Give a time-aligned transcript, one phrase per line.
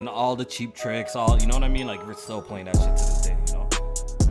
[0.00, 1.88] and all the cheap tricks, all you know what I mean.
[1.88, 3.68] Like we're still playing that shit to this day, you know.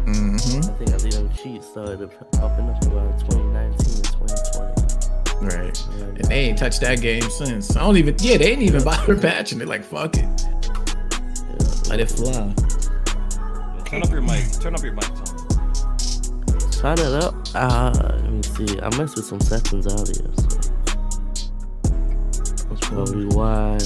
[0.08, 0.59] Mm-hmm.
[0.59, 5.45] I think I think them cheats started popping up around 2019, 2020.
[5.45, 5.85] Right.
[5.98, 7.75] Yeah, And they ain't touched that game since.
[7.75, 8.16] I don't even.
[8.20, 9.68] Yeah, they ain't even bother patching it.
[9.68, 11.89] Like fuck it, yeah.
[11.89, 12.54] let it fly.
[13.84, 14.49] Turn up your mic.
[14.61, 15.43] Turn up your mic, Tony.
[16.71, 17.36] Turn it up.
[17.54, 18.79] Uh, let me see.
[18.79, 20.47] I messed with some settings earlier, so
[22.70, 23.77] that's probably why.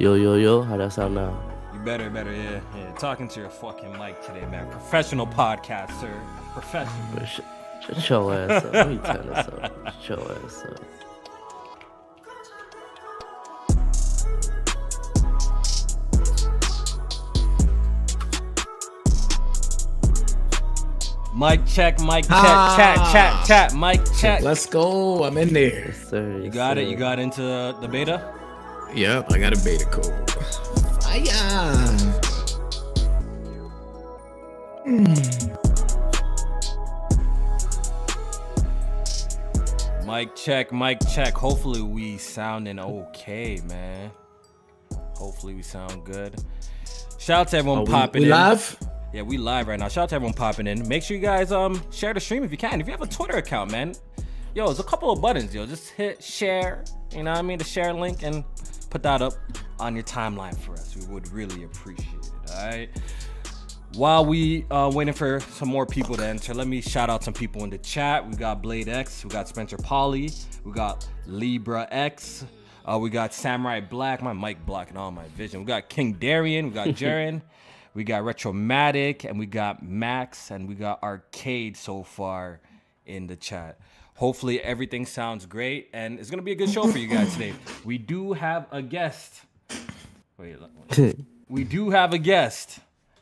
[0.00, 0.62] Yo, yo, yo.
[0.62, 1.30] How that sound now?
[1.74, 2.90] You better, better, yeah, yeah.
[2.94, 4.66] Talking to your fucking mic today, man.
[4.70, 6.10] Professional podcaster.
[6.54, 7.12] Professional.
[7.14, 7.40] Bro, sh-
[7.86, 8.72] shut your ass up.
[8.72, 9.72] Let me turn this up.
[10.02, 10.80] Shut your ass up.
[21.34, 22.74] Mic check, mic check, Ah.
[22.76, 24.42] chat, chat, chat, mic check.
[24.42, 25.24] Let's go.
[25.24, 25.94] I'm in there.
[25.94, 26.88] Sir, You got it.
[26.88, 27.40] You got into
[27.80, 28.34] the beta.
[28.94, 30.30] Yep, I got a beta code.
[31.02, 32.20] Fire.
[40.04, 41.34] Mic check, mic check.
[41.34, 44.10] Hopefully we sounding okay, man.
[45.14, 46.42] Hopefully we sound good.
[47.18, 48.32] Shout out to everyone we, popping we in.
[48.32, 48.76] live?
[49.12, 49.86] Yeah, we live right now.
[49.88, 50.88] Shout out to everyone popping in.
[50.88, 52.80] Make sure you guys um share the stream if you can.
[52.80, 53.94] If you have a Twitter account, man,
[54.54, 55.64] yo, there's a couple of buttons, yo.
[55.64, 56.84] Just hit share.
[57.12, 57.58] You know what I mean?
[57.58, 58.44] The share link and
[58.90, 59.34] put that up
[59.78, 60.96] on your timeline for us.
[60.96, 62.50] We would really appreciate it.
[62.50, 62.90] All right.
[63.94, 67.34] While we uh, waiting for some more people to enter, let me shout out some
[67.34, 68.28] people in the chat.
[68.28, 70.30] We got Blade X, we got Spencer Polly,
[70.64, 72.44] we got Libra X,
[72.84, 75.60] uh, we got Samurai Black, my mic blocking all my vision.
[75.60, 77.42] We got King Darian, we got Jaren,
[77.94, 82.60] we got Retromatic, and we got Max, and we got Arcade so far
[83.06, 83.80] in the chat.
[84.20, 87.54] Hopefully everything sounds great, and it's gonna be a good show for you guys today.
[87.86, 89.40] We do have a guest.
[90.36, 91.16] Wait, let-
[91.48, 92.80] we do have a guest.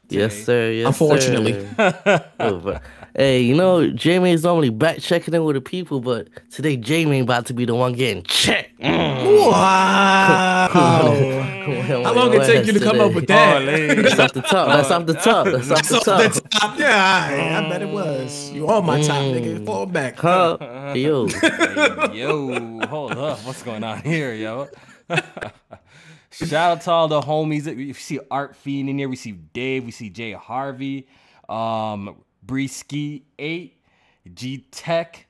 [0.09, 0.73] Yes, sir.
[0.73, 1.53] Yes, Unfortunately.
[1.77, 2.25] sir.
[2.41, 2.83] Oh, but-
[3.15, 7.21] hey, you know, Jamie is normally back checking in with the people, but today Jamie
[7.21, 8.81] about to be the one getting checked.
[8.81, 9.51] Mm.
[9.53, 11.55] Wow.
[12.05, 13.65] How long it take you to come up with that?
[13.65, 14.69] That's off the top.
[14.69, 15.47] That's off the top.
[15.47, 16.33] That's off the So top.
[16.33, 16.79] the top.
[16.79, 18.51] Yeah, I, I bet it was.
[18.53, 19.65] You on my top, nigga.
[19.67, 20.19] Fall back.
[20.19, 20.93] Huh?
[20.97, 23.39] Yo, Hey, yo, hold up.
[23.45, 24.69] What's going on here, yo?
[26.31, 27.65] Shout out to all the homies.
[27.75, 29.09] We see Art Fiend in here.
[29.09, 29.85] We see Dave.
[29.85, 31.09] We see Jay Harvey.
[31.49, 33.75] Um, Breeski 8.
[34.35, 35.27] G Tech.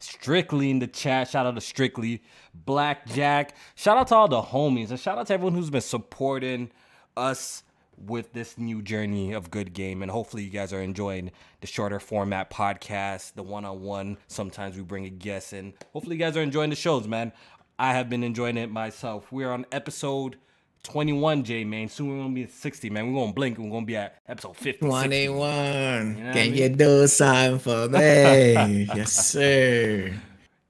[0.00, 1.28] Strictly in the chat.
[1.28, 2.22] Shout out to Strictly.
[2.64, 3.54] Blackjack.
[3.74, 4.90] Shout out to all the homies.
[4.90, 6.70] And shout out to everyone who's been supporting
[7.16, 7.62] us
[8.06, 11.30] with this new journey of good game and hopefully you guys are enjoying
[11.60, 16.36] the shorter format podcast the one-on-one sometimes we bring a guest in hopefully you guys
[16.36, 17.32] are enjoying the shows man
[17.78, 20.36] i have been enjoying it myself we're on episode
[20.84, 23.84] 21 j man soon we're gonna be at 60 man we're gonna blink we're gonna
[23.84, 24.86] be at episode 50 60.
[24.86, 26.14] 21.
[26.14, 27.98] know what Can I you do something for me?
[28.94, 30.14] yes, sir.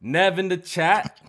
[0.00, 1.20] nev in the chat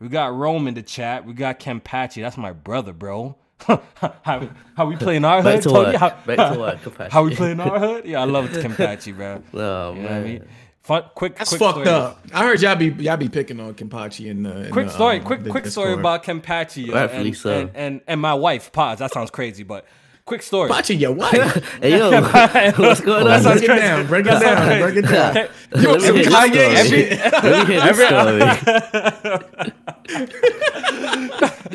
[0.00, 3.36] we got rome in the chat we got kempachi that's my brother bro
[3.66, 5.54] how, how we playing our hood?
[5.54, 5.84] back to Tony?
[5.92, 5.96] what?
[5.96, 6.82] How, Back to what?
[6.82, 7.10] Compassion.
[7.10, 10.20] how we playing our hood yeah i love kempachi bro Oh You know what I
[10.22, 10.44] mean?
[10.82, 11.88] Fun, quick, That's quick fucked story.
[11.88, 12.22] up.
[12.32, 15.24] I heard y'all be y'all be picking on Kempachi and the in Quick story, um,
[15.24, 17.50] quick, the quick story about Kempachi yo, and, so.
[17.50, 18.70] and, and and my wife.
[18.70, 19.00] Pause.
[19.00, 19.84] That sounds crazy, but
[20.26, 20.68] quick story.
[20.68, 21.78] Kempachi, your wife.
[21.80, 22.10] Hey yo,
[22.76, 23.42] what's going on?
[23.42, 24.06] break it down.
[24.06, 24.80] Break it down.
[24.82, 25.36] Break it down.
[25.36, 25.48] Okay.
[25.76, 26.88] You Let me some hear this Kanye story.
[26.88, 27.32] shit.
[27.32, 28.06] Let me hear this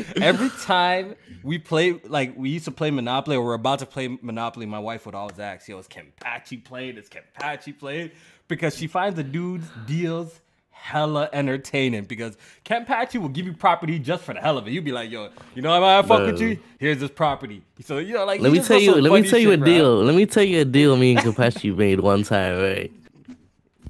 [0.06, 0.22] story.
[0.22, 4.08] Every time we play, like we used to play Monopoly, or we're about to play
[4.22, 6.98] Monopoly, my wife would always ask, "Yo, is Kempachi played?
[6.98, 8.12] Is Kempachi played?"
[8.48, 10.41] Because she finds the dude's deals
[10.82, 12.04] hella entertaining.
[12.06, 14.72] Because Kempachi will give you property just for the hell of it.
[14.72, 16.60] You'd be like, "Yo, you know I fuck with you?
[16.80, 18.96] Here's this property." So you know, like Let me tell you.
[18.96, 19.66] Let me tell you a shit, bro.
[19.66, 20.04] deal.
[20.04, 20.98] Let me tell you a deal.
[20.98, 22.60] Me and Kempachi made one time.
[22.60, 22.92] Right.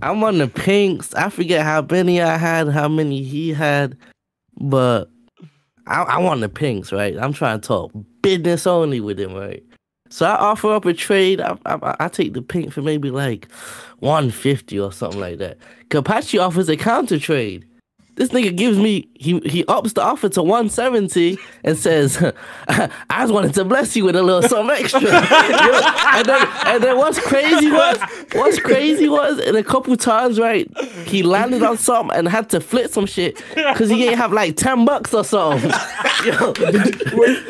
[0.01, 1.13] I'm on the pinks.
[1.13, 3.95] I forget how many I had, how many he had,
[4.59, 5.09] but
[5.85, 6.91] I, I want the pinks.
[6.91, 7.17] Right.
[7.17, 9.33] I'm trying to talk business only with him.
[9.33, 9.63] Right.
[10.11, 11.39] So I offer up a trade.
[11.39, 13.49] I, I, I take the pink for maybe like
[13.99, 15.57] 150 or something like that.
[15.89, 17.65] Kempachi offers a counter trade.
[18.15, 22.17] This nigga gives me he he ups the offer to 170 and says,
[22.67, 22.89] "I
[23.21, 25.01] just wanted to bless you with a little something extra."
[26.13, 27.97] And then and then what's crazy was
[28.33, 30.69] what's crazy was in a couple times right
[31.07, 34.57] he landed on something and had to flip some shit because he didn't have like
[34.57, 35.71] 10 bucks or something.
[36.25, 36.53] Yo,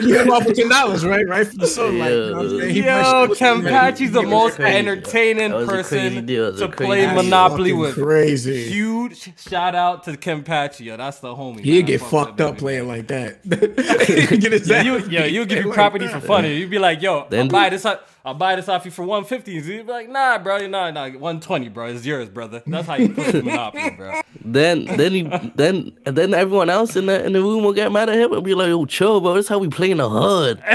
[0.02, 1.28] You came off with ten dollars, right?
[1.28, 2.00] Right from the sun.
[2.00, 2.74] Like, you know what I'm saying?
[2.74, 2.86] He Yo,
[3.28, 3.46] punched it.
[3.46, 6.46] Kempachi's the most crazy, entertaining That was a crazy person deal.
[6.46, 7.14] That was to play.
[7.14, 7.96] Monopoly with.
[7.96, 8.70] Crazy.
[8.70, 10.51] Huge shout out to Kempachi.
[10.82, 11.62] Yo, that's the homie.
[11.62, 11.86] He'd man.
[11.86, 13.42] get fuck fucked with up playing like that.
[13.48, 16.22] Get his Yeah, you, beat yeah, you give you like property that.
[16.22, 16.46] for fun.
[16.46, 17.86] You'd be like, yo, I'll Then- buy this.
[17.86, 19.52] off- I'll buy this off you for 150.
[19.52, 21.88] You'd be like, nah, bro, nah, nah, 120, bro.
[21.88, 22.62] It's yours, brother.
[22.68, 24.22] That's how you play Monopoly, bro.
[24.46, 25.24] then then he
[25.56, 28.32] then and then everyone else in the in the room will get mad at him
[28.34, 29.34] and be like, "Yo, chill, bro.
[29.34, 30.60] This how we play in the hood."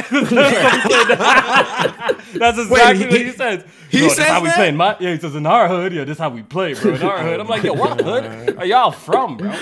[2.34, 3.64] That's exactly he- what he says.
[3.90, 4.56] he Yo, this says how we that?
[4.56, 5.12] play in my yeah.
[5.14, 6.04] He says in our hood, yeah.
[6.04, 6.94] This is how we play, bro.
[6.94, 9.54] In our hood, I'm like, yo, what hood are y'all from, bro?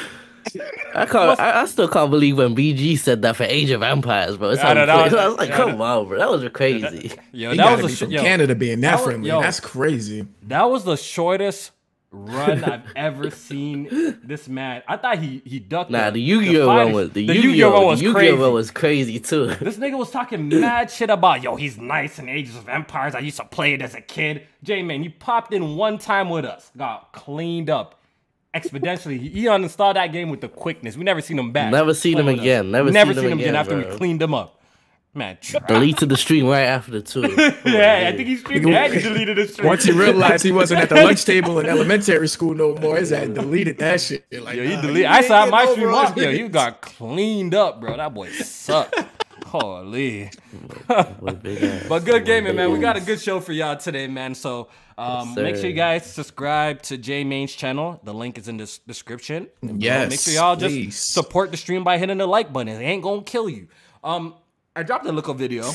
[0.95, 1.39] I can't.
[1.41, 4.51] I, I still can't believe when BG said that for Age of Empires, bro.
[4.51, 6.19] It's Yeah, how no, that was- I was like, yeah, come on, bro.
[6.19, 7.13] That was crazy.
[7.33, 9.29] Yo, He that gotta was a sh- from yo, Canada being that, that was- friendly.
[9.29, 9.41] yo.
[9.41, 10.27] That's crazy.
[10.45, 11.73] That was the shortest
[12.17, 13.89] run I've ever seen
[14.23, 14.83] this man.
[14.87, 15.91] I thought he he ducked.
[15.91, 18.37] Nah, the, the Yu-Gi-Oh one was the, the Yu-Gi-Oh one was the Yu-Gi-Oh crazy.
[18.37, 19.47] one was crazy too.
[19.61, 23.17] This nigga was talking mad shit about yo, he's nice in Ages of Empires.
[23.17, 24.47] I used to play it as a kid.
[24.63, 28.01] J man, he popped in one time with us, got cleaned up
[28.55, 29.19] exponentially.
[29.21, 30.97] He, he uninstalled that game with the quickness.
[30.97, 31.73] We never seen him back.
[31.73, 32.43] Never seen him playing with us.
[32.43, 32.71] again.
[32.71, 34.61] Never never seen seen him him again again, after we cleaned him up.
[35.17, 35.63] Man, trash.
[35.69, 37.21] Deleted the stream right after too.
[37.65, 39.69] yeah, I think he streamed and he deleted his stream.
[39.69, 43.13] Once he realized he wasn't at the lunch table in elementary school no more, his
[43.13, 44.27] ass deleted that shit.
[44.43, 45.07] Like, Yo, he nah, deleted.
[45.07, 46.17] I saw my stream off.
[46.17, 46.37] Yo, it.
[46.37, 47.97] you got cleaned up, bro.
[47.97, 48.97] That boy sucked.
[49.55, 50.31] Holy.
[51.21, 51.85] With big ass.
[51.89, 52.73] But good gaming, man.
[52.73, 54.35] We got a good show for y'all today, man.
[54.35, 54.69] So
[54.99, 58.01] um, Yes, make sure you guys subscribe to J Main's channel.
[58.03, 59.47] The link is in the description.
[59.63, 60.97] And, bro, Yes, Make sure y'all just please.
[60.99, 62.67] support the stream by hitting the like button.
[62.67, 63.69] It ain't gonna kill you.
[64.03, 64.35] Um,
[64.75, 65.71] I dropped a little video.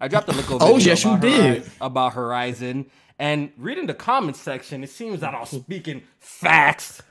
[0.00, 0.74] I dropped a little video.
[0.74, 1.70] Oh, yes, you did.
[1.82, 2.86] About Horizon.
[3.18, 7.02] And reading the comments section, it seems that I'm speaking facts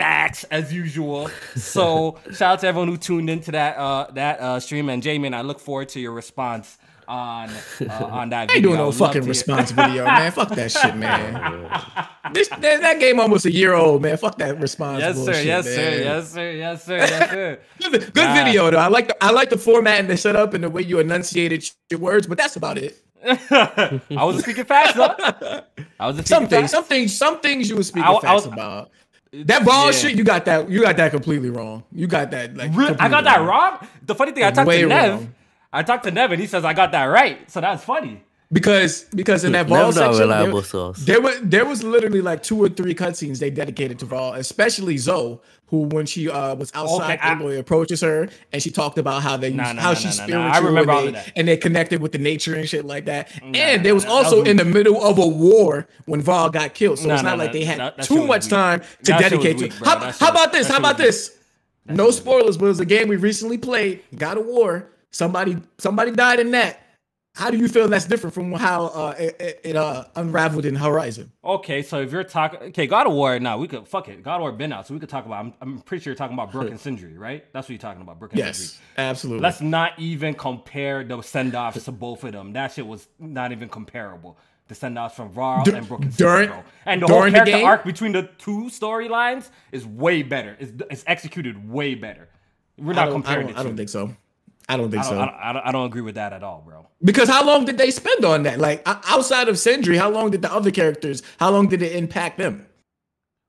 [0.00, 1.28] facts as usual.
[1.56, 5.34] So shout out to everyone who tuned into that uh that uh stream and Jamin,
[5.34, 8.68] I look forward to your response on uh, on that I ain't video.
[8.70, 10.30] doing no fucking response video, man.
[10.40, 11.68] Fuck that shit, man.
[12.32, 14.16] This, that, that game almost a year old, man.
[14.16, 15.00] Fuck that response.
[15.00, 15.42] Yes, sir.
[15.42, 15.74] Yes, man.
[15.74, 15.90] sir.
[16.04, 16.50] Yes, sir.
[16.52, 16.96] Yes, sir.
[16.98, 17.58] Yes, sir.
[17.80, 18.34] Good, good Nah.
[18.44, 18.78] video though.
[18.78, 21.68] I like the I like the format and the setup and the way you enunciated
[21.90, 22.96] your words, but that's about it.
[23.22, 25.62] I wasn't speaking fast, though.
[25.98, 26.70] I was Some speaking things, fast.
[26.72, 28.90] some things, some things you were speaking I- I was- about.
[29.32, 29.90] That Varl yeah.
[29.92, 30.68] shit, you got that.
[30.68, 31.84] You got that completely wrong.
[31.92, 32.72] You got that like.
[32.72, 33.86] I got that wrong.
[34.04, 35.12] The funny thing, I talked Way to Nev.
[35.12, 35.34] wrong.
[35.72, 37.48] I talked to Nev, and he says I got that right.
[37.48, 38.24] So that's funny.
[38.52, 40.50] Because because in that Never ball section, there,
[41.04, 44.98] there was there was literally like two or three cutscenes they dedicated to Varl, especially
[44.98, 48.98] Zoe, who when she uh was outside, Okay, I- Aloy approaches her and she talked
[48.98, 50.54] about how they Nah, nah, how nah, she's nah, nah, spiritual nah.
[50.54, 51.32] I remember all and, of they, that.
[51.36, 53.30] and they connected with the nature and shit like that.
[53.40, 56.50] Nah, and there was nah, also was in the middle of a war when Varl
[56.50, 58.50] got killed, so Nah, it's nah, not like they had that- that too much weak.
[58.50, 59.78] time to That dedicate weak, to.
[59.78, 59.88] bro.
[59.90, 60.66] How, how about this?
[60.66, 61.36] How about this?
[61.86, 64.02] No spoilers, but it was a game we recently played.
[64.16, 64.90] God of War.
[65.12, 66.80] Somebody somebody died in that.
[67.34, 71.32] How do you feel that's different from how uh, it, it- uh, unraveled in Horizon?
[71.44, 74.22] Okay, so if you're talking, okay, God of War, now we could fuck it.
[74.22, 75.38] God of War been out, so we could talk about.
[75.44, 77.44] I'm, I'm pretty sure you're talking about Brok and Sindri, right?
[77.52, 78.52] That's what you're talking about, Brok and Sindri.
[78.62, 79.42] Yes, absolutely.
[79.42, 82.52] Let's not even compare the send offs to both of them.
[82.52, 84.36] That shit was not even comparable.
[84.68, 86.64] The send offs from Varl Dur- and Brok and during- Sindri, bro.
[86.84, 90.56] And the whole during the arc between the two storylines is way better.
[90.58, 92.28] It's, it's executed way better.
[92.76, 94.16] We're not don't, I comparing don't, I don't think so.
[94.72, 95.20] I don't think I don't, so.
[95.22, 96.86] I, don't, I, don't, I don't agree with that at all, bro.
[97.02, 98.58] Because how long did they spend on that?
[98.58, 101.22] Like outside of Sindri, how long did the other characters?
[101.38, 102.66] How long did it impact them?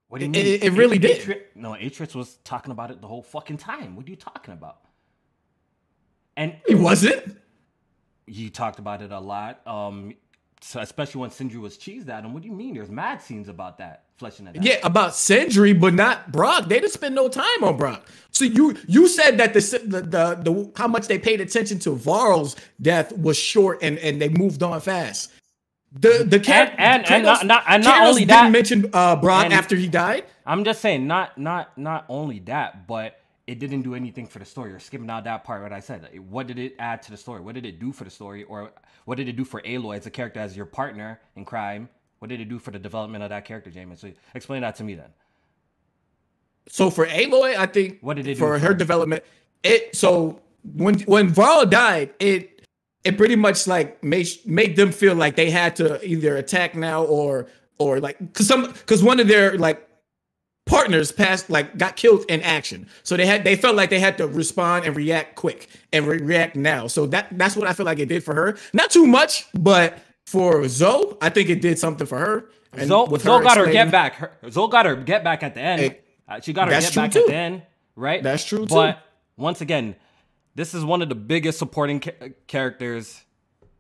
[0.08, 0.46] What do you It- mean?
[0.46, 1.22] it- it really did.
[1.22, 3.96] Atri- no, Atreus was talking about it the whole fucking time.
[3.96, 4.78] What are you talking about?
[6.36, 7.38] And He wasn't.
[8.26, 9.66] he talked about it a lot.
[9.68, 10.14] Um,
[10.62, 12.34] so especially when Sindri was cheesed at him.
[12.34, 12.76] What do you mean?
[12.76, 14.64] There's mad scenes about that, fleshing it out.
[14.64, 16.68] Yeah, about Sindri, but not Brok.
[16.70, 18.08] They didn't spend no time on Brok.
[18.32, 21.92] So you you said that the the the, the how much they paid attention to
[21.96, 25.32] Varl's death was short and and they moved on fast.
[25.94, 29.52] The the cat and- and not- not- and not only didn't that- mention uh, Brok
[29.52, 30.24] after he died.
[30.46, 34.46] I'm just saying, not not not only that, but it didn't do anything for the
[34.46, 34.70] story.
[34.70, 35.62] You're skipping out that part.
[35.64, 36.08] What I said.
[36.30, 37.42] What did it add to the story?
[37.42, 38.44] What did it do for the story?
[38.44, 38.72] Or
[39.06, 41.90] what did it do for Aloy as a character, as your partner in crime?
[42.20, 43.98] What did it do for the development of that character, Jamin?
[43.98, 45.10] So explain that to me then.
[46.68, 48.74] So for Aloy, I think What did it do for for her her?
[48.74, 49.24] development?
[49.64, 50.42] It so
[50.76, 52.68] when when Varl died, it
[53.04, 57.04] it pretty much like made made them feel like they had to either attack now
[57.04, 57.48] or
[57.80, 59.88] or like because some because one of their like
[60.66, 62.88] partners passed like got killed in action.
[63.04, 66.20] So they had they felt like they had to respond and react quick and re-
[66.22, 66.88] react now.
[66.88, 68.58] So that that's what I feel like it did for her.
[68.74, 72.50] Not too much, but for Zoe, I think it did something for her.
[72.74, 74.14] And Zoe, with Zoe got her get back.
[74.16, 75.82] Her, Zoe got her get back at the end.
[75.82, 77.20] Hey, Uh, she got her get back too.
[77.22, 77.64] at the end,
[77.96, 78.24] right?
[78.24, 78.74] That's true too.
[78.74, 79.00] But
[79.36, 79.96] once again,
[80.56, 83.22] this is one of the biggest supporting ca- characters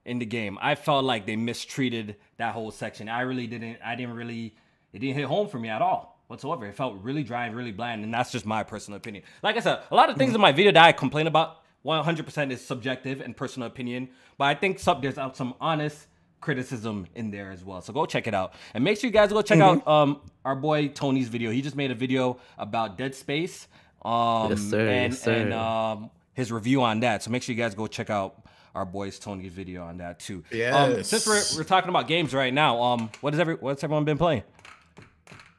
[0.03, 0.57] in the game.
[0.61, 3.07] I felt like they mistreated that whole section.
[3.07, 3.77] I really didn't.
[3.85, 4.55] I didn't really.
[4.91, 6.65] It didn't hit home for me at all whatsoever.
[6.65, 9.23] It felt really dry and really bland, and that's just my personal opinion.
[9.43, 12.51] Like I said, a lot of things in my video that I complain about, 100%
[12.51, 14.09] is subjective and personal opinion.
[14.38, 16.07] But I think some, there's out some honest
[16.39, 17.81] criticism in there as well.
[17.81, 20.55] So go check it out, and make sure you guys go check out um our
[20.55, 21.51] boy Tony's video.
[21.51, 23.67] He just made a video about Dead Space.
[24.03, 24.88] Um, Yes, sir.
[24.89, 25.33] And, Yes, sir.
[25.33, 27.21] and um his review on that.
[27.21, 28.41] So make sure you guys go check out
[28.73, 30.38] our boys Tony's video on that too.
[30.38, 31.07] Um, Yes.
[31.09, 34.17] since we're, we're talking about games right now, um, what is every what's everyone been
[34.17, 34.43] playing?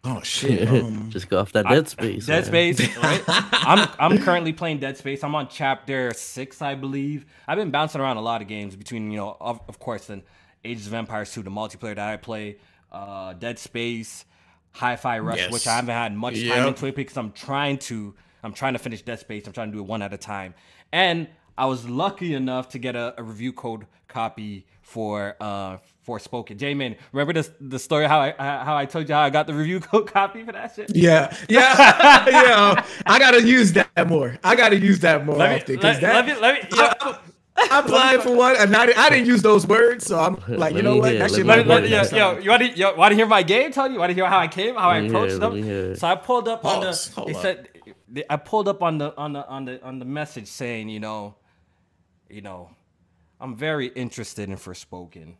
[0.04, 0.68] Oh shit.
[0.68, 2.26] Um, Just go off that dead space.
[2.26, 2.75] Dead man.
[2.75, 3.23] Space, right?
[3.28, 5.23] I'm I'm currently playing Dead Space.
[5.23, 7.25] I'm on chapter six, I believe.
[7.47, 10.23] I've been bouncing around a lot of games between, you know, of, of course, then
[10.64, 12.56] Ages of Empires 2, the multiplayer that I play,
[12.90, 14.25] uh, Dead Space,
[14.73, 15.52] Hi-Fi Rush, Yes.
[15.52, 16.66] which I haven't had much time Yep.
[16.68, 19.47] into it because I'm trying to I'm trying to finish Dead Space.
[19.47, 20.54] I'm trying to do it one at a time.
[20.92, 26.56] And I was lucky enough to get a, a review code copy for uh Forspoken.
[26.56, 29.54] J-Man, remember this the story how I how I told you how I got the
[29.54, 30.94] review code copy for that shit?
[30.97, 32.85] yeah, yeah, yeah.
[33.06, 34.37] I gotta use that more.
[34.42, 36.26] I gotta use that more Let often me, because let, that.
[36.26, 36.94] let me, let me, yeah.
[37.00, 37.18] I,
[37.71, 40.75] I applied for one, and I, didn't- I didn't use those words, so I'm like,
[40.75, 41.11] you know what?
[41.11, 41.99] hear, That let shit me Let might me, hear.
[42.02, 43.71] let, yo, yo, you want to you want to hear my game?
[43.73, 45.52] Tell you want to hear how I came, how I Let me approached hear, them.
[45.52, 45.94] let me hear.
[45.94, 47.14] So I pulled up on Pause, the.
[47.14, 47.42] hold They up.
[47.42, 47.68] said
[48.09, 50.99] they- I pulled up on the on the on the on the message saying, you
[50.99, 51.37] know,
[52.30, 52.71] you know,
[53.38, 55.35] I'm very interested in Forspoken.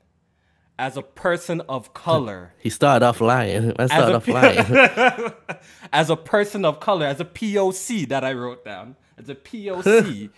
[0.82, 3.72] As a person of color, He started off lying.
[3.78, 5.32] I as started a, off lying.
[5.92, 10.30] as a person of color, as a POC that I wrote down, as a POC,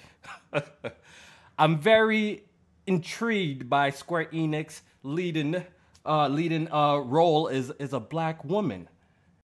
[1.58, 2.44] I'm very
[2.86, 5.64] intrigued by Square Enix leading
[6.04, 8.90] uh leading uh role is is a black woman.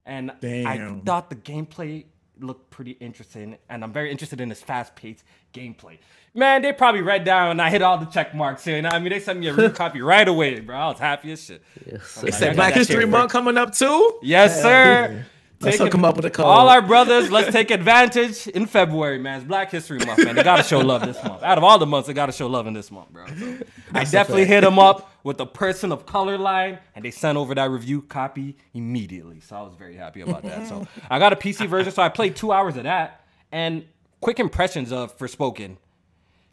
[0.04, 2.04] And I thought the gameplay
[2.38, 5.98] looked pretty interesting, and I'm very interested in this fast-paced gameplay.
[6.32, 8.76] Man, they probably read down and I hit all the check marks here.
[8.76, 10.76] You know I mean, they sent me a review copy right away, bro.
[10.76, 11.62] I was happy as shit.
[11.90, 12.20] Yes, sir.
[12.22, 13.30] They I said Black History Month right.
[13.30, 14.18] coming up too.
[14.22, 15.24] Yes, sir.
[15.62, 16.46] Let's Take hook 'em it- up with a code.
[16.46, 19.40] All our brothers, let's take advantage in February, man.
[19.40, 20.34] It's Black History Month, man.
[20.34, 21.42] They gotta show love this month.
[21.42, 23.26] Out of all the months, they gotta show love in this month, bro.
[23.26, 23.58] So,
[23.92, 27.36] I a definitely hit them up with the person of color line, and they sent
[27.36, 29.40] over that review copy immediately.
[29.40, 30.66] So I was very happy about that.
[30.66, 33.20] So I got a PC version, so I played two hours of that.
[33.52, 33.84] And
[34.22, 35.76] quick impressions of Forspoken.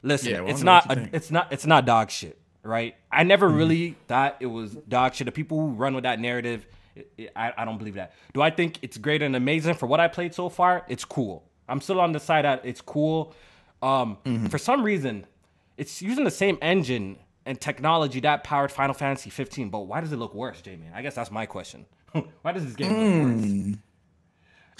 [0.04, 2.38] Listen, Yeah, well, it's I know what not a, it's not it's not dog shit,
[2.64, 2.96] right?
[3.12, 3.58] I never mm-hmm.
[3.58, 5.26] really thought it was dog shit.
[5.26, 8.14] The people who run with that narrative, it, it- I, I don't believe that.
[8.34, 10.86] Do I think it's great and amazing for what I played so far?
[10.88, 11.44] It's cool.
[11.70, 13.34] I'm still on the side that it's cool.
[13.82, 14.48] Um, mm-hmm.
[14.48, 15.26] For some reason,
[15.78, 19.70] it's using the same engine and technology that powered Final Fantasy 15.
[19.70, 20.88] But why does it look worse, Jamie?
[20.94, 21.86] I guess that's my question.
[22.42, 23.52] why does this game look worse?
[23.52, 23.74] Hmm.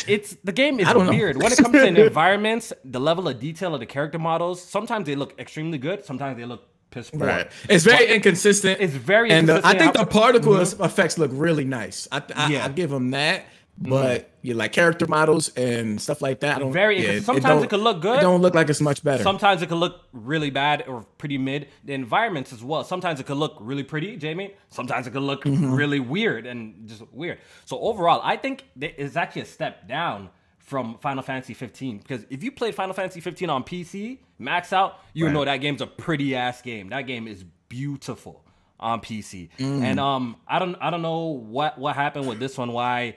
[0.08, 2.72] It's the game is weird when it comes to environments.
[2.86, 4.62] The level of detail of the character models.
[4.62, 6.06] Sometimes they look extremely good.
[6.06, 7.22] Sometimes they look piss poor.
[7.28, 7.52] Right.
[7.70, 8.80] It's very inconsistent.
[8.80, 10.20] It's very and uh, I think the how- Mm-hmm.
[10.20, 12.08] particle effects look really nice.
[12.12, 12.66] I I, Yeah.
[12.66, 13.46] I give them that.
[13.80, 16.56] But you like character models and stuff like that.
[16.58, 17.20] I don't, Very yeah.
[17.20, 18.18] Sometimes it don't- could look good.
[18.18, 19.22] It don't look like it's much better.
[19.22, 21.68] Sometimes it could look really bad or pretty mid.
[21.84, 22.84] The environments as well.
[22.84, 24.56] Sometimes it could look really pretty, Jamie.
[24.70, 25.74] Sometimes it could look Mm-hmm.
[25.74, 27.38] really weird and just weird.
[27.66, 32.44] So overall, I think it's actually a step down from Final Fantasy 15 because if
[32.44, 35.34] you played Final Fantasy 15 on PC, max out, you Right.
[35.34, 36.90] know that game's a pretty ass game.
[36.90, 38.44] That game is beautiful
[38.80, 39.50] on PC.
[39.60, 39.82] Mm.
[39.82, 42.72] And um, I don't I don't know what what happened with this one.
[42.74, 43.16] Why,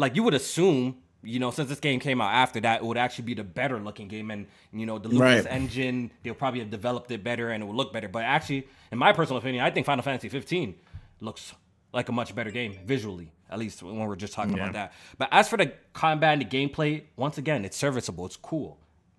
[0.00, 0.96] like you would assume.
[1.22, 3.78] You know, since this game came out after that, it would actually be the better
[3.78, 5.52] looking game, and you know the Luminous Right.
[5.54, 8.08] engine, they'll probably have developed it better and it would look better.
[8.08, 10.74] But actually, in my personal opinion, I think Final Fantasy 15
[11.20, 11.52] looks
[11.92, 14.94] like a much better game visually, at least when we're just talking about that.
[15.18, 18.24] But as for the combat and the gameplay, once again, it's serviceable.
[18.24, 18.78] It's cool.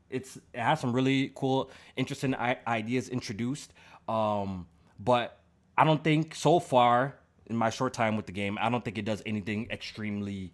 [0.09, 3.73] It's it has some really cool, interesting I- ideas introduced.
[4.09, 4.65] Um,
[4.99, 5.37] but
[5.77, 8.97] I don't think so far in my short time with the game, I don't think
[8.97, 10.51] it does anything extremely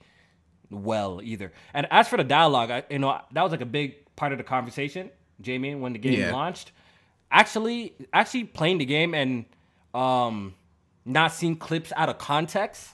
[0.70, 1.52] well either.
[1.74, 4.38] And as for the dialogue, I, you know that was like a big part of
[4.38, 5.10] the conversation,
[5.42, 6.32] Jamie, when the game Yeah.
[6.32, 6.72] launched.
[7.32, 9.46] Actually, actually playing the game and
[9.94, 10.54] um,
[11.06, 12.90] not seeing clips out of context.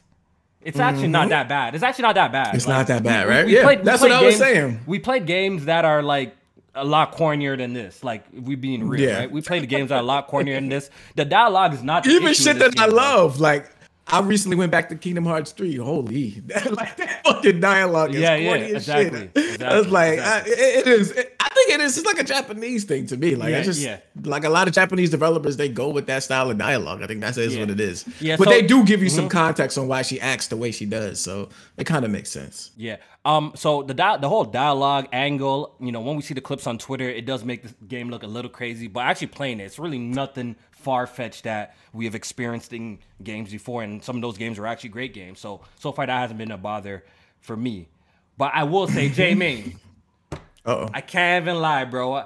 [0.62, 1.76] It's actually not that bad.
[1.76, 2.48] It's actually not that bad.
[2.48, 2.56] Mm-hmm.
[2.56, 3.46] It's not that bad, right?
[3.46, 4.80] we Yeah, played- that's what I was saying.
[4.88, 6.36] We played games that are like
[6.74, 8.02] a lot cornier than this.
[8.04, 9.20] Like we being real, Yeah.
[9.20, 9.32] right?
[9.32, 10.90] We played the games that are a lot cornier than this.
[11.16, 12.96] The dialogue is not Even shit that I game, bro.
[12.96, 13.70] love, like
[14.08, 15.78] I recently went back to Kingdom Hearts 3.
[15.78, 19.32] Holy, that, like that fucking dialogue is Yeah, yeah, corny as exactly, shit.
[19.38, 20.54] exactly, I was like, exactly.
[20.54, 21.12] I, it- it is.
[21.40, 21.98] I think it is.
[22.00, 23.36] It's like a Japanese thing to me.
[23.36, 24.00] Like Yeah, I just yeah.
[24.24, 27.04] like a lot of Japanese developers, they go with that style of dialogue.
[27.04, 27.62] I think that's is Yeah.
[27.62, 28.06] what it is.
[28.20, 28.62] Yeah, but so- Mm-hmm.
[28.62, 31.50] they do give you some context on why she acts the way she does, so
[31.78, 32.72] it kind of makes sense.
[32.76, 32.98] Yeah.
[33.26, 33.54] Um.
[33.56, 36.78] So the di- the whole dialogue angle, you know, when we see the clips on
[36.78, 38.88] Twitter, it does make the game look a little crazy.
[38.88, 43.52] But actually playing it, it's really nothing far fetched that we have experienced in games
[43.52, 45.40] before, and some of those games are actually great games.
[45.40, 47.04] So so far that hasn't been a bother
[47.40, 47.88] for me.
[48.38, 49.80] But I will say, J Main,
[50.66, 50.90] oh.
[50.94, 52.14] I can't even lie, bro.
[52.14, 52.26] Uh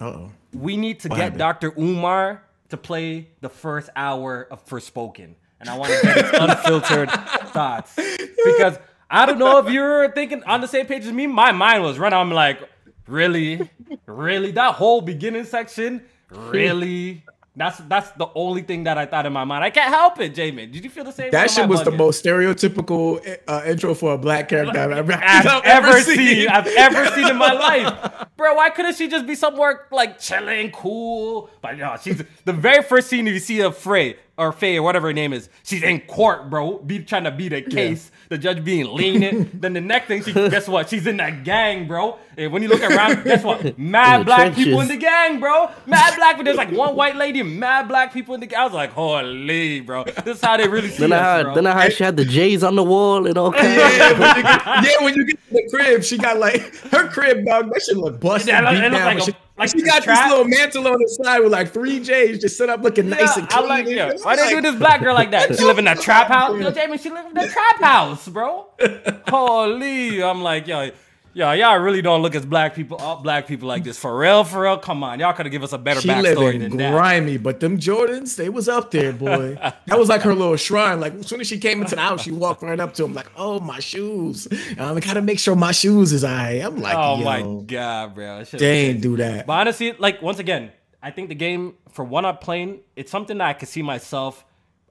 [0.00, 0.32] oh.
[0.52, 1.38] We need to get happened?
[1.38, 1.72] Dr.
[1.78, 5.34] Umar to play the first hour of Forspoken.
[5.60, 7.10] And I want to get his unfiltered
[7.52, 7.94] thoughts.
[7.96, 8.78] Because
[9.10, 11.26] I don't know if you're thinking on the same page as me.
[11.26, 12.18] My mind was running.
[12.18, 12.60] I'm like,
[13.08, 13.70] really?
[14.06, 14.52] Really?
[14.52, 16.02] That whole beginning section?
[16.30, 17.24] Really?
[17.58, 19.64] That's that's the only thing that I thought in my mind.
[19.64, 20.70] I can't help it, Jamin.
[20.70, 21.32] Did you feel the same?
[21.32, 25.46] That shit was the most stereotypical uh, intro for a black character I've ever, I've
[25.46, 28.26] I've ever seen, I've ever seen in my life.
[28.36, 31.50] Bro, why couldn't she just be somewhere like chilling, cool?
[31.60, 35.08] But no, she's the very first scene you see of Frey or Faye or whatever
[35.08, 38.10] her name is, she's in court, bro, be trying to beat a case.
[38.28, 39.60] The judge being lenient.
[39.60, 40.88] then the next thing, she guess what?
[40.88, 42.18] She's in that gang, bro.
[42.36, 43.78] And when you look around, guess what?
[43.78, 45.70] Mad the black people in the gang, bro.
[45.86, 46.44] Mad black people.
[46.44, 48.60] There's like one white lady, and mad black people in the gang.
[48.60, 50.04] I was like, holy, bro.
[50.04, 51.54] This is how they really see Then us, I bro.
[51.54, 53.76] then I how she had the J's on the wall and all kinds.
[53.76, 56.60] Yeah, when you get, yeah, when you get to the crib, she got like
[56.92, 57.72] her crib dog.
[57.72, 60.02] That shit look busted, Yeah, it look- it look like a- she, like she got
[60.02, 60.24] trap.
[60.24, 63.36] this little mantle on the side with like three J's, just set up looking nice
[63.36, 63.68] and I clean.
[63.68, 64.10] like, and yeah.
[64.10, 64.20] shit.
[64.22, 65.56] Why they do this black girl like that?
[65.56, 66.58] She live in that trap house.
[66.60, 68.66] Yo, Jamie, she live in that trap house, bro.
[69.28, 70.90] Holy, I'm like, yo,
[71.38, 73.96] yo, y'all really don't look as black people, all black people like this.
[73.96, 74.76] For real, for real.
[74.76, 76.92] Come on, y'all could have give us a better She backstory than that.
[76.92, 79.54] grimy, but them Jordans, they was up there, boy.
[79.86, 80.98] that was like her little shrine.
[81.00, 83.14] Like as soon as she came into the house, she walked right up to him,
[83.14, 86.62] like, "Oh, my shoes." And I'm gotta make sure my shoes is alright.
[86.62, 88.44] I'm like, Oh my god, bro.
[88.44, 89.46] That they ain't do that.
[89.46, 93.38] But honestly, like once again, I think the game for one I'm playing, it's something
[93.38, 94.44] that I could see myself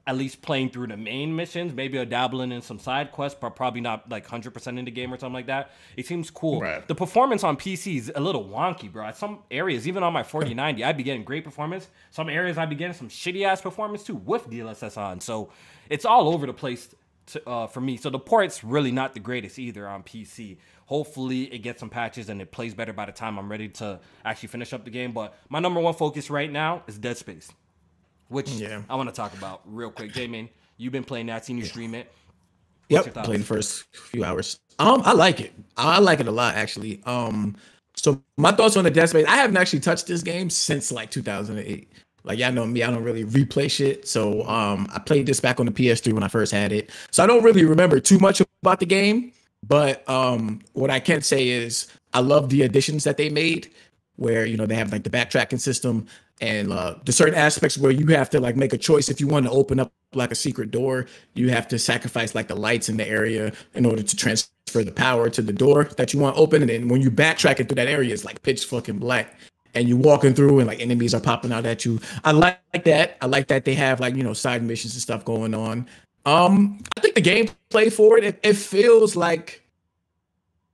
[0.08, 3.54] at least playing through the main missions, maybe a dabbling in some side quests, but
[3.54, 5.70] probably not like 100% in the game or something like that.
[5.98, 6.62] It seems cool.
[6.62, 6.88] Right.
[6.88, 9.04] The performance on PC is a little wonky, bro.
[9.04, 11.88] At some areas, even on my 4090, I'd be getting great performance.
[12.10, 15.20] Some areas I'd be getting some shitty ass performance too with DLSS on.
[15.20, 15.50] So
[15.90, 16.94] it's all over the place
[17.26, 17.98] to, uh, for me.
[17.98, 20.56] So the port's really not the greatest either on PC.
[20.86, 24.00] Hopefully it gets some patches and it plays better by the time I'm ready to
[24.24, 25.12] actually finish up the game.
[25.12, 27.52] But my number one focus right now is Dead Space,
[28.28, 28.82] which Yeah.
[28.88, 30.12] I want to talk about real quick.
[30.12, 32.10] J-Man, you've been playing that, seen you stream it.
[32.88, 33.26] Yep, your thoughts?
[33.28, 34.60] played the first few hours.
[34.78, 35.52] Um, I like it.
[35.76, 37.02] I like it a lot actually.
[37.04, 37.56] Um,
[37.94, 39.26] so my thoughts on the Dead Space.
[39.26, 41.92] I haven't actually touched this game since like 2008.
[42.24, 44.06] Like y'all know me, I don't really replay shit.
[44.06, 46.90] So um, I played this back on the PS3 when I first had it.
[47.10, 49.32] So I don't really remember too much about the game.
[49.66, 53.72] But um, what I can say is I love the additions that they made,
[54.16, 56.06] where you know they have like the backtracking system
[56.40, 59.26] and uh, the certain aspects where you have to like make a choice if you
[59.26, 62.88] want to open up like a secret door, you have to sacrifice like the lights
[62.88, 66.36] in the area in order to transfer the power to the door that you want
[66.36, 66.62] open.
[66.62, 69.38] And then when you backtrack into that area, it's like pitch fucking black.
[69.74, 72.00] And you're walking through and like enemies are popping out at you.
[72.24, 73.18] I like that.
[73.20, 75.86] I like that they have like, you know, side missions and stuff going on.
[76.24, 79.62] Um, I think the gameplay for it, it, it feels like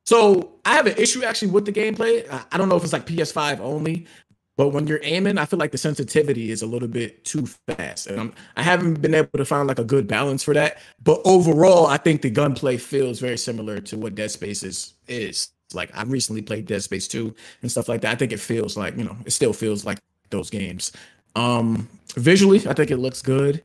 [0.05, 2.29] so I have an issue actually with the gameplay.
[2.53, 4.07] I don't know if it's like PS5 only,
[4.57, 8.07] but when you're aiming, I feel like the sensitivity is a little bit too fast,
[8.07, 10.79] and I'm, I haven't been able to find like a good balance for that.
[11.03, 14.95] But overall, I think the gunplay feels very similar to what Dead Space is.
[15.09, 18.13] Is like I recently played Dead Space 2 and stuff like that.
[18.13, 19.99] I think it feels like you know it still feels like
[20.31, 20.93] those games.
[21.37, 23.63] Um, visually, I think it looks good.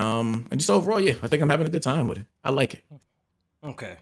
[0.00, 2.26] Um, and just overall, yeah, I think I'm having a good time with it.
[2.42, 2.84] I like it.
[3.62, 3.96] Okay.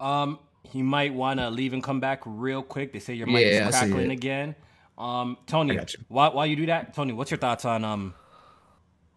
[0.00, 0.38] Um,
[0.72, 2.92] you might want to leave and come back real quick.
[2.92, 4.14] They say your mic Yeah, is see crackling it.
[4.14, 4.54] again.
[4.98, 5.86] Um, Tony, I you.
[6.08, 8.14] while, while you do that, Tony, what's your thoughts on um,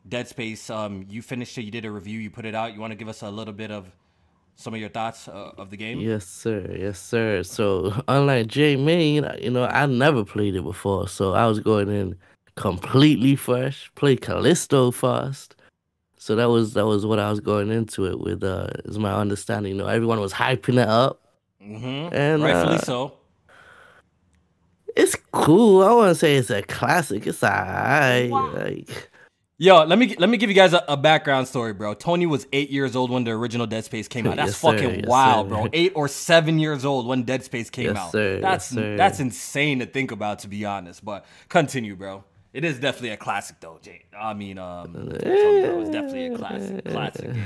[0.07, 0.69] Dead Space?
[0.69, 1.63] Um, you finished it.
[1.63, 2.19] You did a review.
[2.19, 2.73] You put it out.
[2.73, 3.91] You want to give us a little bit of
[4.55, 5.99] some of your thoughts uh, of the game?
[5.99, 6.75] Yes, sir.
[6.77, 7.41] Yes, sir.
[7.41, 11.89] So, unlike J Main, you know, I never played it before, so I was going
[11.89, 12.15] in
[12.55, 13.91] completely fresh.
[13.95, 15.55] Play Callisto first,
[16.17, 18.43] so that was that was what I was going into it with.
[18.43, 19.71] Uh, is my understanding.
[19.71, 21.21] You know, everyone was hyping it up.
[21.59, 22.13] Mm-hmm.
[22.13, 23.13] And, Rightfully uh, so.
[24.95, 25.83] It's cool.
[25.83, 27.25] I want to say it's a classic.
[27.27, 28.31] It's alright.
[28.31, 29.09] Like,
[29.57, 31.93] Yo, let me let me give you guys a, a background story, bro.
[31.93, 34.35] Tony was eight years old when the original Dead Space came out.
[34.37, 35.49] That's Yes, fucking Yes, wild, sir.
[35.49, 35.67] bro.
[35.71, 38.11] Eight or seven years old when Dead Space came Yes, out.
[38.11, 38.33] sir.
[38.33, 38.97] Yes, That's sir.
[38.97, 41.05] that's insane to think about, to be honest.
[41.05, 42.23] But continue, bro.
[42.53, 44.05] It is definitely a classic though, Jay.
[44.19, 47.45] I mean, um, it was definitely a classic, classic game.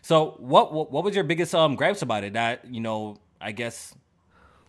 [0.00, 2.34] So, what, what what was your biggest um gripes about it?
[2.34, 3.92] That you know, I guess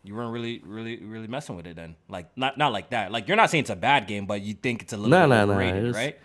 [0.03, 1.95] you weren't really, really, really messing with it then.
[2.07, 3.11] Like, not not like that.
[3.11, 5.23] Like, you're not saying it's a bad game, but you think it's a little No,
[5.23, 6.19] bit no, overrated, it's- right?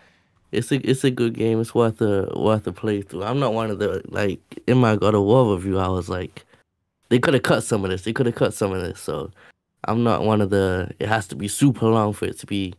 [0.51, 1.59] It's a it's a good game.
[1.59, 3.25] It's worth a worth a playthrough.
[3.25, 5.77] I'm not one of the like in my God of War review.
[5.79, 6.45] I was like,
[7.09, 8.03] they could have cut some of this.
[8.03, 9.01] They could have cut some of this.
[9.01, 9.31] So
[9.85, 10.91] I'm not one of the.
[10.99, 12.73] It has to be super long for it to be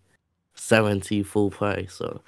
[0.54, 1.92] seventy full price.
[1.94, 2.22] So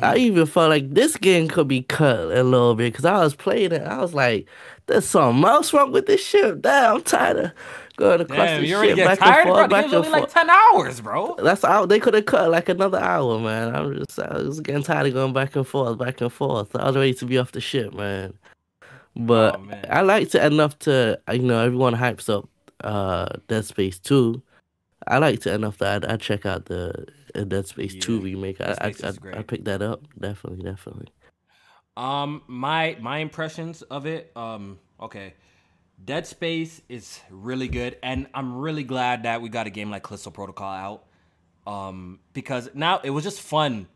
[0.00, 0.18] I Mm-hmm.
[0.18, 3.72] even felt like this game could be cut a little bit because I was playing
[3.72, 3.82] it.
[3.82, 4.46] I was like,
[4.86, 6.60] there's something else wrong with this shit.
[6.60, 7.52] Damn, I'm tired of
[7.98, 9.54] going across Damn, you already shit get back tired, bro.
[9.54, 11.36] forth, back and only like ten hours, bro.
[11.42, 11.90] That's out.
[11.90, 13.74] They could have cut like another hour, man.
[13.74, 16.74] I'm just, I was getting tired of going back and forth, back and forth.
[16.74, 18.32] I was ready to be off the ship, man.
[19.16, 19.84] But Oh, man.
[19.90, 22.48] I liked it enough to, you know, everyone hypes up
[22.84, 24.40] uh Dead Space Two.
[25.06, 28.60] I liked it enough that I'd, I'd check out the uh, Dead Space Two remake.
[28.60, 30.02] I I I, I picked that up.
[30.18, 31.08] Definitely, definitely.
[31.96, 34.30] Um, my my impressions of it.
[34.36, 35.34] Um, okay,
[36.02, 40.02] Dead Space is really good, and I'm really glad that we got a game like
[40.02, 41.04] Callisto Protocol out.
[41.66, 43.88] Um, because now it was just fun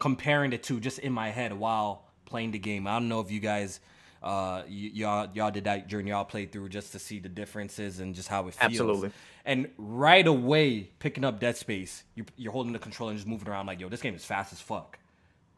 [0.00, 2.86] comparing the two just in my head while playing the game.
[2.88, 3.78] I don't know if you guys,
[4.22, 8.14] uh, y- y'all y'all did that during y'all playthrough just to see the differences and
[8.14, 8.72] just how it feels.
[8.72, 9.10] Absolutely.
[9.44, 13.48] And right away, picking up Dead Space, you, you're holding the controller and just moving
[13.48, 14.98] around like, yo, this game is fast as fuck.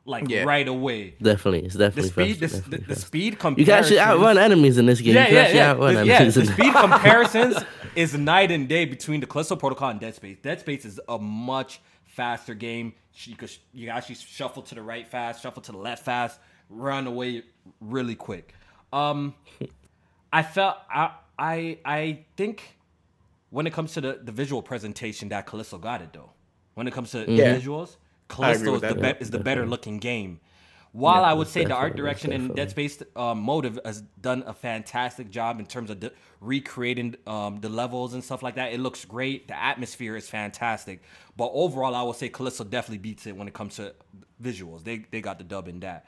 [0.05, 0.43] Like Yeah.
[0.43, 3.07] right away Definitely, it's the definitely speed, the, faster, the, definitely the faster.
[3.07, 5.15] speed You can actually outrun enemies in this game.
[5.15, 5.75] Yeah, you yeah, yeah.
[5.75, 7.57] The, yeah, the speed comparisons
[7.95, 10.39] is night and day between the Callisto Protocol and Dead Space.
[10.43, 12.95] Dead Space is a much faster game.
[13.15, 16.41] You could you can actually shuffle to the right fast, shuffle to the left fast,
[16.69, 17.43] run away
[17.81, 18.55] really quick.
[18.93, 19.35] Um,
[20.33, 22.77] I felt I I I think
[23.51, 26.31] when it comes to the, the visual presentation that Callisto got it though.
[26.75, 27.55] When it comes to Yeah.
[27.57, 27.97] visuals,
[28.33, 30.41] Callisto is the, be- is the better looking game.
[30.93, 32.71] While I would say the art definitely, direction in Dead.
[32.71, 37.71] Space um, Motive has done a fantastic job in terms of the, recreating um, the
[37.71, 38.75] levels and stuff like that.
[38.75, 39.49] It looks great.
[39.49, 41.03] The atmosphere is fantastic.
[41.37, 43.95] But overall, I would say Callisto definitely beats it when it comes to
[44.43, 44.85] visuals.
[44.85, 46.07] They they got the dub in that.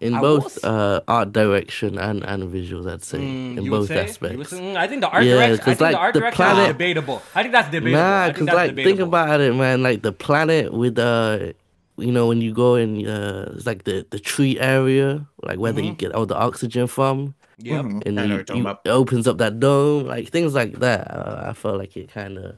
[0.00, 3.18] In I both uh, art direction and, and visuals, I'd say.
[3.18, 4.04] in Mm, You would both say?
[4.04, 4.50] Aspects.
[4.50, 5.54] say- mm, I think the art Yeah, direction.
[5.54, 7.22] I 'cause, think like, the art the direction is planet- debatable.
[7.34, 7.98] I think that's debatable.
[8.02, 9.82] Nah, think because that's like think about it, man.
[9.82, 11.52] Like the planet with uh,
[11.98, 15.72] you know, when you go in, uh, it's like the the tree area, like where
[15.72, 15.84] Mm-hmm.
[15.84, 17.84] you get all the oxygen from, Yep.
[17.84, 18.02] Mhm.
[18.06, 18.80] and I know you, you're talking you- about.
[18.84, 21.10] it opens up that dome, like things like that.
[21.10, 22.56] Uh, I felt like it kind of,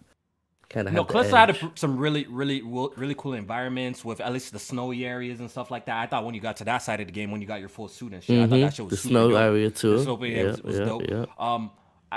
[0.71, 0.95] kind of.
[0.95, 5.05] No, Callisto had a, some really, really, really cool environments with at least the snowy
[5.07, 5.97] areas and stuff like that.
[5.97, 7.69] I thought when you got to that side of the game, when you got your
[7.69, 9.39] full suit and shit, I thought that shit was the snow dope.
[9.41, 9.97] area too.
[9.99, 11.03] The snow area Yeah, was, was yeah, dope.
[11.09, 11.25] yeah.
[11.39, 11.71] Um,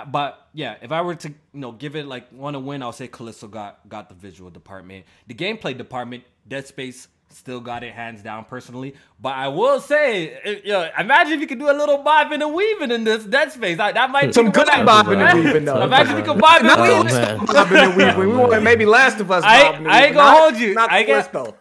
[0.07, 2.93] but yeah, if I were to you know give it like one to win, I'll
[2.93, 5.05] say Callisto got got the visual department.
[5.27, 8.95] The gameplay department, Dead Space still got it hands down personally.
[9.19, 12.53] But I will say, it, yo, imagine if you could do a little bobbing and
[12.53, 13.77] weaving in this Dead Space.
[13.77, 15.81] That, that might Some good bobbing and weaving, though.
[15.83, 17.11] Imagine if you could bob and Not weave.
[17.13, 18.17] Oh, bobbing and weaving.
[18.17, 20.73] We want maybe Last of Us I- bobbing and I ain't gonna Not- hold you.
[20.73, 21.55] Not I get- Callisto.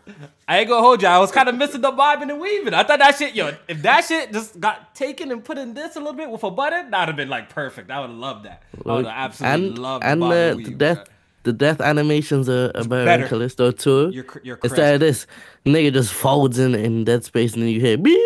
[0.49, 1.07] I ain't gonna hold you.
[1.07, 2.75] I was kind of missing the bobbing and weaving.
[2.75, 5.95] I thought that shit, yo, if that shit just got taken and put in this
[5.95, 7.89] a little bit with a button, that'd have been like perfect.
[7.89, 8.63] I would have loved that.
[8.85, 11.05] I would have absolutely and loved and the the, the and weave, death bro.
[11.43, 13.23] The death animations are, are better, better.
[13.25, 14.11] in Callisto too.
[14.13, 15.27] You're you're Instead of this,
[15.65, 18.19] nigga just folds in in Dead Space and then you hear beep.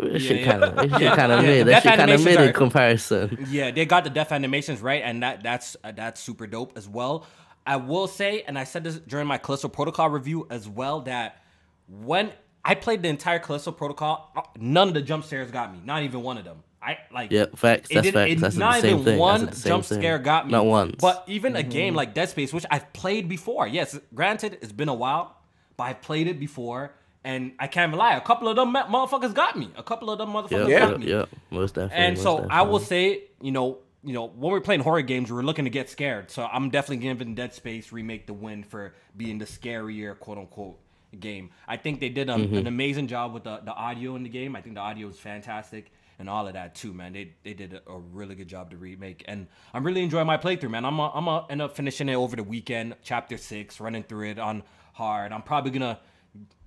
[0.00, 0.50] That shit yeah.
[0.50, 3.46] kind of Yeah, kind of yeah, made the that shit kind of are- in comparison.
[3.50, 6.88] Yeah, they got the death animations right, and that that's uh, that's super dope as
[6.88, 7.26] well.
[7.66, 11.42] I will say, and I said this during my Callisto Protocol review as well, that
[11.88, 12.32] when
[12.64, 15.80] I played the entire Callisto Protocol, uh, none of the jump scares got me.
[15.84, 16.62] Not even one of them.
[16.84, 17.30] I like.
[17.32, 17.88] Yeah, facts.
[17.92, 18.32] That's didn't- facts.
[18.32, 19.12] it- That's the not same even thing.
[19.14, 19.98] That's one the same jump thing.
[20.00, 20.52] scare got me.
[20.52, 20.96] Not once.
[21.00, 24.88] But even a game like Dead Space, which I've played before, yes, granted it's been
[24.90, 25.36] a while,
[25.76, 26.92] but I've played it before,
[27.24, 28.14] and I can't even lie.
[28.16, 29.70] A couple of them ma- motherfuckers got me.
[29.76, 31.10] A couple of them motherfuckers Yeah, got yeah, me.
[31.10, 31.96] yeah, most definitely.
[32.04, 35.32] And most so I will say, you know, you know, when we're playing horror games,
[35.32, 36.30] we're looking to get scared.
[36.30, 40.78] So I'm definitely giving Dead Space remake the win for being the scarier quote unquote
[41.18, 41.48] game.
[41.66, 42.54] I think they did a, Mm-hmm.
[42.56, 44.54] an amazing job with the, the audio in the game.
[44.56, 47.12] I think the audio is fantastic and all of that too, man.
[47.12, 50.36] They they did a, a really good job to remake, and I'm really enjoying my
[50.36, 50.84] playthrough, man.
[50.84, 54.30] I'm a, I'm gonna end up finishing it over the weekend, chapter six, running through
[54.30, 55.32] it on hard.
[55.32, 55.98] I'm probably gonna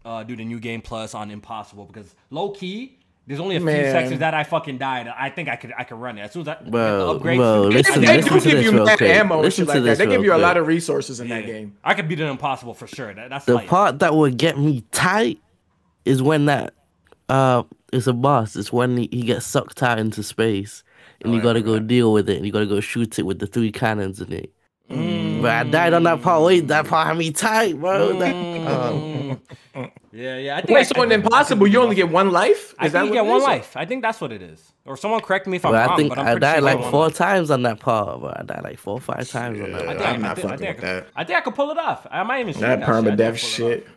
[0.06, 2.94] uh, do the new game plus on impossible because low key.
[3.26, 5.10] There's only a few sections that I fucking died.
[5.10, 7.16] I think I could I could run it as soon as I get the Bro,
[7.18, 7.38] upgrade.
[7.38, 9.98] bro, to- listen, They listen do to give you mad ammo and shit like that.
[9.98, 10.44] They give you a quick.
[10.44, 11.76] lot of resources in Yeah, that game.
[11.84, 13.14] I could beat an impossible for sure.
[13.14, 15.42] That, that's The like part that would get me tight
[16.06, 16.74] is when that
[17.28, 18.56] uh it's a boss.
[18.56, 20.84] It's when he, he gets sucked out into space
[21.21, 23.23] and Oh, you gotta go remember deal with it and you gotta go shoot it
[23.23, 24.54] with the three cannons in it.
[25.41, 26.43] But I died on that part.
[26.43, 28.17] Wait, that part had me tight, bro.
[28.19, 28.36] That,
[28.67, 29.41] um,
[29.76, 29.91] Mm.
[30.12, 30.56] yeah, yeah.
[30.58, 32.73] I think I, Wait, so in Impossible, you only get one life?
[32.80, 33.43] I Is that think you get one is?
[33.43, 33.78] life.
[33.78, 34.73] I think that's what it is.
[34.86, 35.89] Or someone correct me if I'm but wrong.
[35.91, 37.12] I think but I'm I died sure like four one.
[37.13, 38.34] times on that part, bro.
[38.36, 39.82] I died like four or five times on that.
[39.82, 39.86] Yeah.
[39.86, 39.89] part.
[39.89, 41.04] I think, I'm I not I fucking think, with I that.
[41.04, 42.08] could- I think I could pull it off.
[42.10, 42.71] I might even That.
[42.71, 43.36] I think permadeath could pull
[43.69, 43.88] shit.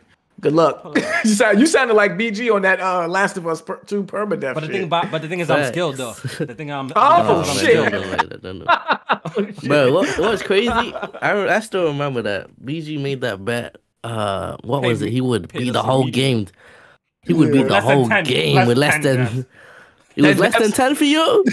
[0.41, 0.43] Off.
[0.43, 0.97] Good luck.
[1.25, 4.53] you, sound, you sounded like BG on that uh, Last of Us per, 2 permadeath
[4.55, 4.71] But the shit.
[4.71, 6.13] thing about, but the thing is, I'm skilled though.
[6.13, 7.73] The thing I'm, Oh, I'm, Oh, I'm shit.
[7.75, 9.67] don't know like that, don't know.
[9.67, 10.69] Bro, what, what's crazy?
[10.69, 13.77] I, I still remember that BG made that bet.
[14.03, 15.11] Uh, what Pay was me- it?
[15.11, 16.45] He would pay beat the whole immediately.
[16.45, 16.47] game.
[17.23, 19.17] He would beat the Less whole 10, game less with less 10 than.
[19.17, 19.45] deaths.
[20.13, 21.45] It was less than ten for you,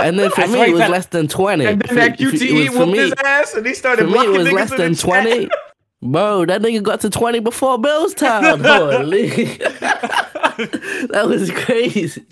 [0.00, 1.64] and then for me it was less than twenty.
[1.64, 4.38] and then For- that QTE whooped his ass and he started for me blocking it
[4.38, 5.48] was less than twenty.
[6.04, 8.60] Bro, that nigga got to twenty before Bill's time.
[8.60, 9.28] Holy,
[11.08, 12.24] that was crazy.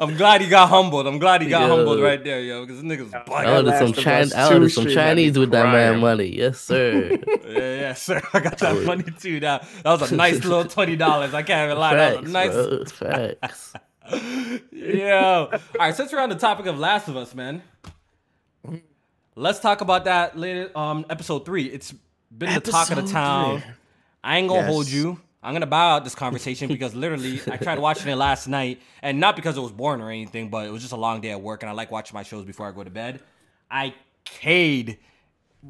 [0.00, 1.06] I'm glad he got humbled.
[1.06, 1.76] I'm glad he got Yo.
[1.76, 2.66] humbled right there, yo.
[2.66, 3.56] Because this nigga's I bugging.
[3.56, 4.32] ordered some Last of Chinese.
[4.32, 6.36] Us I ordered 2 some stream had Chinese with that man money.
[6.36, 7.18] Yes, sir.
[7.48, 8.20] Yeah, yeah, sir.
[8.34, 9.40] I got that money too.
[9.40, 11.34] That that was a nice little twenty dollars.
[11.34, 11.94] I can't even lie.
[11.94, 12.52] That was a nice.
[12.52, 12.84] bro.
[12.84, 13.72] Facts.
[14.72, 15.48] Yo.
[15.52, 17.62] All right, since we're on the topic of Last of Us, man,
[19.34, 20.70] let's talk about that later.
[20.76, 21.66] Um, episode three.
[21.66, 21.94] It's
[22.30, 23.60] been the talk of the town.
[23.60, 23.70] three.
[24.22, 25.20] I ain't gonna hold you.
[25.42, 29.20] I'm gonna bow out this conversation because literally I tried watching it last night, and
[29.20, 31.40] not because it was boring or anything, but it was just a long day at
[31.40, 33.20] work, and I like watching my shows before I go to bed.
[33.70, 34.98] I cade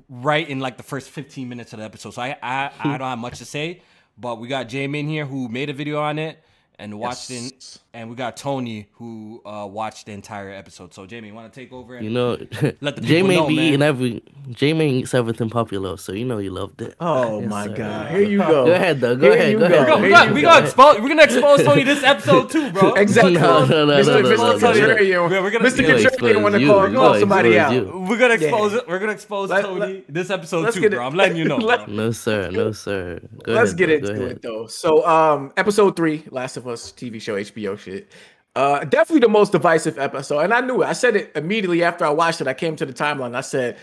[0.09, 3.09] right in like the first 15 minutes of the episode, so I I, I don't
[3.09, 3.83] have much to say.
[4.16, 6.42] But we got Jamie in here who made a video on it
[6.79, 7.79] and watched it, Yes.
[7.99, 10.95] And we got Tony who uh, watched the entire episode.
[10.95, 11.97] So Jamie, you want to take over?
[11.97, 12.31] And You know,
[12.81, 13.65] Let the J people May know, be man.
[13.67, 16.95] eating every J May eats everything popular, so you know you loved it.
[17.01, 17.75] Oh Yes, my sir.
[17.77, 18.11] god.
[18.13, 18.67] Here you go.
[18.67, 19.17] Go ahead, though.
[19.17, 19.87] Go Here ahead, you go ahead.
[19.87, 19.97] go.
[19.97, 20.49] we Here got, you we go.
[20.49, 21.01] gonna expose.
[21.01, 22.93] We're gonna expose Tony this episode too, bro.
[23.09, 23.33] Exactly.
[23.35, 24.07] No, no, no, Mr.
[24.07, 24.37] no, no, Mr.
[24.39, 25.43] no, no, Contrarian.
[25.43, 25.79] We're gonna- Mr.
[25.79, 27.73] we're Contrarian want to call, call somebody out.
[27.95, 28.81] We're gonna expose Yeah.
[28.87, 31.05] We're gonna expose Tony this episode too, bro.
[31.07, 31.59] I'm letting you know.
[31.89, 33.21] No sir, no sir.
[33.47, 34.67] Let's get into it though.
[34.67, 38.12] So, um, episode three, Last of Us TV show, HBO shit.
[38.55, 40.87] Uh, definitely the most divisive episode, and I knew it.
[40.87, 42.48] I said it immediately after I watched it.
[42.48, 43.37] I came to the timeline.
[43.37, 43.77] I said,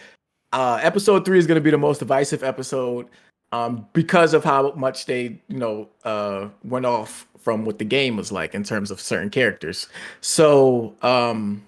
[0.51, 3.07] uh, episode three is going to be the most divisive episode,
[3.51, 8.17] um, because of how much they, you know, uh, went off from what the game
[8.17, 9.87] was like in terms of certain characters.
[10.19, 11.63] So, um,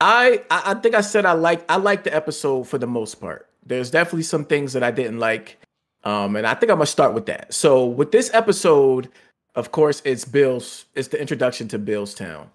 [0.00, 3.48] I, I think I said I like I like the episode for the most part.
[3.66, 5.58] There's definitely some things that I didn't like.
[6.04, 7.52] Um, and I think I'm gonna start with that.
[7.54, 9.08] So with this episode,
[9.54, 12.46] of course, it's Bill's, it's the introduction to Billstown.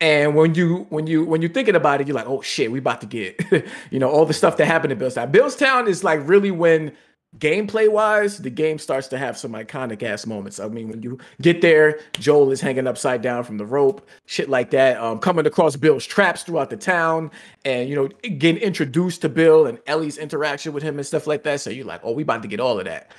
[0.00, 2.80] And when you when you when you're thinking about it, you're like, oh shit, we
[2.80, 3.40] about to get,
[3.90, 5.32] you know, all the stuff that happened in Billstown.
[5.32, 6.92] Billstown is like really when
[7.38, 10.60] gameplay wise, the game starts to have some iconic ass moments.
[10.60, 14.48] I mean, when you get there, Joel is hanging upside down from the rope, shit
[14.48, 14.98] like that.
[14.98, 17.30] Um, coming across Bill's traps throughout the town,
[17.64, 21.42] and you know, getting introduced to Bill and Ellie's interaction with him and stuff like
[21.44, 21.60] that.
[21.60, 23.12] So you're like, oh, we about to get all of that.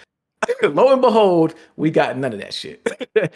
[0.63, 2.85] Lo and behold, we got none of that shit.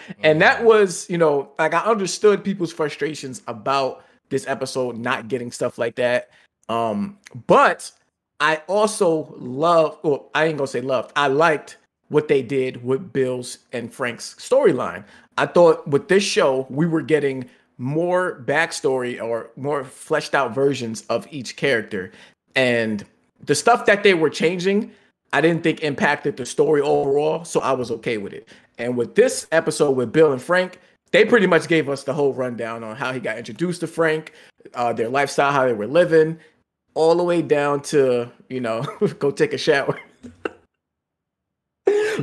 [0.23, 5.51] and that was, you know, like I understood people's frustrations about this episode not getting
[5.51, 6.29] stuff like that.
[6.69, 7.91] Um, but
[8.39, 11.77] I also love, well, I ain't gonna say loved, I liked
[12.09, 15.03] what they did with Bill's and Frank's storyline.
[15.37, 21.03] I thought with this show, we were getting more backstory or more fleshed out versions
[21.09, 22.11] of each character.
[22.55, 23.05] And
[23.43, 24.91] the stuff that they were changing,
[25.33, 28.49] I didn't think impacted the story overall, so I was okay with it.
[28.77, 30.79] And with this episode with Bill and Frank,
[31.11, 34.33] they pretty much gave us the whole rundown on how he got introduced to Frank,
[34.73, 36.39] uh, their lifestyle, how they were living,
[36.93, 38.81] all the way down to you know
[39.19, 39.99] go take a shower.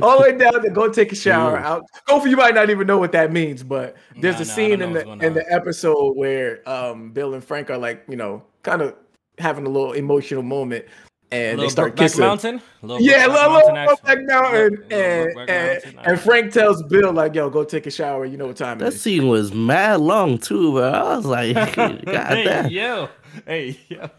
[0.01, 1.57] all the way down to go take a shower.
[1.57, 1.63] Mm.
[1.63, 1.85] Out.
[2.05, 4.81] Go for you might not even know what that means, but there's Nah, a scene
[4.81, 8.81] in the in the episode where um, Bill and Frank are like you know kind
[8.81, 8.95] of
[9.37, 10.85] having a little emotional moment,
[11.31, 12.21] and they start Brokeback kissing.
[12.21, 12.61] Mountain.
[12.81, 14.05] Little Yeah, Brokeback little, Mountain little action.
[14.05, 15.39] back mountain, Little and, Brokeback
[15.85, 18.25] and, Mountain and Frank tells Bill like, "Yo, go take a shower.
[18.25, 20.89] You know what time it That scene was mad long too, bro.
[20.91, 22.69] I was like, God hey, damn.
[22.69, 23.09] yo.
[23.45, 24.09] Hey, yo.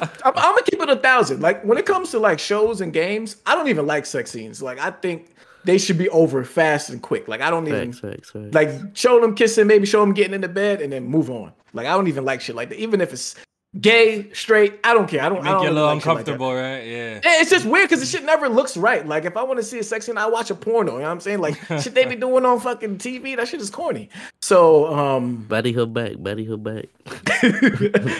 [0.00, 1.40] I'm, I'm gonna keep it a thousand.
[1.40, 4.60] Like when it comes to like shows and games, I don't even like sex scenes.
[4.62, 7.28] Like I think they should be over fast and quick.
[7.28, 8.54] Like I don't even Facts, facts, facts.
[8.54, 11.52] like show them kissing, maybe show them getting into bed, and then move on.
[11.72, 12.78] Like I don't even like shit like that.
[12.78, 13.36] Even if it's
[13.80, 15.22] gay, straight, I don't care.
[15.22, 15.38] I don't.
[15.38, 16.80] I Make don't you a little like shit like uncomfortable, right?
[16.80, 17.20] Yeah.
[17.24, 19.06] Yeah, It's just weird because the shit never looks right.
[19.06, 20.92] Like if I want to see a sex scene, I watch a porno.
[20.92, 21.40] You know what I'm saying?
[21.40, 24.08] Like shit they be doing on fucking TV, that shit is corny.
[24.42, 26.86] So um Betty her back, Betty her back.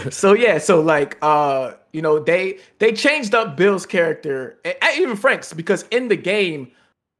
[0.12, 5.00] so yeah, so like uh, you know, they they changed up Bill's character, and and
[5.00, 6.70] even Frank's, because in the game,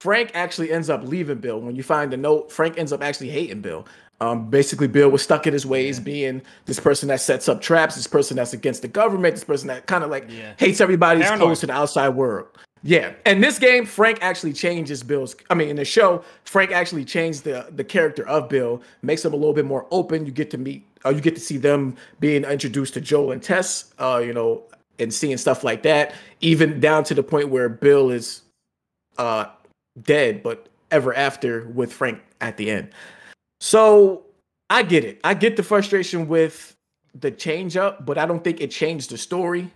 [0.01, 1.61] Frank actually ends up leaving Bill.
[1.61, 3.87] When you find the note, Frank ends up actually hating Bill.
[4.21, 7.97] Um, basically, Bill was stuck in his ways, being this person that sets up traps,
[7.97, 10.53] this person that's against the government, this person that kind of like Yeah.
[10.57, 12.47] hates everybody who's close to the outside world.
[12.87, 15.35] Yeah, and this game, Frank actually changes Bill's.
[15.49, 19.33] I mean, in the show, Frank actually changed the the character of Bill, makes him
[19.33, 20.27] a little bit more open.
[20.27, 23.43] You get to meet, uh, you get to see them being introduced to Joel and
[23.43, 23.93] Tess.
[23.99, 24.63] Uh, you know,
[24.99, 28.43] and seeing stuff like that, even down to the point where Bill is
[29.19, 29.47] uh
[30.03, 32.91] dead, but ever after with Frank at the end.
[33.65, 34.25] So
[34.69, 35.21] I get it.
[35.25, 36.77] I get the frustration with
[37.15, 39.71] the change up, but I don't think it changed the story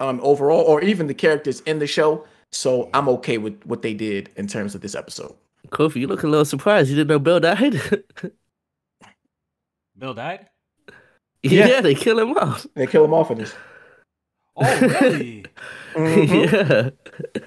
[0.00, 2.26] um overall or even the characters in the show.
[2.50, 5.36] So I'm okay with what they did in terms of this episode.
[5.68, 6.90] Kofi, you look a little surprised.
[6.90, 7.80] You didn't know Bill died?
[9.98, 10.48] Bill died.
[11.44, 11.68] yeah.
[11.68, 11.80] Yeah.
[11.80, 12.66] they kill him off.
[12.74, 13.54] They kill him off in this.
[14.56, 15.44] Oh really?
[15.94, 16.52] Mhm.
[16.52, 16.90] yeah.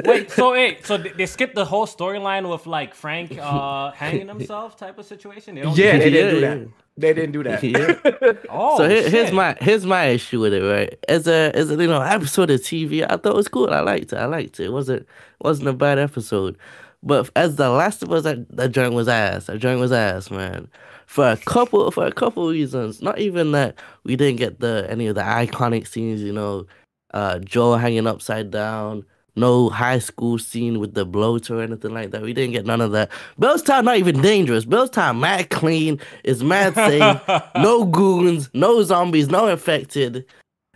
[0.06, 4.28] Wait, so wait, so they they skipped the whole storyline with like Frank uh hanging
[4.28, 5.56] himself type of situation.
[5.56, 6.68] They don't Yeah, they didn't do that.
[6.98, 7.64] They didn't do that.
[7.64, 8.34] Yeah.
[8.50, 10.98] Oh, so here, here's my here's my issue with it, right?
[11.08, 13.70] As a as a you know episode of TV, I thought it was cool.
[13.72, 14.18] I liked it.
[14.18, 14.66] I liked it.
[14.66, 15.08] It wasn't
[15.40, 16.58] wasn't a bad episode.
[17.04, 19.46] But as the Last of Us, that, that joint was ass.
[19.48, 20.68] That joint was ass, man.
[21.08, 23.02] For a couple for a couple reasons.
[23.02, 26.22] Not even that we didn't get the any of the iconic scenes.
[26.22, 26.68] You know,
[27.14, 29.06] uh, Joel hanging upside down.
[29.38, 32.22] No high school scene with the bloater or anything like that.
[32.22, 33.10] We didn't get none of that.
[33.40, 34.66] Bill's Town not even dangerous.
[34.66, 36.02] Bill's Town mad clean.
[36.26, 37.22] It's mad safe
[37.56, 40.26] no goons, no zombies, no infected.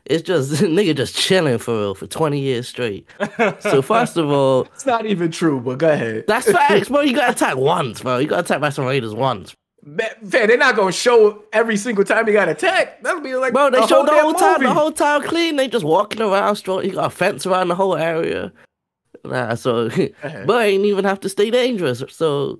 [0.05, 3.05] It's just nigga just chilling for real for 20 years straight.
[3.59, 6.23] So first of all, It's not even true, but go ahead.
[6.25, 7.01] that's facts, bro.
[7.01, 8.19] You got attacked once, bro.
[8.19, 9.53] You got attacked by some raiders once.
[9.87, 13.03] Man, they're not gonna show every single time they got attacked.
[13.03, 15.57] That'll be like Bro, they a showed the whole time, the whole time clean.
[15.57, 16.89] They just walking around, strolling.
[16.89, 18.51] You got a fence around the whole area.
[19.23, 19.89] Nah, so
[20.45, 22.03] but ain't even have to stay dangerous.
[22.09, 22.57] So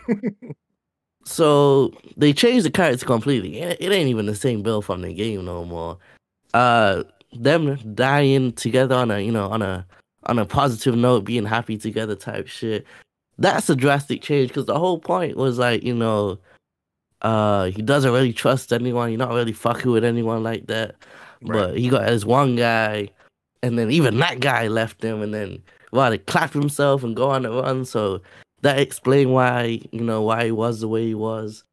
[1.25, 3.59] so they changed the character completely.
[3.59, 5.97] It, it ain't even the same Bill from the game no more.
[6.53, 9.83] Uh them dying together on a you know on a
[10.27, 12.85] on a positive note, being happy together type shit.
[13.39, 16.39] That's a drastic change because the whole point was like, you know,
[17.25, 20.95] uh he doesn't really trust anyone, he's not really fucking with anyone like that.
[21.41, 23.09] But he got this one guy,
[23.61, 25.61] and then even that guy left him, and then
[25.91, 27.85] well, he clapped himself and go on the run.
[27.85, 28.21] So
[28.61, 31.63] that explained why you know why he was the way he was.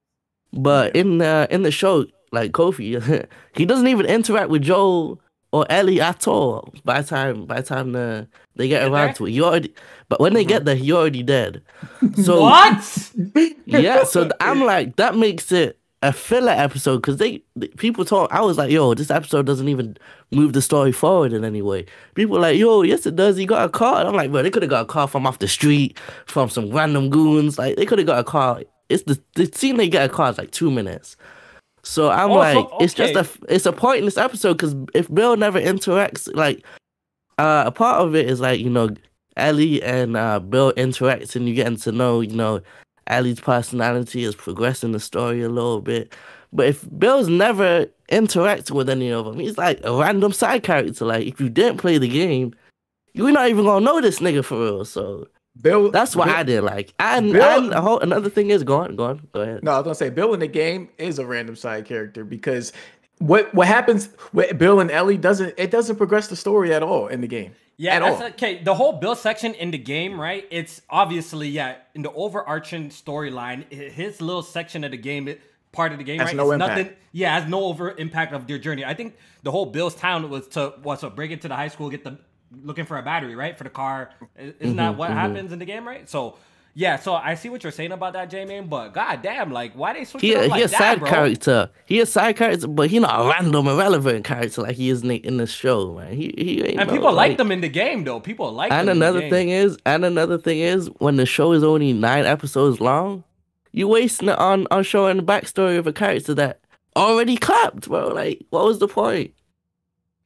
[0.53, 5.21] But in the in the show, like Kofi, he doesn't even interact with Joel
[5.53, 6.73] or Ellie at all.
[6.85, 9.75] By the time by the time the, they get Get around to it, you already.
[10.13, 11.63] But when they get there, he already dead.
[12.23, 13.11] So what?
[13.65, 17.39] yeah, so I'm like, that makes it a filler episode because they,
[17.79, 18.31] people talk.
[18.31, 19.97] I was like, yo, this episode doesn't even
[20.31, 21.87] move the story forward in any way.
[22.15, 23.39] People like, yo, yes, it does.
[23.39, 24.01] He got a car.
[24.01, 26.51] And I'm like, bro, they could have got a car from off the street, from
[26.51, 27.57] some random goons.
[27.59, 28.61] Like, they could have got a car.
[28.91, 31.17] It's the, the scene they get a car is like two minutes.
[31.85, 33.31] So I'm Oh, like, it's just a okay.
[33.49, 36.67] it's a pointless episode because if Bill never interacts, like,
[37.39, 38.91] uh, a part of it is like you know,
[39.37, 42.61] Ellie and uh, Bill interacts and you getting to know you know
[43.07, 46.15] Ellie's personality is progressing the story a little bit.
[46.53, 51.05] But if Bill's never interacting with any of them, he's like a random side character.
[51.05, 52.55] Like if you didn't play the game,
[53.15, 54.85] you're not even gonna know this nigga for real.
[54.85, 55.29] So
[55.61, 55.91] Bill.
[55.91, 59.05] that's what Bill, I didn't Like and, Bill- and another thing is go on, go
[59.05, 59.65] on, go ahead.
[59.65, 62.73] No, I was gonna say Bill in the game is a random side character because
[63.23, 67.07] what what happens with Bill and Ellie doesn't it doesn't progress the story at all
[67.07, 67.55] in the game.
[67.77, 68.29] Yeah, at that's all.
[68.29, 68.63] okay.
[68.63, 70.47] The whole Bill section in the game, right?
[70.51, 73.73] It's obviously yeah in the overarching storyline.
[73.73, 76.37] His little section of the game, it, part of the game, Has right?
[76.37, 76.79] no it's impact.
[76.79, 76.97] nothing.
[77.13, 78.85] Yeah, has no over impact of their journey.
[78.85, 81.91] I think the whole Bill's town was to was to break into the high school,
[81.91, 82.19] get the
[82.63, 84.11] looking for a battery, right, for the car.
[84.37, 85.19] Isn't that mm-hmm, what mm-hmm.
[85.19, 86.09] happens in the game, right?
[86.09, 86.39] So.
[86.75, 89.93] Yeah, so I see what you're saying about that, J man, but goddamn, like, why
[89.93, 91.09] they switch He, it up a- like he a that, side bro?
[91.11, 91.71] character.
[91.85, 95.09] He a side character, but he not a random irrelevant character like he is in,
[95.09, 96.15] the, in the show, man.
[96.15, 98.21] He he ain't And no, people like like- them in the game, though.
[98.21, 98.73] People like.
[98.73, 99.31] And them in the another game.
[99.31, 103.23] thing is, and another thing is, when the show is only nine episodes long,
[103.73, 106.61] you wasting it on on showing the backstory of a character that
[106.97, 108.09] already clapped, bro.
[108.09, 109.35] Like, what was the point?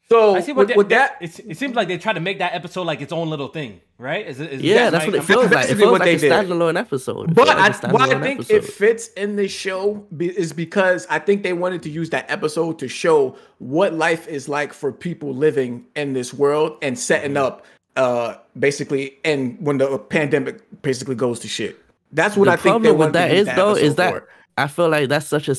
[0.08, 2.20] So I see what with, they, with that, It's, it seems like they try to
[2.20, 4.26] make that episode like its own little thing, right?
[4.26, 4.52] Is it?
[4.52, 5.70] Is Yeah, that's what it feels like.
[5.70, 6.32] It feels what like they a did.
[6.32, 7.30] standalone episode.
[7.30, 8.54] It but I, like why I think episode.
[8.54, 12.30] it fits in the show be, is because I think they wanted to use that
[12.30, 17.36] episode to show what life is like for people living in this world and setting
[17.36, 17.64] up
[17.96, 21.78] uh basically and when the pandemic basically goes to shit.
[22.12, 24.28] That's what the I think they problem with that is though is that for.
[24.58, 25.52] I feel like that's such a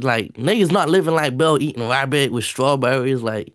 [0.00, 3.22] like niggas not living like Bill eating rabbit with strawberries.
[3.22, 3.54] Like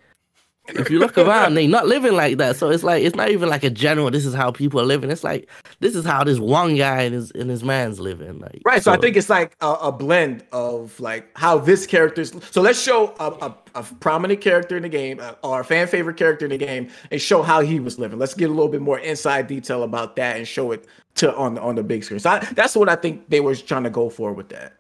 [0.68, 2.56] if you look around, they're not living like that.
[2.56, 4.10] So it's like it's not even like a general.
[4.10, 5.12] This is how people are living.
[5.12, 5.50] It's like
[5.80, 8.40] this is how this one guy and his and his man's living.
[8.40, 8.84] Like Right.
[8.84, 12.34] So, I think it's like a, a blend of like how this character's.
[12.52, 15.88] So let's show a, a, a prominent character in the game uh, or a fan
[15.88, 18.18] favorite character in the game and show how he was living.
[18.18, 20.86] Let's get a little bit more inside detail about that and show it
[21.16, 22.20] to on the on the big screen.
[22.20, 24.74] So I, that's what I think they were trying to go for with that.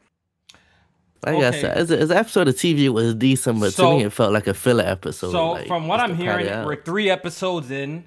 [1.25, 1.61] Like I okay.
[1.61, 4.31] said, as, as an episode of TV was decent, but So- to me it felt
[4.33, 5.31] like a filler episode.
[5.31, 8.05] So like, from what I'm hearing, we're three episodes in,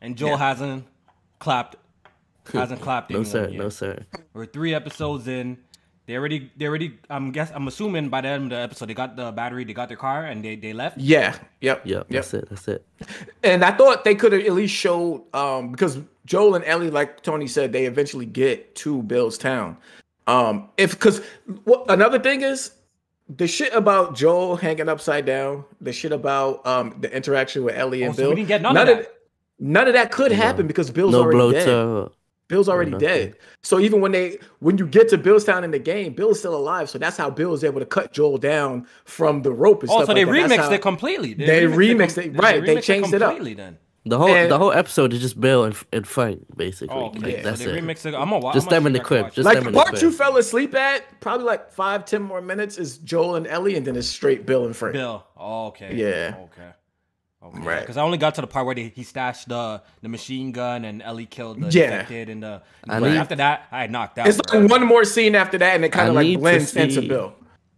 [0.00, 0.36] and Joel Yeah.
[0.38, 0.84] hasn't
[1.38, 1.76] clapped.
[2.52, 3.58] Hasn't clapped no sir, yet.
[3.58, 4.04] no sir.
[4.34, 5.58] We're three episodes in.
[6.06, 6.98] They already, they already.
[7.08, 9.72] I'm guess, I'm assuming by the end of the episode, they got the battery, they
[9.72, 10.98] got their car, and they they left.
[10.98, 11.36] Yeah.
[11.60, 11.86] Yep.
[11.86, 12.06] Yep, Yep.
[12.08, 12.84] that's it, that's it.
[13.44, 17.22] And I thought they could have at least showed um because Joel and Ellie, like
[17.22, 19.76] Tony said, they eventually get to Bill's town.
[20.30, 21.20] Um, if because
[21.64, 22.72] what another thing is
[23.28, 28.02] the shit about Joel hanging upside down, the shit about um the interaction with Ellie
[28.02, 28.28] and Oh, so Bill.
[28.30, 29.12] we didn't get none of that.
[29.58, 31.64] none of that could happen because Bill's No already dead.
[31.66, 32.10] bloater.
[32.48, 33.06] Bill's already nothing.
[33.08, 33.36] dead.
[33.62, 36.90] So even when they when you get to Billstown in the game, Bill's still alive.
[36.90, 39.98] So that's how Bill is able to cut Joel down from the rope and Oh,
[39.98, 40.58] stuff so they like that.
[40.58, 41.34] Remixed how- it completely.
[41.34, 43.38] They remixed it, right, they remixed changed it up.
[43.40, 43.78] Then.
[44.06, 46.96] The whole And- the whole episode is just Bill and, and Frank basically.
[46.96, 47.42] Oh, Like, okay.
[47.42, 47.84] that's so it.
[47.84, 48.14] remixed it.
[48.14, 48.54] I'm gonna watch.
[48.54, 50.74] Just them in the crib, just like them the in the part you fell asleep
[50.74, 54.46] at, probably like five, ten more minutes is Joel and Ellie, and then it's straight
[54.46, 54.94] Bill and Frank.
[54.94, 55.24] Bill.
[55.36, 55.94] Oh, okay.
[55.94, 56.34] Yeah.
[56.44, 56.68] Okay.
[57.42, 57.60] Okay.
[57.60, 57.80] Right.
[57.80, 60.84] Because I only got to the part where they, he stashed the the machine gun
[60.84, 61.84] and Ellie killed the Yeah.
[61.92, 62.62] infected and the.
[62.88, 64.28] I need- after that, I knocked out.
[64.28, 67.08] It's like one more scene after that, and it kind of like blends into see-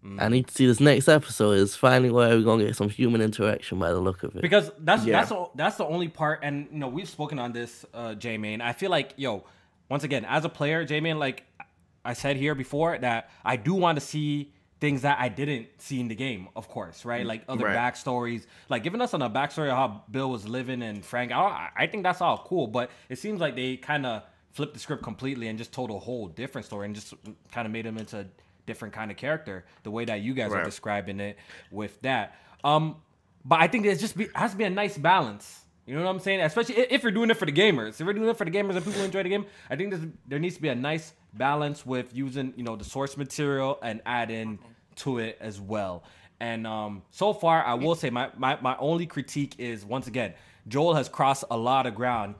[0.02, 0.16] Bill.
[0.20, 1.52] I need to see this next episode.
[1.52, 4.42] Is finally where we're gonna get some human interaction by the look of it.
[4.42, 5.18] because that's Yeah.
[5.18, 8.36] that's the, that's the only part and you know we've spoken on this uh j
[8.38, 9.44] man i feel like yo
[9.88, 11.44] once again as a player j man like
[12.04, 16.00] i said here before that i do want to see things that i didn't see
[16.00, 17.76] in the game of course right like other Right.
[17.76, 21.68] backstories like giving us on a backstory of how bill was living and frank i,
[21.76, 25.02] I think that's all cool but it seems like they kind of flipped the script
[25.04, 27.14] completely and just told a whole different story and just
[27.52, 28.26] kind of made him into a
[28.66, 31.36] different kind of character the way that you guys are describing it
[31.70, 32.96] with that um
[33.44, 35.60] but I think it's just be, has to be a nice balance.
[35.86, 36.40] You know what I'm saying?
[36.40, 38.00] Especially if you're doing it for the gamers.
[38.00, 39.94] If you're doing it for the gamers and people enjoy the game, I think
[40.28, 44.00] there needs to be a nice balance with using you know the source material and
[44.06, 44.58] adding
[44.96, 46.04] to it as well.
[46.38, 50.34] And um, so far, I will say my, my my only critique is once again,
[50.68, 52.36] Joel has crossed a lot of ground.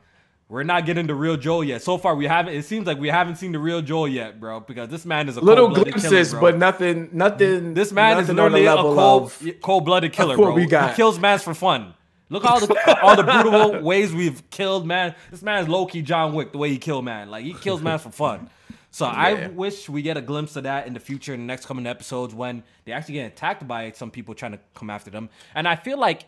[0.53, 1.81] We're not getting the real Joel yet.
[1.81, 2.53] So far, we haven't.
[2.53, 4.61] It seems like we haven't seen the real Joel yet, bro.
[4.61, 7.73] Because this man is a Little glimpses, killer, but nothing, nothing.
[7.73, 9.33] This man is nothing the literally a cold,
[9.63, 10.53] cold-blooded killer, bro.
[10.53, 10.91] we got.
[10.91, 11.95] He kills mans for fun.
[12.29, 15.15] Look all the all the brutal ways we've killed man.
[15.31, 17.31] This man's low key John Wick the way he killed man.
[17.31, 18.51] Like he kills man for fun.
[18.91, 21.65] So I wish we get a glimpse of that in the future in the next
[21.65, 25.31] coming episodes when they actually get attacked by some people trying to come after them.
[25.55, 26.27] And I feel like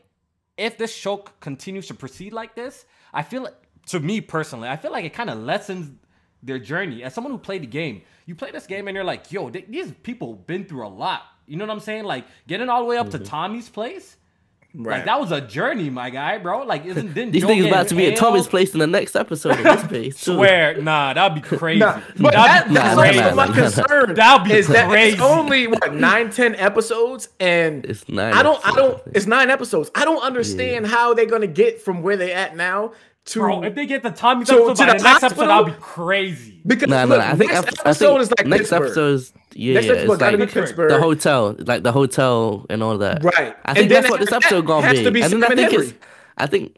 [0.57, 3.55] if this show continues to proceed like this, I feel like,
[3.87, 5.91] to me personally, I feel like it kind of lessens
[6.43, 7.03] their journey.
[7.03, 9.67] As someone who played the game, you play this game and you're like, yo, th-
[9.69, 11.23] these people been through a lot.
[11.47, 12.05] You know what I'm saying?
[12.05, 13.27] Like getting all the way up to mm-hmm.
[13.27, 14.17] Tommy's place.
[14.77, 14.97] Right.
[14.97, 16.65] Like that was a journey, my guy, bro.
[16.65, 19.15] Like isn't didn't These Joe niggas about to be at Tommy's place in the next
[19.15, 20.19] episode of this space.
[20.19, 21.79] Swear, nah, that'd be crazy.
[21.79, 23.19] Nah, but that'd that, be that's crazy.
[23.21, 23.61] nah, also my nah, nah.
[23.61, 24.15] concern.
[24.15, 25.13] That'd be is that crazy.
[25.13, 28.97] it's only what nine, ten episodes, and It's nine I don't, I don't.
[28.97, 29.11] I.
[29.15, 29.93] It's nine episodes.
[29.95, 32.95] I don't understand how they're gonna get from where they at now
[33.27, 35.65] to Bro, if they get the Tommy's So, episode to the the next episode, hospital?
[35.65, 36.61] that'd be crazy.
[36.67, 38.61] because Nah, nah, look, nah, I think next ep- I episode think is like next
[38.63, 38.83] Pittsburgh.
[38.87, 40.91] episode is yeah, Next yeah, episode it's gotta like be Pittsburgh.
[40.91, 43.23] the hotel, like the hotel and all that.
[43.25, 43.57] Right.
[43.65, 45.05] I And think then that's what this that episode gonna has be.
[45.05, 45.95] to be and then I think it's,
[46.37, 46.77] I think,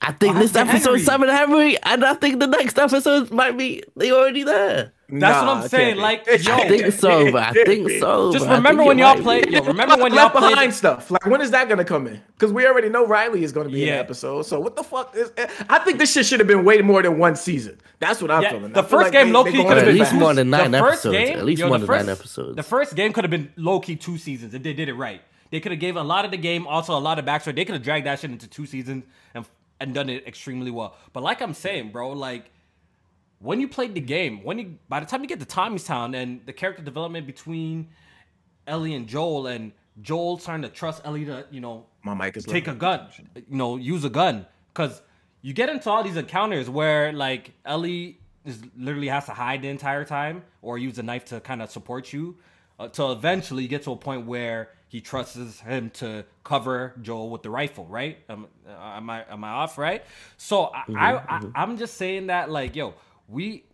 [0.00, 1.00] I think Oh, this Sam episode Henry.
[1.02, 4.92] Simon Henry, and I think the next episode might be they already there.
[5.10, 6.54] That's what I'm saying, can't like, It yo.
[6.54, 8.30] I think so, but I think so.
[8.32, 9.46] Just remember when y'all might played.
[9.48, 9.54] be.
[9.54, 10.50] Yo, remember when y'all left played.
[10.50, 11.10] behind stuff.
[11.10, 12.20] Like when is that gonna come in?
[12.34, 14.42] Because we already know Riley is gonna be in the episode.
[14.42, 15.32] So what the fuck is?
[15.68, 17.80] I think this shit should have been way more than one season.
[17.98, 18.72] That's what I'm Yeah, feeling.
[18.72, 20.74] the I feel first like game they- low-key could've going At least more than nine
[20.74, 21.12] episodes.
[21.16, 22.56] game, At least yo, more the than nine first- episodes.
[22.56, 25.22] The first game could have been low key two seasons if they did it right.
[25.50, 27.56] They could have gave a lot of the game, also a lot of backstory.
[27.56, 29.46] They could have dragged that shit into two seasons and
[29.80, 30.96] and done it extremely well.
[31.12, 32.50] But like I'm saying, bro, like
[33.38, 36.14] when you played the game, when you by the time you get to Tommy's Town
[36.14, 37.88] and the character development between
[38.66, 42.44] Ellie and Joel and Joel starting to trust Ellie to, you know, My mic is
[42.44, 45.02] take a gun, you know, use a gun, because
[45.42, 49.68] you get into all these encounters where like Ellie is literally has to hide the
[49.68, 52.36] entire time or use a knife to kind of support you,
[52.78, 57.30] uh, till eventually you get to a point where he trusts him to cover Joel
[57.30, 58.18] with the rifle, right?
[58.28, 60.04] Um, am I am I off right?
[60.36, 62.94] So I, I, I I'm just saying that like yo,
[63.28, 63.64] we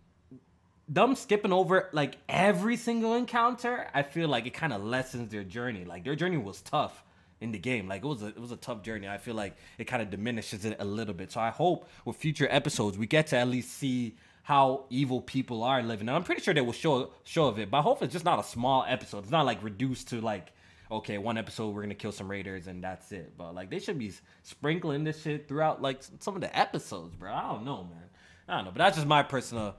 [0.89, 5.45] them skipping over like every single encounter, I feel like it kind of lessens their
[5.45, 5.85] journey.
[5.85, 7.05] Like their journey was tough
[7.41, 7.89] in the game.
[7.89, 9.09] Like it was a it was a tough journey.
[9.09, 11.33] I feel like it kind of diminishes it a little bit.
[11.33, 15.63] So I hope with future episodes we get to at least see how evil people
[15.63, 16.09] are living.
[16.09, 18.25] And I'm pretty sure they will show show of it, but I hope it's just
[18.25, 19.21] not a small episode.
[19.21, 20.53] It's not like reduced to like
[20.91, 23.33] okay, one episode we're gonna kill some raiders and that's it.
[23.37, 24.13] But like they should be
[24.43, 27.33] sprinkling this shit throughout like some of the episodes, bro.
[27.33, 28.03] I don't know, man.
[28.49, 29.75] I don't know, but that's just my personal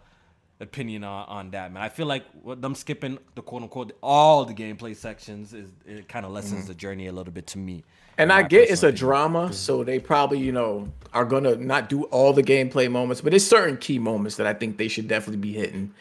[0.60, 1.84] opinion on, on that, man.
[1.84, 6.08] I feel like what them skipping the quote unquote all the gameplay sections is it
[6.08, 6.68] kind of lessens mm-hmm.
[6.70, 7.84] the journey a little bit to me.
[8.18, 9.00] And I get it's a opinion.
[9.00, 13.34] drama, so they probably you know are gonna not do all the gameplay moments, but
[13.34, 15.94] it's certain key moments that I think they should definitely be hitting.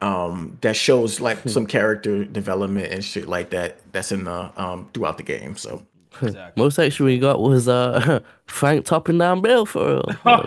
[0.00, 1.48] Um, that shows like hmm.
[1.48, 3.78] some character development and shit like that.
[3.92, 5.56] That's in the um throughout the game.
[5.56, 5.86] So
[6.22, 6.62] Exactly.
[6.62, 10.04] Most action we got was uh Frank topping down Bill for real.
[10.24, 10.40] All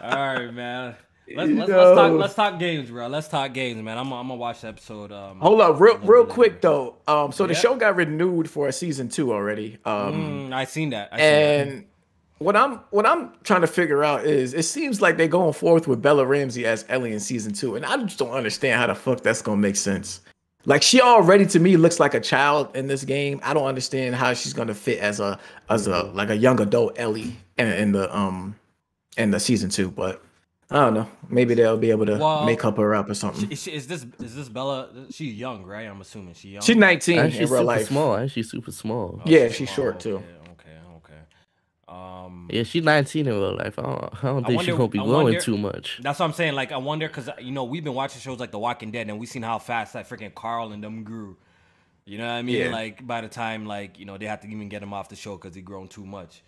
[0.00, 0.96] right, man.
[1.34, 2.12] Let's, let's, let's, talk.
[2.12, 3.06] Let's talk games, bro.
[3.08, 3.96] Let's talk games, man.
[3.96, 5.12] I'm, I'm gonna watch the episode.
[5.12, 6.96] Um, Hold up, real real quick though.
[7.06, 9.78] Um, so the show got renewed for a season two already.
[9.84, 11.08] Um, mm, I seen that.
[11.12, 11.86] I seen and that.
[12.42, 15.86] What I'm what I'm trying to figure out is it seems like they're going forth
[15.86, 18.94] with Bella Ramsey as Ellie in season two, and I just don't understand how the
[18.94, 20.20] fuck that's gonna make sense.
[20.64, 23.40] Like she already to me looks like a child in this game.
[23.42, 25.38] I don't understand how she's gonna fit as a
[25.68, 28.56] as a like a young adult Ellie in, in the um
[29.16, 30.22] in the season two, but
[30.72, 31.08] I don't know.
[31.28, 33.50] Maybe they'll be able to well, make up her up or something.
[33.50, 34.88] Is, is, this is this Bella?
[35.10, 35.86] She's young, right?
[35.86, 36.62] I'm assuming she young.
[36.62, 37.88] She's 19 and she's super life.
[37.88, 38.14] small.
[38.14, 39.20] And she's super small.
[39.20, 40.16] Oh, yeah, she's short too.
[40.16, 40.41] Okay, okay.
[41.92, 43.78] Um, yeah, she's 19 in real life.
[43.78, 46.00] I don't, I don't think she's gonna be growing too much.
[46.02, 46.54] That's what I'm saying.
[46.54, 49.18] Like, I wonder because you know we've been watching shows like The Walking Dead, and
[49.18, 51.36] we've seen how fast that freaking Carl and them grew.
[52.06, 52.56] You know what I mean?
[52.56, 52.72] Yeah.
[52.72, 55.16] Like by the time like you know they have to even get him off the
[55.16, 56.42] show because he grown too much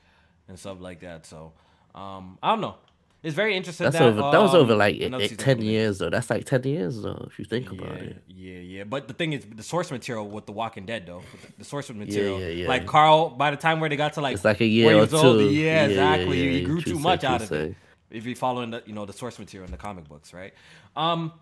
[0.49, 1.27] and stuff like that.
[1.27, 1.53] So
[1.95, 2.77] um, I don't know.
[3.25, 3.85] It's very interesting.
[3.85, 4.21] That's that, over.
[4.21, 4.99] Um, that was over like
[5.39, 6.11] ten years though.
[6.11, 8.23] That's like ten years though, if you think yeah, about it.
[8.29, 8.85] Yeah, yeah.
[8.85, 11.23] But the thing is, the source material with The Walking Dead though,
[11.59, 12.69] the source material, yeah, yeah, yeah.
[12.69, 13.31] like Carl.
[13.31, 15.17] By the time where they got to like, it's like a year or two.
[15.17, 16.45] Old, yeah, exactly.
[16.45, 17.69] Yeah, he grew too much out of say.
[17.69, 17.77] it.
[18.11, 20.53] If you're following the, you know, the source material in the comic books, right?
[20.95, 21.33] Um,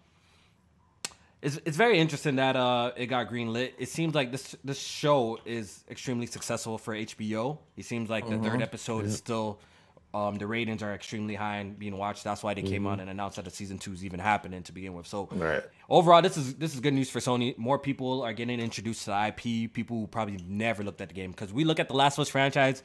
[1.42, 3.72] it's it's very interesting that uh it got greenlit.
[3.76, 7.58] It seems like this this show is extremely successful for HBO.
[7.76, 8.50] It seems like the uh-huh.
[8.50, 9.58] third episode is still
[10.14, 12.22] um, the ratings are extremely high and being watched.
[12.22, 12.86] That's why they came mm-hmm.
[12.88, 15.06] on and announced that the season two is even happening to begin with.
[15.06, 15.62] So right.
[15.88, 17.56] overall, this is this is good news for Sony.
[17.56, 19.72] More people are getting introduced to the IP.
[19.72, 22.22] People who probably never looked at the game because we look at the Last of
[22.22, 22.82] Us franchise.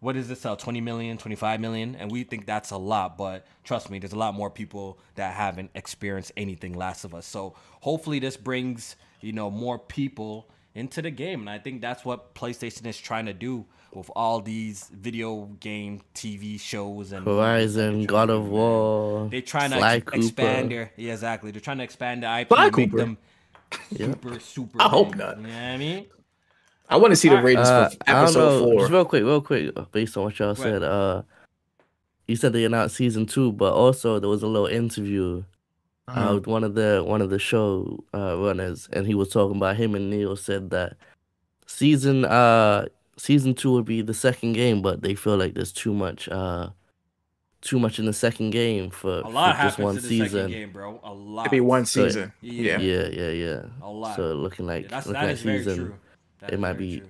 [0.00, 0.56] What does this sell?
[0.56, 1.96] 20 million, 25 million?
[1.96, 5.34] And we think that's a lot, but trust me, there's a lot more people that
[5.34, 7.26] haven't experienced anything Last of Us.
[7.26, 11.40] So hopefully this brings, you know, more people into the game.
[11.40, 16.00] And I think that's what PlayStation is trying to do with all these video game
[16.14, 19.28] TV shows and Horizon, God of War.
[19.28, 21.50] They're trying to ex- expand their yeah, exactly.
[21.50, 22.98] They're trying to expand the IP Sly and make Cooper.
[22.98, 23.18] them
[23.96, 24.82] super, super.
[24.82, 25.36] I hope not.
[25.38, 26.06] You know what I mean?
[26.90, 28.80] I want to see the ratings uh, for episode four.
[28.80, 30.58] Just real quick, real quick, based on what y'all right.
[30.58, 30.82] said.
[30.82, 31.22] Uh,
[32.26, 35.44] you said they announced season two, but also there was a little interview
[36.08, 39.56] uh, with one of the one of the show uh, runners, and he was talking
[39.56, 40.96] about him and Neil said that
[41.66, 42.86] season uh
[43.18, 46.70] season two would be the second game, but they feel like there's too much uh
[47.60, 50.50] too much in the second game for, a lot for just one season.
[50.50, 51.00] game, bro.
[51.02, 51.46] A lot.
[51.46, 52.28] Maybe one season.
[52.28, 52.78] So, yeah.
[52.78, 53.62] yeah, yeah, yeah.
[53.82, 54.16] A lot.
[54.16, 55.94] So looking like yeah, that's, looking that like season,
[56.48, 57.00] it might be.
[57.00, 57.08] True.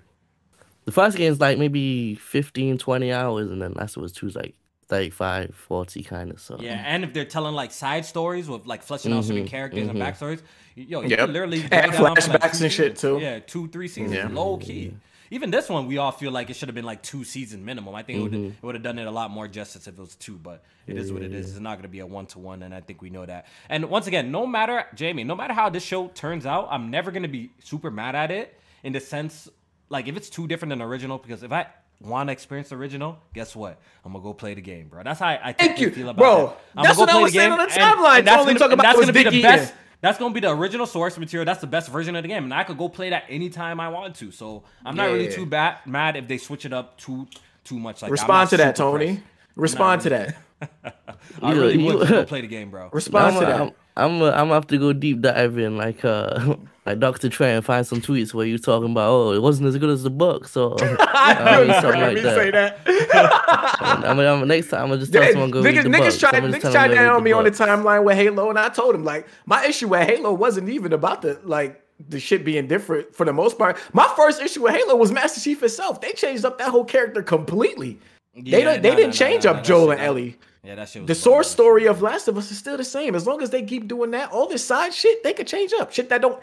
[0.87, 4.35] The first game is like maybe 15, 20 hours, and then last was two is
[4.35, 4.55] like
[4.87, 6.41] 35, 40 kind of.
[6.41, 9.47] So yeah, and if they're telling like side stories with like fleshing out mm-hmm, certain
[9.47, 10.01] characters mm-hmm.
[10.01, 10.41] and backstories,
[10.75, 11.29] yo, you yep.
[11.29, 13.19] literally and flashbacks like and shit too.
[13.21, 14.29] Yeah, two, three seasons, yeah.
[14.29, 14.95] low key.
[15.31, 17.95] Even this one, we all feel like it should have been like two season minimum.
[17.95, 18.47] I think mm-hmm.
[18.47, 20.97] it would have done it a lot more justice if it was two, but it
[20.97, 21.51] is what it is.
[21.51, 23.47] It's not going to be a one to one, and I think we know that.
[23.69, 27.11] And once again, no matter Jamie, no matter how this show turns out, I'm never
[27.11, 29.49] going to be super mad at it in the sense
[29.89, 31.19] like if it's too different than original.
[31.19, 31.67] Because if I
[32.01, 33.81] want to experience original, guess what?
[34.05, 35.03] I'm gonna go play the game, bro.
[35.03, 36.47] That's how I, I Thank you, feel about bro.
[36.47, 36.83] it.
[36.83, 38.19] That's what I was saying on the timeline.
[38.19, 39.75] And, and that's gonna, talk about that's gonna be the best.
[40.01, 41.45] That's gonna be the original source material.
[41.45, 43.89] That's the best version of the game, and I could go play that anytime I
[43.89, 44.31] want to.
[44.31, 45.15] So I'm not yeah.
[45.15, 47.27] really too bad mad if they switch it up too
[47.65, 48.03] too much.
[48.03, 49.23] Like respond to that, Tony.
[49.57, 50.37] Respond to that.
[51.43, 52.91] I really you, would play the game, bro.
[52.93, 53.75] Respond I'm, to that.
[53.99, 57.29] I'm, I'm, I'm gonna have to go deep dive in, like uh, like Dr.
[57.29, 60.03] Trey, and find some tweets where you're talking about, oh, it wasn't as good as
[60.03, 62.35] the book, so I mean, something like that.
[62.35, 62.81] Say that.
[62.87, 65.89] I mean, I'm, next time I'm gonna just tell yeah, someone go niggas, read the
[65.89, 66.31] niggas book.
[66.31, 69.05] Tried, niggas tried that on me on the timeline with Halo, and I told him
[69.05, 73.27] like my issue with Halo wasn't even about the like the shit being different for
[73.27, 73.79] the most part.
[73.93, 76.01] My first issue with Halo was Master Chief itself.
[76.01, 77.99] They changed up that whole character completely.
[78.45, 80.37] Yeah, they don't, they didn't change up Joel and Ellie.
[80.63, 81.07] Yeah, that shit.
[81.07, 83.15] the source story of Last of Us is still the same.
[83.15, 85.93] As long as they keep doing that, all this side shit they could change up.
[85.93, 86.43] Shit that don't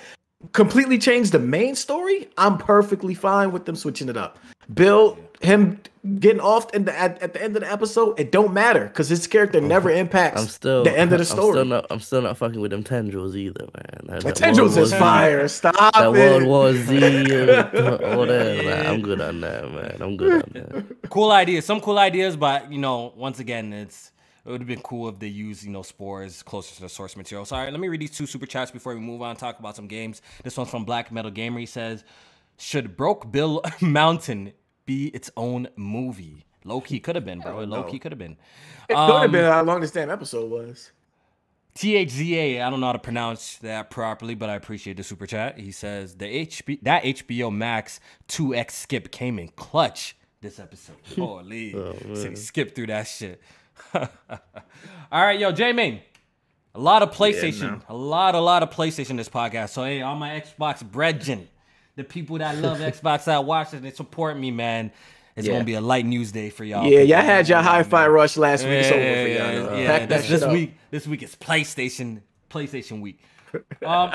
[0.54, 4.38] completely change the main story, I'm perfectly fine with them switching it up.
[4.74, 5.80] Bill, him
[6.20, 9.10] getting off in the at, at the end of the episode, it don't matter because
[9.10, 11.39] his character never impacts I'm still the end of the story.
[11.39, 11.54] I'm story.
[11.54, 11.86] still not.
[11.91, 14.00] I'm still not fucking with them tendrils either, man.
[14.08, 15.48] That, the that tendrils World is War Z- fire.
[15.48, 16.48] Stop That World it.
[16.48, 16.98] War Z,
[18.04, 18.66] all that.
[18.66, 19.98] man, I'm good on that, man.
[20.02, 21.10] I'm good on that.
[21.10, 24.12] cool ideas, some cool ideas, but you know, once again, it's
[24.46, 27.18] it would have been cool if they used you know spores closer to the source
[27.18, 27.46] material.
[27.46, 29.36] So, all right, let me read these two super chats before we move on.
[29.36, 30.22] Talk about some games.
[30.43, 31.60] This one's from Black Metal Gamer.
[31.60, 32.04] He says,
[32.58, 34.54] "Should Broke Bill Mountain
[34.86, 37.64] be its own movie?" Low key could have been, bro.
[37.64, 38.38] Low key could have been.
[38.89, 40.91] It could Um, have been how long this damn episode was.
[41.76, 45.60] THZA, I don't know how to pronounce that properly, but I appreciate the super chat.
[45.60, 50.96] He says the HB that HBO Max 2X skip came in clutch this episode.
[51.18, 53.41] Holy, so he skipped through that shit.
[53.94, 54.10] All
[55.12, 56.02] right, yo, J Main.
[56.74, 59.70] A lot of PlayStation, a lot, a lot of PlayStation this podcast.
[59.70, 61.48] So hey, all my Xbox brethren,
[61.96, 64.92] the people that love Xbox that watch it, they support me, man.
[65.38, 65.54] It's Yeah.
[65.54, 66.86] gonna be a light news day for y'all.
[66.86, 68.72] Yeah, y'all had your hi-fi rush last week.
[68.74, 69.80] It's over for Yeah, y'all.
[69.80, 73.20] yeah, this, week, this week is PlayStation, PlayStation week.
[73.86, 74.14] Um,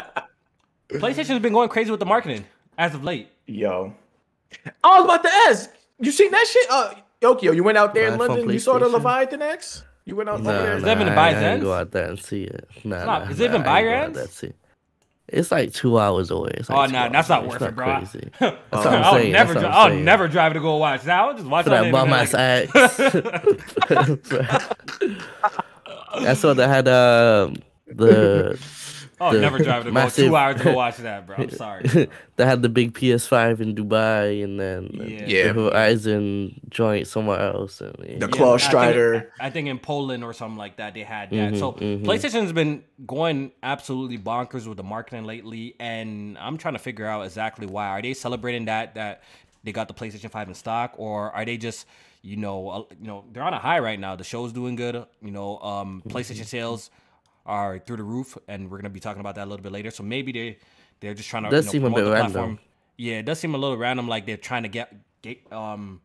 [0.90, 2.44] PlayStation has been going crazy with the marketing
[2.76, 3.28] as of late.
[3.46, 3.94] Yo,
[4.84, 5.70] I was about to ask.
[5.98, 6.66] You seen that shit?
[6.70, 8.48] Uh, Yokio, you went out there in London.
[8.48, 9.84] You saw the Leviathan Axe.
[10.06, 10.76] You went out Nah, there.
[10.76, 12.66] Is nah, that even I, by I go out there and see it.
[12.84, 14.14] Nah, not- nah, is it even by I ain't your go out ends?
[14.16, 14.56] there and see it.
[15.28, 16.50] It's like two hours away.
[16.54, 17.68] It's Oh no, two that's not hours worth away.
[17.68, 17.96] it, bro.
[17.98, 18.30] It's crazy.
[18.40, 20.04] That's what I'm I'll saying, never, that's dri- what I'm I'll saying.
[20.04, 21.20] never drive to go watch that.
[21.20, 22.74] I'll just watch For on that the bum internet.
[22.74, 23.00] ass
[24.30, 24.80] act.
[26.22, 26.88] That's what they had.
[26.88, 27.56] Um,
[27.86, 28.58] the
[29.20, 31.36] I'll the never drive to go massive- two hours to go watch that, bro.
[31.36, 31.82] I'm sorry.
[31.84, 32.06] bro.
[32.36, 35.24] they had the big PS5 in Dubai, and then Yeah.
[35.26, 35.52] Yeah.
[35.52, 37.80] the Horizon joint somewhere else.
[37.80, 38.18] And, yeah.
[38.18, 39.32] The Yeah, Claw I think- Strider.
[39.38, 41.52] I think in Poland or something like that they had that.
[41.52, 42.02] Mhm, so mhm.
[42.04, 47.22] PlayStation's been going absolutely bonkers with the marketing lately, and I'm trying to figure out
[47.24, 47.88] exactly why.
[47.88, 49.22] Are they celebrating that that
[49.64, 51.86] they got the PlayStation Five in stock, or are they just
[52.22, 54.16] you know uh, you know they're on a high right now?
[54.16, 55.04] The show's doing good.
[55.22, 56.90] You know, um, PlayStation sales
[57.46, 59.90] are through the roof, and we're gonna be talking about that a little bit later.
[59.90, 60.58] So maybe they
[61.00, 62.32] they're just trying to Does you know, seem a promote bit random.
[62.32, 62.58] platform.
[62.96, 64.08] Yeah, it does seem a little random.
[64.08, 66.00] Like they're trying to get get um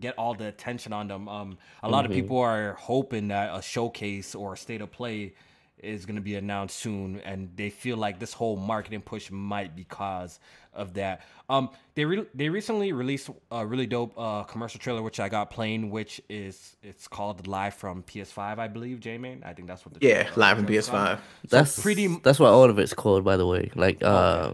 [0.00, 1.28] get all the attention on them.
[1.28, 2.12] Um, a lot Mm-hmm.
[2.12, 5.34] of people are hoping that a showcase or a state of play
[5.82, 9.74] is going to be announced soon, and they feel like this whole marketing push might
[9.76, 10.38] be cause
[10.74, 11.20] of that.
[11.50, 15.50] Um, they re- they recently released a really dope uh, commercial trailer, which I got
[15.50, 19.00] playing, which is it's called Live from PS5, I believe.
[19.00, 20.66] J Man, I think that's what the Yeah, live from.
[20.66, 21.18] PS5.
[21.48, 23.70] That's pretty- That's what all of it's called, by the way.
[23.74, 24.52] Like uh,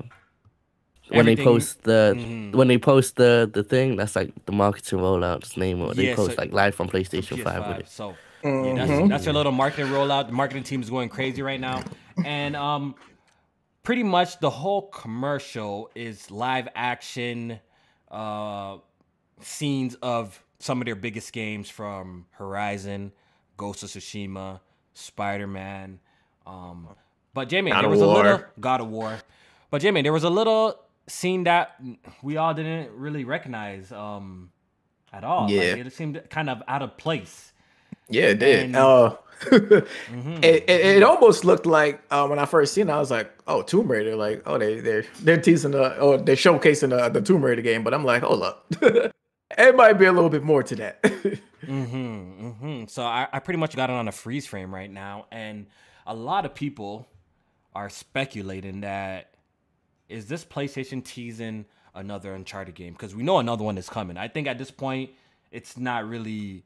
[1.10, 2.52] when they post the Mhm.
[2.54, 5.80] when they post the the thing, that's like the marketing rollout's name.
[5.80, 7.88] Or they Yeah, post so- like live from PlayStation Five with it.
[7.88, 8.14] So
[8.44, 10.26] yeah, that's, that's your little marketing rollout.
[10.26, 11.82] The marketing team is going crazy right now,
[12.24, 12.94] and um,
[13.82, 17.60] pretty much the whole commercial is live action
[18.10, 18.78] uh
[19.40, 23.12] scenes of some of their biggest games from Horizon,
[23.56, 24.60] Ghost of Tsushima,
[24.94, 26.00] Spider Man.
[26.46, 26.88] Um,
[27.34, 29.18] but Jamie, God there was a little God of War.
[29.70, 31.80] But Jamie, there was a little scene that
[32.22, 34.50] we all didn't really recognize um
[35.12, 35.50] at all.
[35.50, 35.74] Yeah.
[35.74, 37.52] Like, it seemed kind of out of place.
[38.08, 38.64] Yeah, it did.
[38.66, 39.86] And- Uh, Mhm.
[40.44, 43.30] it, it, it almost looked like uh, when I first seen it, I was like,
[43.46, 47.20] "Oh, Tomb Raider!" Like, oh, they they're they're teasing the or they're showcasing the, the
[47.24, 47.84] Tomb Raider game.
[47.84, 51.02] But I'm like, hold up, it might be a little bit more to that.
[51.66, 52.46] Mm-hmm.
[52.46, 52.84] Mm-hmm.
[52.86, 55.66] So I, I pretty much got it on a freeze frame right now, and
[56.06, 57.06] a lot of people
[57.74, 59.34] are speculating that
[60.08, 61.64] is this PlayStation teasing
[61.94, 64.16] another Uncharted game because we know another one is coming.
[64.16, 65.10] I think at this point
[65.50, 66.62] it's not really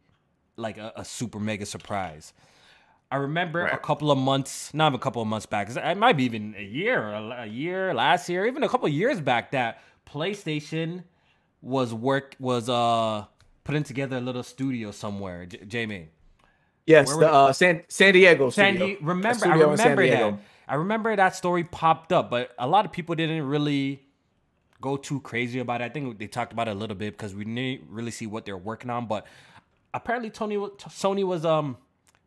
[0.57, 2.33] like a, a super mega surprise.
[3.11, 6.25] I remember a couple of months, not a couple of months back, it might be
[6.25, 9.83] even a year, a, a year, last year, even a couple of years back, that
[10.07, 11.05] PlayStation
[11.61, 13.25] was work was uh
[13.65, 15.47] putting together a little studio somewhere.
[15.47, 16.09] J- Jamie,
[16.87, 18.49] yes, the uh, San San Diego.
[18.51, 18.97] San studio.
[18.97, 20.39] Di- remember, I studio San remember that.
[20.69, 24.03] I remember that story popped up, but a lot of people didn't really
[24.81, 25.85] go too crazy about it.
[25.85, 28.45] I think they talked about it a little bit because we didn't really see what
[28.47, 29.07] they're working on.
[29.07, 29.27] But
[29.95, 31.77] apparently, Tony Sony was um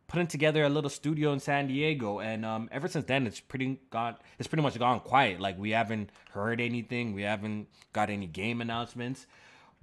[0.08, 3.78] putting together a little studio in San Diego, and um ever since then, it's pretty
[3.90, 4.16] gone.
[4.38, 5.40] It's pretty much gone quiet.
[5.40, 7.12] Like we haven't heard anything.
[7.14, 9.26] We haven't got any game announcements.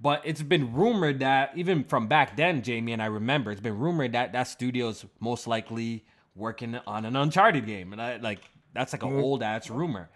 [0.00, 3.78] But it's been rumored that even from back then, Jamie and I remember, it's been
[3.78, 6.04] rumored that that studio's most likely
[6.34, 8.40] working on an Uncharted game, and I like
[8.74, 10.10] that's like an old ass rumor.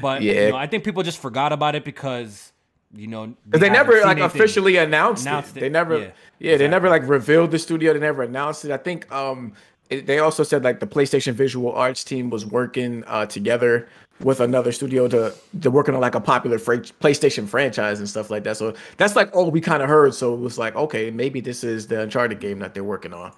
[0.00, 0.26] But Mm-hmm.
[0.26, 0.44] Yeah.
[0.46, 2.52] you know, I think people just forgot about it because
[2.94, 5.58] you know Because they never like officially announced, Announced it.
[5.58, 5.60] it.
[5.60, 7.92] They never, Yeah, yeah, they never like revealed the studio.
[7.92, 8.70] They never announced it.
[8.70, 9.52] I think um,
[9.90, 13.88] it, they also said like the PlayStation Visual Arts team was working uh together
[14.20, 18.30] with another studio to to working on like a popular fr- PlayStation franchise and stuff
[18.30, 18.56] like that.
[18.56, 20.14] So that's like all we kind of heard.
[20.14, 23.32] So it was like, okay, maybe this is the Uncharted game that they're working on.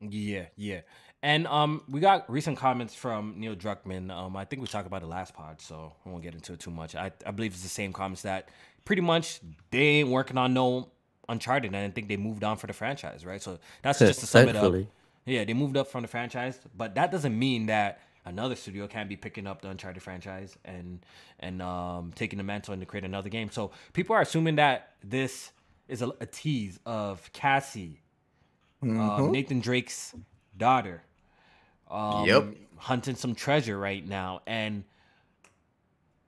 [0.00, 0.80] Yeah, yeah.
[1.22, 4.10] And um, we got recent comments from Neil Druckmann.
[4.10, 6.60] Um, I think we talked about the last pod, so I won't get into it
[6.60, 6.94] too much.
[6.94, 8.48] I, I believe it's the same comments that
[8.90, 10.88] pretty much they ain't working on no
[11.28, 13.40] Uncharted, and I think they moved on for the franchise, right?
[13.40, 14.62] So that's just to sum it up.
[14.62, 14.88] Thankfully.
[15.26, 19.08] Yeah, they moved up from the franchise, but that doesn't mean that another studio can't
[19.08, 21.06] be picking up the Uncharted franchise and
[21.38, 23.48] and um, taking the mantle and to create another game.
[23.52, 25.52] So people are assuming that this
[25.86, 28.00] is a, a tease of Cassie,
[28.82, 30.16] um, Nathan Drake's
[30.56, 31.04] daughter,
[31.88, 32.44] um, Yep.
[32.76, 34.40] hunting some treasure right now.
[34.48, 34.82] And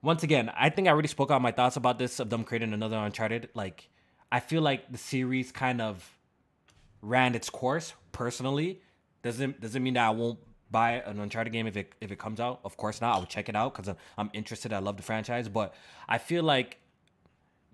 [0.03, 2.73] once again, I think I already spoke out my thoughts about this of them creating
[2.73, 3.49] another Uncharted.
[3.55, 3.89] Like,
[4.31, 6.17] I feel like the series kind of
[7.01, 8.81] ran its course personally.
[9.23, 10.39] Doesn't doesn't mean that I won't
[10.69, 12.59] buy an Uncharted game if it if it comes out.
[12.65, 13.15] Of course not.
[13.15, 14.73] I'll check it out because I'm, I'm interested.
[14.73, 15.73] I love the franchise, but
[16.07, 16.79] I feel like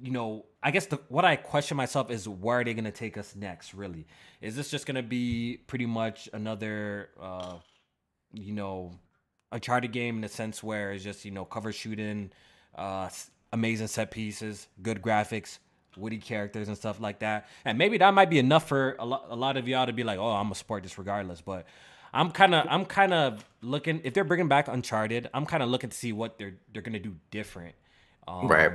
[0.01, 3.17] you know, I guess the what I question myself is where are they gonna take
[3.17, 3.73] us next?
[3.73, 4.05] Really,
[4.39, 7.55] is this just gonna be pretty much another, uh,
[8.33, 8.93] you know,
[9.51, 12.31] Uncharted game in the sense where it's just you know cover shooting,
[12.75, 13.09] uh,
[13.51, 15.59] amazing set pieces, good graphics,
[15.97, 19.25] witty characters and stuff like that, and maybe that might be enough for a lot
[19.29, 21.65] a lot of y'all to be like, oh, I'm gonna support this regardless, but.
[22.11, 25.29] I'm kind of I'm kind of looking if they're bringing back Uncharted.
[25.31, 27.75] I'm kind of looking to see what they're they're gonna do different,
[28.27, 28.71] um, Right.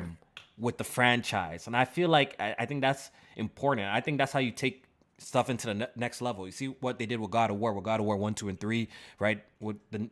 [0.56, 3.88] With the franchise, and I feel like I, I think that's important.
[3.88, 4.84] I think that's how you take
[5.18, 6.46] stuff into the ne- next level.
[6.46, 8.48] You see what they did with God of War, with God of War one, two,
[8.48, 9.42] and three, right?
[9.58, 10.08] With the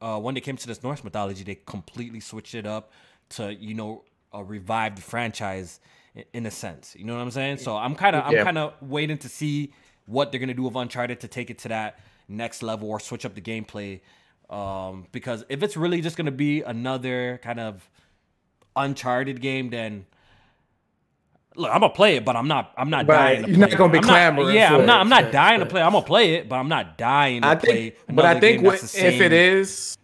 [0.00, 2.92] uh, when they came to this Norse mythology, they completely switched it up
[3.30, 4.04] to you know
[4.34, 5.80] uh, revive the franchise
[6.14, 6.94] in, in a sense.
[6.98, 7.58] You know what I'm saying?
[7.58, 8.44] So I'm kind of I'm Yeah.
[8.44, 9.72] kind of waiting to see
[10.06, 11.98] what they're gonna do with Uncharted to take it to that
[12.28, 14.00] next level or switch up the gameplay.
[14.48, 17.88] Um, because if it's really just gonna be another kind of
[18.76, 20.06] Uncharted game, then
[21.56, 22.72] look, I'm gonna play it, but I'm not.
[22.76, 23.34] I'm not Right.
[23.40, 23.42] dying.
[23.44, 24.04] To You're play not gonna be it.
[24.04, 25.00] I'm clamoring yeah, for I'm not.
[25.00, 25.82] I'm not dying to play.
[25.82, 27.90] I'm gonna play it, but I'm not dying to I play.
[27.90, 29.96] think, but I think what, if it is,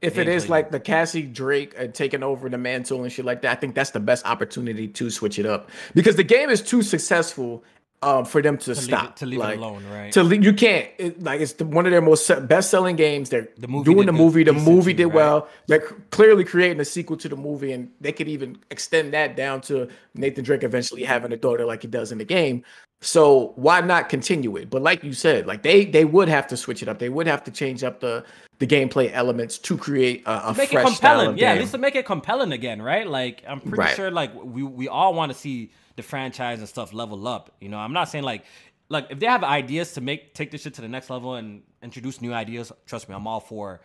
[0.00, 3.42] if it is like the Cassie Drake uh, taking over the mantle and shit like
[3.42, 6.62] that, I think that's the best opportunity to switch it up because the game is
[6.62, 7.62] too successful
[8.02, 9.16] um, for them to, leave it- stop.
[9.16, 10.12] to leave it alone, right?
[10.12, 13.30] To le- you can't it, like it's the, one of their most best selling games.
[13.30, 14.42] They're The movie doing the movie.
[14.44, 15.14] The movie did right?
[15.14, 15.48] well.
[15.68, 19.36] They're c- clearly creating a sequel to the movie, and they could even extend that
[19.36, 22.64] down to Nathan Drake eventually having a daughter like he does in the game.
[23.04, 24.70] So why not continue it?
[24.70, 26.98] But like you said, like they they would have to switch it up.
[27.00, 28.24] They would have to change up the
[28.60, 31.38] the gameplay elements to create a, a make it fresh style compelling.
[31.38, 33.06] Yeah, at least to make it compelling again, right?
[33.08, 33.96] Like I'm pretty Right.
[33.96, 37.54] sure like we we all want to see the franchise and stuff level up.
[37.60, 38.44] You know, I'm not saying like
[38.88, 41.62] like if they have ideas to make take this shit to the next level and
[41.82, 43.80] introduce new ideas, trust me, I'm all for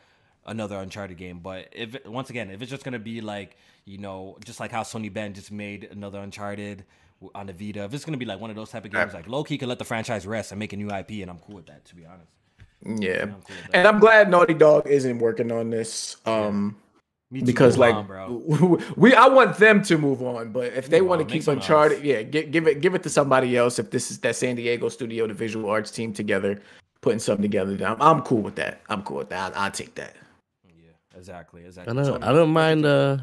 [0.45, 1.39] another Uncharted game.
[1.39, 4.83] But if once again, if it's just gonna be like you know, just like how
[4.83, 6.83] Sony Bend just made another Uncharted
[7.33, 9.27] on the Vita, if it's gonna be like one of those type of games, like
[9.27, 11.55] low key can let the franchise rest and make a new IP, and I'm cool
[11.55, 12.31] with that, to be honest.
[13.01, 13.75] yeah, cool with that.
[13.75, 16.17] and I'm glad Naughty Dog isn't working on this.
[16.25, 16.75] Um,
[17.29, 21.01] Me because move like on, we I want them to move on, but if they
[21.01, 23.09] Move want to on, make keep someone Uncharted, yeah, give, give it give it to
[23.09, 23.79] somebody else.
[23.79, 26.61] If this is that San Diego studio, the visual arts team together,
[27.01, 28.79] putting something together, then I'm, I'm cool with that.
[28.87, 29.53] I'm cool with that.
[29.57, 30.15] I'll, I'll take that.
[30.65, 31.93] Yeah, exactly, I exactly.
[32.01, 32.85] don't, I don't mind.
[32.85, 33.17] Uh,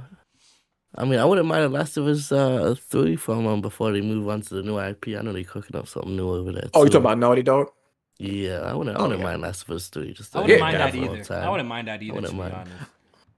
[0.97, 4.03] I mean, I wouldn't mind The Last of Us uh, three from them before they
[4.03, 5.09] move on to the new IP.
[5.19, 6.69] I know they're cooking up something new over there.
[6.75, 7.69] Oh, you talking about Naughty Dog?
[8.19, 8.97] Yeah, I wouldn't.
[8.97, 9.27] I Oh, wouldn't yeah.
[9.27, 10.13] mind Last of Us three.
[10.13, 11.35] Just I wouldn't mind that either.
[11.35, 12.13] I wouldn't mind that either.
[12.13, 12.55] To wouldn't be mind.
[12.55, 12.91] honest.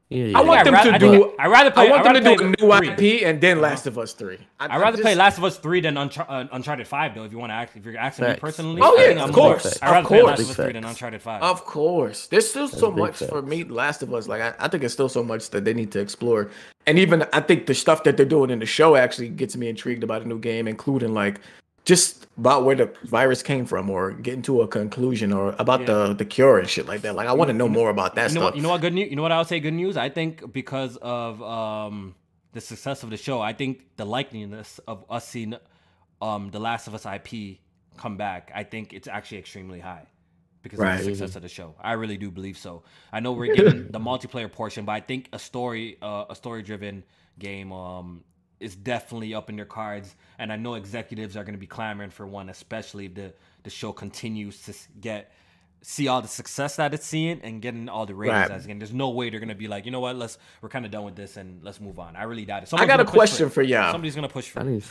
[0.09, 0.39] Yeah, yeah.
[0.39, 1.33] I want I'd them ra- to do.
[1.37, 3.19] I'd rather play- I want I'd them to do a new three.
[3.19, 4.39] IP and then Last of Us three.
[4.61, 7.25] I, I'd rather play Last of Us three than Unchar- uh, Uncharted five, though.
[7.25, 9.27] If you want to ask, if you're asking me personally, Oh, I yeah, think of
[9.31, 11.43] I'm course, I'd rather play Last of Us three than Uncharted five.
[11.43, 13.65] Of course, there's still so big much for me.
[13.65, 15.99] Last of Us, like I, I think it's still so much that they need to
[15.99, 16.51] explore,
[16.87, 19.69] and even I think the stuff that they're doing in the show actually gets me
[19.69, 21.41] intrigued about a new game, including like
[21.87, 26.13] just about where the virus came from, or getting to a conclusion, or about the
[26.13, 27.15] the cure and shit like that.
[27.15, 28.45] Like I want to know more about that you know stuff.
[28.51, 28.57] what?
[28.57, 28.81] You know what?
[28.83, 29.09] Good news.
[29.09, 29.59] You know what I would say?
[29.61, 29.97] Good news.
[29.97, 32.15] I think because of um,
[32.53, 35.55] the success of the show, I think the likeliness of us seeing
[36.21, 37.59] um, the Last of Us IP
[37.97, 40.07] come back, I think it's actually extremely high
[40.63, 40.99] because Right.
[40.99, 41.75] of the success of the show.
[41.81, 42.83] I really do believe so.
[43.13, 47.05] I know we're getting the multiplayer portion, but I think a story, uh, a story-driven
[47.39, 48.25] game, um,
[48.61, 50.15] is definitely up in their cards.
[50.39, 53.33] And I know executives are going to be clamoring for one, especially if the
[53.65, 55.33] the show continues to get
[55.83, 58.51] see all the success that it's seeing and getting all the ratings Right.
[58.51, 58.79] as again.
[58.79, 61.05] There's no way they're gonna be like, you know what, let's we're kind of done
[61.05, 62.17] with this and let's move on.
[62.17, 62.73] I really doubt it.
[62.75, 63.51] I got a question it.
[63.51, 63.93] for y'all.
[63.93, 64.85] Somebody's gonna push for I it.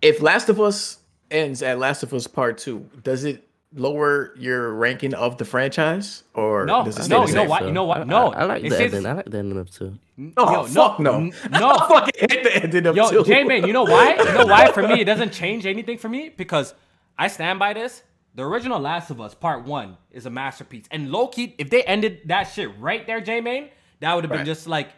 [0.00, 0.98] if Last of Us
[1.30, 6.24] ends at Last of Us Part Two, does it lower your ranking of the franchise,
[6.34, 7.48] or No, does it stay no, the you know same?
[7.48, 7.64] what?
[7.66, 8.06] You know what?
[8.06, 9.10] No, I, I like it the says- ending.
[9.10, 9.98] I like the ending of two.
[10.36, 11.74] Oh Yo, fuck no, n- I no.
[11.88, 13.24] fucking hate the ending of Yo, two.
[13.24, 14.14] J Man, you know why?
[14.16, 14.70] You know why?
[14.72, 16.74] For me, it doesn't change anything for me because
[17.18, 18.02] I stand by this.
[18.34, 21.82] The original Last of Us Part One is a masterpiece, and low key, if they
[21.82, 23.68] ended that shit right there, J Man,
[24.00, 24.46] that would have been Right.
[24.46, 24.88] just like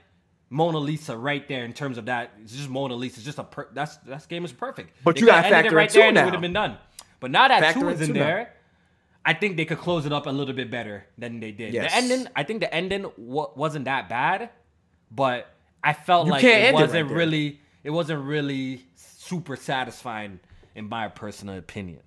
[0.50, 2.32] Mona Lisa right there in terms of that.
[2.42, 3.16] It's just Mona Lisa.
[3.16, 4.90] It's just a per- that's that game is perfect.
[5.04, 6.42] But They you gotta ended factor it in right two there, and it would have
[6.42, 6.76] been done.
[7.20, 8.20] But now that Factor two is in two now.
[8.20, 8.52] there.
[9.26, 11.72] I think they could close it up a little bit better than they did.
[11.72, 11.90] Yes.
[11.90, 14.50] The ending, I think the ending wa- wasn't that bad,
[15.10, 15.50] but
[15.82, 17.16] I felt You like can't it right wasn't there.
[17.16, 20.40] really, it wasn't really super satisfying
[20.74, 22.00] in my personal opinion.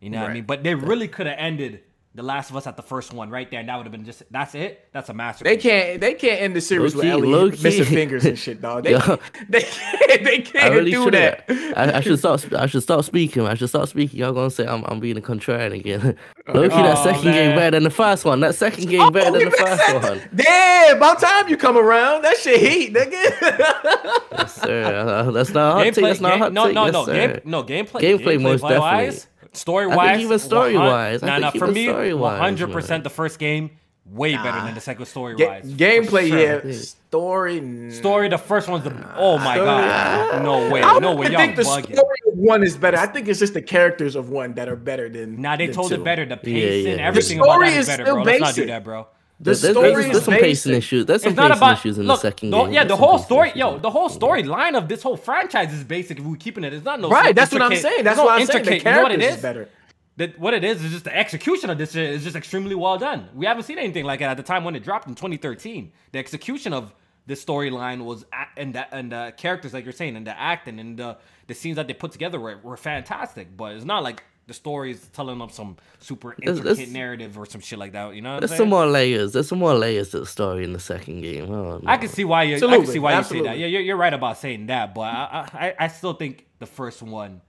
[0.00, 0.44] You know what I mean?
[0.44, 1.80] But they really could have ended
[2.16, 4.04] The Last of Us at the first one right there, and that would have been
[4.04, 4.86] just that's it.
[4.92, 5.50] That's a masterpiece.
[5.50, 6.00] They can't.
[6.00, 8.84] They can't end the series with Low-key, Ellie missing fingers and shit, dog.
[8.84, 9.18] They, Yo.
[9.48, 10.24] they can't.
[10.24, 11.44] They can't really do that.
[11.76, 12.40] I, I should stop.
[12.52, 13.44] I should stop speaking.
[13.48, 14.20] I should stop speaking.
[14.20, 16.16] Y'all gonna say I'm I'm being a contrarian again.
[16.54, 17.34] Look that Oh, second man.
[17.34, 18.38] game better than the first one.
[18.40, 20.20] That second game better than the first missed one.
[20.36, 22.22] Damn, about time you come around.
[22.22, 24.14] That shit heat, nigga.
[24.32, 24.84] Yes, sir.
[24.84, 26.04] Uh, that's not a hot take.
[26.04, 26.74] That's not game- hot no, take.
[26.74, 27.12] no, yes, no, sir.
[27.12, 28.00] game, no gameplay.
[28.00, 31.50] Gameplay most wise, story I think wise, even story-wise, I Nah, nah.
[31.50, 33.70] For me, story-wise, one hundred percent the first game
[34.06, 35.72] way better than the second story Ga- wise.
[35.74, 36.66] gameplay, sure.
[36.70, 36.76] yeah.
[37.14, 38.90] Story, Story, the first one's the.
[39.16, 40.42] Oh my Story- god!
[40.42, 40.82] No way!
[40.82, 41.26] I No way!
[41.26, 41.94] even Y'all think the bugging.
[41.96, 42.98] story of one is better.
[42.98, 45.40] I think it's just the characters of one that are better than.
[45.40, 45.94] Nah, they than told two.
[45.94, 46.24] it better.
[46.26, 47.06] The Yeah, pacing, yeah.
[47.06, 48.24] everything The about story that is is better, still bro.
[48.24, 49.06] Let's not do that, bro.
[49.44, 51.06] The story there's, some pacing issues.
[51.06, 52.18] There's some It's pacing about issues in look.
[52.22, 52.72] the second the- game.
[52.72, 56.18] yeah, the whole story, yo, the whole storyline of this whole franchise is basic.
[56.18, 58.04] If we keeping it, it's not no Right, that's what I'm saying.
[58.04, 58.64] That's no what I'm saying.
[58.64, 59.42] The intricate- you know what it characters is is?
[59.42, 59.68] better.
[60.16, 62.96] that what it is is just the execution of this shit is just extremely well
[62.98, 63.28] done.
[63.34, 65.92] We haven't seen anything like it at the time when it dropped in 2013.
[66.12, 66.94] The execution of
[67.26, 68.24] this storyline was
[68.56, 71.16] and that and the characters like you're saying and the acting and the
[71.48, 73.56] the scenes that they put together were, were fantastic.
[73.56, 77.46] But it's not like the story is telling up some super intricate it's- narrative or
[77.46, 78.14] some shit like that.
[78.14, 79.32] You know what I'm There's some more layers.
[79.32, 81.50] There's some more layers to the story in the second game.
[81.50, 82.56] Oh, I can see why you.
[82.56, 83.58] I can see why you say that.
[83.58, 87.02] Yeah, you're you're right about saying that, but I, I I still think the first
[87.02, 87.40] one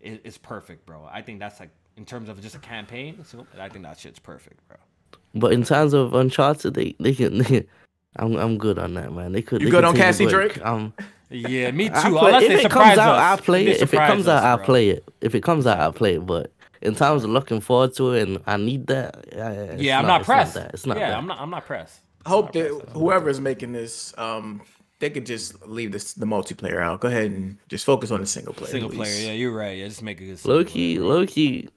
[0.00, 1.08] is, is perfect, bro.
[1.10, 3.24] I think that's like in terms of just a campaign.
[3.24, 4.76] So I think that shit's perfect, bro.
[5.34, 7.38] But in terms of Uncharted, they they can.
[7.38, 7.66] They,
[8.16, 9.30] I'm I'm good on that, man.
[9.32, 9.60] They could.
[9.60, 10.26] You they good on take Cassie.
[10.26, 10.60] Drake?
[10.64, 10.92] Um,
[11.30, 11.94] Yeah, me too.
[11.94, 13.22] I play, Unless if it comes out, us.
[13.22, 13.76] I'll play it.
[13.76, 14.66] If it surprise comes out, us, I'll bro.
[14.66, 15.04] play it.
[15.20, 16.26] If it comes out, I'll play it.
[16.26, 16.52] But
[16.82, 19.24] in terms of looking forward to it, and I need that.
[19.32, 20.54] Yeah, it's Yeah, I'm not, it's pressed.
[20.54, 20.72] that.
[20.74, 21.18] It's not yeah, that.
[21.18, 21.40] I'm not.
[21.40, 22.00] I'm not pressed.
[22.26, 24.60] I hope that whoever is making this, um,
[24.98, 27.00] they could just leave this the multiplayer out.
[27.00, 28.70] Go ahead and just focus on the single player.
[28.70, 28.96] Single please.
[28.98, 29.26] player.
[29.28, 29.78] Yeah, you're right.
[29.78, 30.44] Yeah, just make a good.
[30.44, 31.08] Low single key, player.
[31.08, 31.68] low key.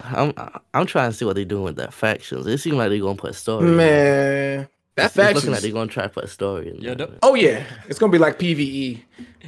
[0.00, 0.32] I'm
[0.74, 2.46] I'm trying to see what they're doing with that factions.
[2.46, 3.68] It seems like they're gonna put a story.
[3.68, 5.52] Man, that It's looking faction.
[5.52, 7.06] like they're gonna try to put a story in Yeah, there.
[7.06, 9.00] the- oh yeah, it's gonna be like PVE,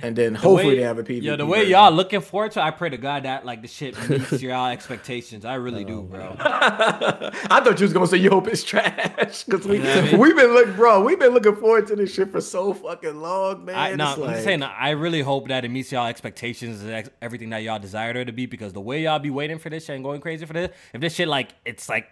[0.02, 1.22] and then The hopefully way- they have a PVE.
[1.22, 1.72] Yeah, the way version.
[1.72, 4.54] y'all looking forward to, it, I pray to God that like the shit meets your
[4.70, 5.44] expectations.
[5.44, 6.34] I really oh, do, bro.
[6.38, 10.00] I thought you was gonna say you hope it's trash because we, you know I
[10.02, 10.18] mean?
[10.18, 11.02] we've been look, bro.
[11.02, 13.74] We've been looking forward to this shit for so fucking long, man.
[13.76, 14.62] I, no, It's I'm saying.
[14.62, 18.24] I really hope that it meets y'all expectations and ex- everything that y'all desired it
[18.26, 18.46] to be.
[18.46, 21.00] Because the way y'all be waiting for this shit and going crazy for this, if
[21.02, 22.08] this shit like it's like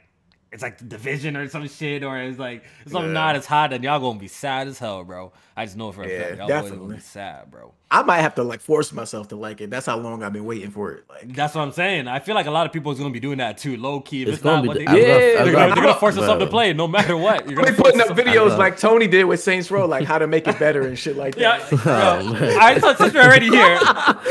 [0.53, 3.15] it's like the division or some shit, or it's like something Yeah.
[3.15, 5.33] not as hot, then y'all gonna be sad as hell, bro.
[5.57, 7.73] I just know for a Yeah, fact y'all boys are gonna be sad, bro.
[7.91, 9.69] I might have to like force myself to like it.
[9.69, 11.05] That's how long I've been waiting for it.
[11.11, 12.09] Like, That's what I'm saying.
[12.09, 14.23] I feel like a lot of people is gonna be doing that too, low key.
[14.23, 15.75] If It's it's, gonna not be what they, I'm Yeah, rough- I'm they're, I'm gonna,
[15.75, 16.51] they're gonna force themselves to bro.
[16.51, 17.47] play no matter what.
[17.47, 20.27] You're gonna be putting up videos like Tony did with Saints Row, like how to
[20.27, 21.71] make it better and shit like Yeah, that.
[21.71, 22.43] yo, Oh, man.
[22.53, 22.81] all right.
[22.81, 23.79] So since we're already here,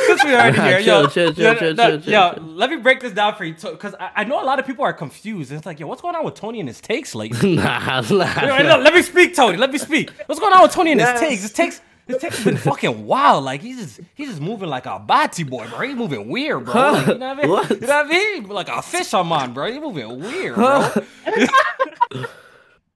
[0.08, 3.36] since we're already here, yo, Chill, chill, yo, chill, yo, let me break this down
[3.36, 5.52] for you, because I, I know a lot of people are confused.
[5.52, 7.56] It's like, yo, what's going on with Tony and his takes lately?
[7.56, 8.76] nah, nah, Yo, nah.
[8.78, 9.58] let me speak, Tony.
[9.58, 10.10] Let me speak.
[10.26, 11.42] What's going on with Tony and his takes?
[11.42, 11.82] His takes.
[12.08, 13.44] His takes has been fucking wild.
[13.46, 15.80] Like he's just he's just moving like a bati boy, bro.
[15.82, 16.92] He's moving weird, bro.
[16.92, 17.50] Like, you know what I mean?
[17.52, 17.70] What?
[17.70, 18.48] You know what I mean?
[18.48, 19.72] Like a fish on mine, bro.
[19.72, 20.90] He's moving weird, bro.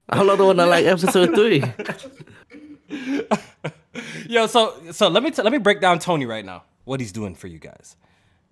[0.08, 1.62] I'm not the one that like episode three.
[4.28, 6.64] Yo, so so let me t- let me break down Tony right now.
[6.84, 7.96] What he's doing for you guys.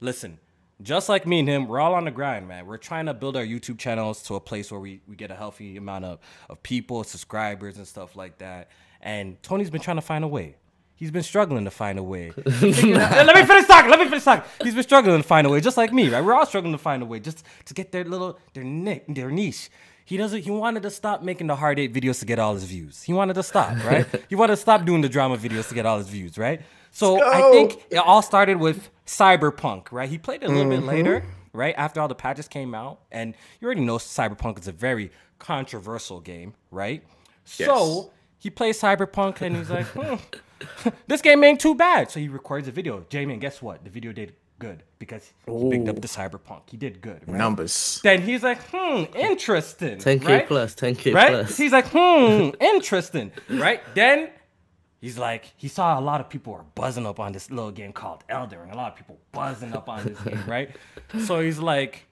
[0.01, 0.39] Listen,
[0.83, 2.67] just like me and him, we're all on the grind, man.
[2.67, 5.35] We're trying to build our YouTube channels to a place where we, we get a
[5.35, 6.19] healthy amount of,
[6.49, 8.71] of people, subscribers, and stuff like that.
[9.01, 10.57] And Tony's been trying to find a way.
[10.97, 12.33] He's been struggling to find a way.
[12.47, 13.91] Let me finish talking.
[13.91, 14.49] Let me finish talking.
[14.63, 16.25] He's been struggling to find a way, just like me, right?
[16.25, 19.31] We're all struggling to find a way, just to get their little their nick, their
[19.31, 19.71] niche.
[20.05, 20.43] He doesn't.
[20.43, 23.03] He wanted to stop making the hard eight videos to get all his views.
[23.03, 24.07] He wanted to stop, right?
[24.29, 26.61] he wanted to stop doing the drama videos to get all his views, right?
[26.95, 30.09] So I think it all started with Cyberpunk, right?
[30.09, 30.87] He played it a little Mm-hmm.
[30.87, 34.69] bit later, right after all the patches came out, and you already know Cyberpunk is
[34.69, 37.03] a very controversial game, right?
[37.59, 37.67] Yes.
[37.69, 40.15] So he plays Cyberpunk, and he's like, hmm,
[41.09, 43.05] "This game ain't too bad." So he records a video.
[43.09, 43.83] J-Man, guess what?
[43.85, 46.63] The video did good because he picked up the cyberpunk.
[46.71, 47.23] He did good.
[47.27, 47.37] Right?
[47.37, 48.01] Numbers.
[48.05, 49.99] Then he's like, hmm, interesting.
[49.99, 50.47] 10k right?
[50.47, 51.31] plus, 10k right?
[51.33, 51.57] plus.
[51.57, 53.83] He's like, hmm, interesting, right?
[53.97, 54.31] Then
[55.05, 57.93] he's like, he saw a lot of people were buzzing up on this little game
[57.93, 58.71] called Elden Ring.
[58.71, 60.71] A lot of people buzzing up on this game, right?
[61.27, 62.07] So he's like,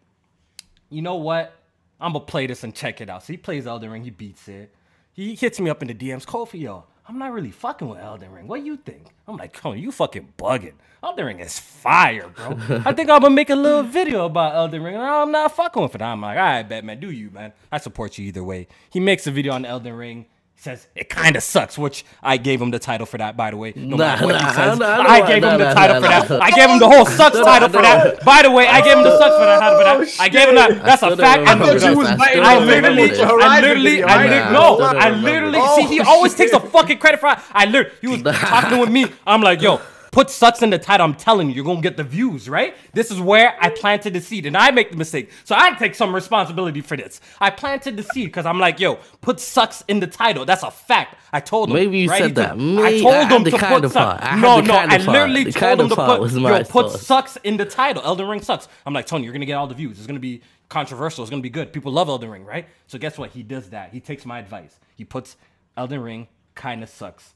[0.90, 1.55] you know what?
[1.99, 3.22] I'm gonna play this and check it out.
[3.22, 4.74] So he plays Elden Ring, he beats it.
[5.14, 8.30] He hits me up in the DMs, Kofi, yo, I'm not really fucking with Elden
[8.30, 8.47] Ring.
[8.47, 9.07] What you think?
[9.26, 10.74] I'm like, oh, you fucking bugging.
[11.03, 12.59] Elden Ring is fire, bro.
[12.84, 14.99] I think I'm gonna make a little video about Elden Ring.
[14.99, 16.03] I'm not fucking with it.
[16.03, 17.55] I'm like, all right, bet, man, do you, man.
[17.70, 18.68] I support you either way.
[18.90, 20.26] He makes a video on Elden Ring.
[20.62, 23.56] Says it kind of sucks, which I gave him the title for that, by the
[23.56, 23.72] way.
[23.74, 25.74] No Nah, matter what nah, he I says, don't- I I gave him the nah,
[25.74, 26.30] title nah, for that.
[26.38, 26.44] nah.
[26.44, 27.82] I gave him the whole sucks Nah, title for nah.
[27.82, 28.24] that.
[28.24, 30.20] By the way, I gave him the sucks for that for that.
[30.20, 30.84] I gave him that.
[30.84, 31.40] That's a fact.
[31.40, 33.28] remember thought you was I biting still I don't off remember literally, With that.
[33.28, 36.52] your I literally, I literally, Nah, no, I I literally, see, he always Oh, takes
[36.52, 37.36] the fucking credit for.
[37.52, 39.06] I literally, he was talking with me.
[39.26, 39.80] I'm like, yo,
[40.12, 41.04] put sucks in the title.
[41.04, 42.76] I'm telling you, you're gonna get the views, right?
[42.92, 45.32] This is where I planted the seed, and I make the mistake.
[45.42, 47.20] So I take some responsibility for this.
[47.40, 50.44] I planted the seed because I'm like, yo, put sucks in the title.
[50.44, 51.16] That's a fact.
[51.32, 51.74] I told him.
[51.74, 52.22] Maybe you right?
[52.22, 52.52] said that.
[52.52, 53.92] I told I him to put sucks.
[53.94, 54.22] part.
[54.22, 57.56] I had No, no, I literally The told him to put, yo, put sucks in
[57.56, 58.02] the title.
[58.04, 58.68] Elden Ring sucks.
[58.86, 59.98] I'm like, Tony, you're gonna get all the views.
[59.98, 61.24] It's gonna be controversial.
[61.24, 61.72] It's gonna be good.
[61.72, 62.68] People love Elden Ring, right?
[62.86, 63.30] So guess what?
[63.30, 63.90] He does that.
[63.92, 64.78] He takes my advice.
[64.94, 65.36] He puts
[65.76, 67.34] Elden Ring kind of sucks.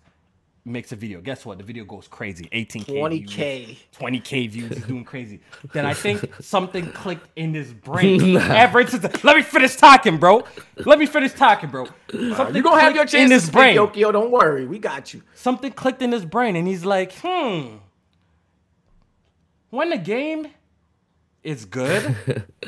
[0.69, 1.21] Makes a video.
[1.21, 1.59] Guess what?
[1.59, 2.49] The video goes crazy.
[2.53, 3.67] 18k, 20K.
[3.67, 4.75] views, 20k views.
[4.75, 5.39] He's doing crazy.
[5.73, 8.37] Then I think something clicked in his brain.
[8.37, 10.43] Ever since, let me finish talking, bro.
[10.85, 11.87] Let me finish talking, bro.
[12.11, 14.13] Something You gonna have your chance in his brain Yokio.
[14.13, 15.23] Don't worry, we got you.
[15.37, 17.77] something clicked in his brain and he's like, hmm,
[19.71, 20.49] when the game
[21.45, 22.17] is good,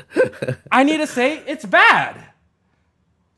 [0.71, 2.23] I need to say it's bad.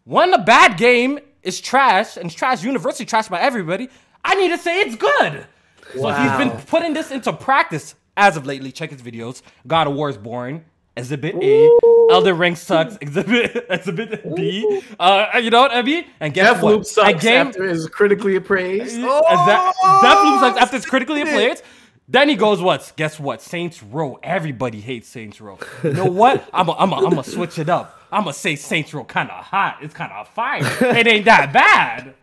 [0.04, 3.90] When a bad game is trash and it's trash universally trash by everybody,
[4.24, 5.46] I need to say it's good.
[5.94, 8.72] So he's been putting this into practice as of lately.
[8.72, 9.42] Check his videos.
[9.68, 10.64] God of War is boring.
[10.96, 11.70] Exhibit A.
[12.12, 12.98] Elden Ring sucks.
[13.00, 14.82] Exhibit Exhibit B.
[15.00, 16.06] Uh, you know what I mean?
[16.20, 16.82] And guess what?
[16.82, 18.98] Deathloop sucks I game, after is critically appraised.
[19.02, 21.64] Oh, that, Deathloop sucks after it's critically appraised.
[22.10, 22.92] Then he goes, what?
[22.98, 23.42] Guess what?
[23.42, 24.20] Saints Row.
[24.22, 25.58] Everybody hates Saints Row.
[25.82, 26.48] You know what?
[26.54, 27.98] I'm going I'm I'm to switch it up.
[28.12, 29.78] I'm going to say Saints Row kind of hot.
[29.82, 30.62] It's kind of fire.
[30.98, 32.14] It ain't that bad.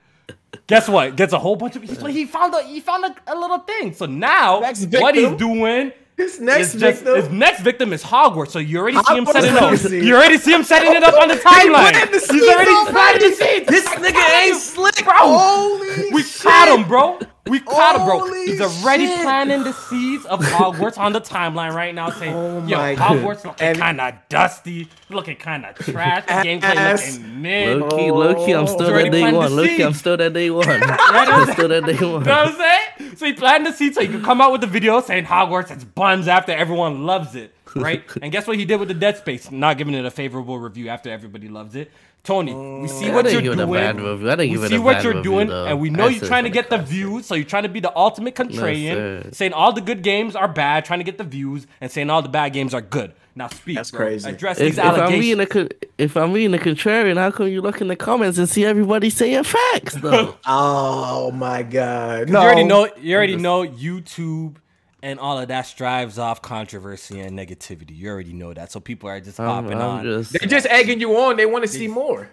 [0.66, 1.16] Guess what?
[1.16, 1.82] Gets a whole bunch of.
[1.82, 3.92] He, found a he found a, a little thing.
[3.94, 7.14] So now what he's doing His next just victim.
[7.16, 8.48] his next victim is Hogwarts.
[8.50, 9.90] So you already see him setting it up.
[9.90, 12.10] You already see him setting it up on the timeline.
[12.12, 13.66] He's already planted the seeds.
[13.66, 14.96] This nigga ain't slick.
[15.04, 15.14] bro.
[15.16, 16.42] Holy We shit.
[16.42, 17.18] caught him, bro.
[17.48, 18.18] We caught him, bro.
[18.20, 19.22] Holy He's already shit.
[19.22, 23.42] planting the seeds of Hogwarts on the timeline right now, saying, Oh "Yo, my Hogwarts
[23.42, 23.60] God.
[23.60, 27.18] looking kind of dusty, looking kind of trash, the gameplay Ass.
[27.18, 29.56] looking mid." Low key, low key, I'm still already at day one.
[29.56, 30.68] Low key, I'm still at day one.
[30.68, 32.00] I'm I'm still at day one.
[32.00, 33.16] You know what I'm saying?
[33.16, 35.70] So he planted the seed so he could come out with the video saying Hogwarts
[35.70, 38.02] it's buns after everyone loves it, right?
[38.22, 39.50] and guess what he did with the Dead Space?
[39.50, 41.90] Not giving it a favorable review after everybody loves it.
[42.24, 42.88] Tony, we mm.
[42.88, 43.80] see what you're give it a doing.
[43.80, 44.30] bad review.
[44.30, 46.68] I we see what you're review, doing, and we know I you're trying to get
[46.68, 47.26] the the views.
[47.26, 49.30] So you're trying to be the ultimate contrarian, sir.
[49.32, 52.20] saying all the good games are bad, trying to get the views, and saying all
[52.20, 53.14] the bad games are good.
[53.34, 53.76] Now speak.
[53.76, 54.00] That's bro.
[54.00, 54.28] crazy.
[54.28, 55.38] Address If, these if I'm allegations.
[55.54, 58.48] reading a if I'm reading the contrarian, how come you look in the comments and
[58.48, 60.36] see everybody saying facts though?
[60.46, 62.28] Oh my god.
[62.28, 62.88] You already know.
[63.00, 64.56] You already know YouTube
[65.02, 67.96] and all of that strives off controversy and negativity.
[67.96, 68.72] You already know that.
[68.72, 70.04] So people are just I'm, hopping I'm on.
[70.04, 71.36] just They're just egging you on.
[71.36, 72.30] They want to see more.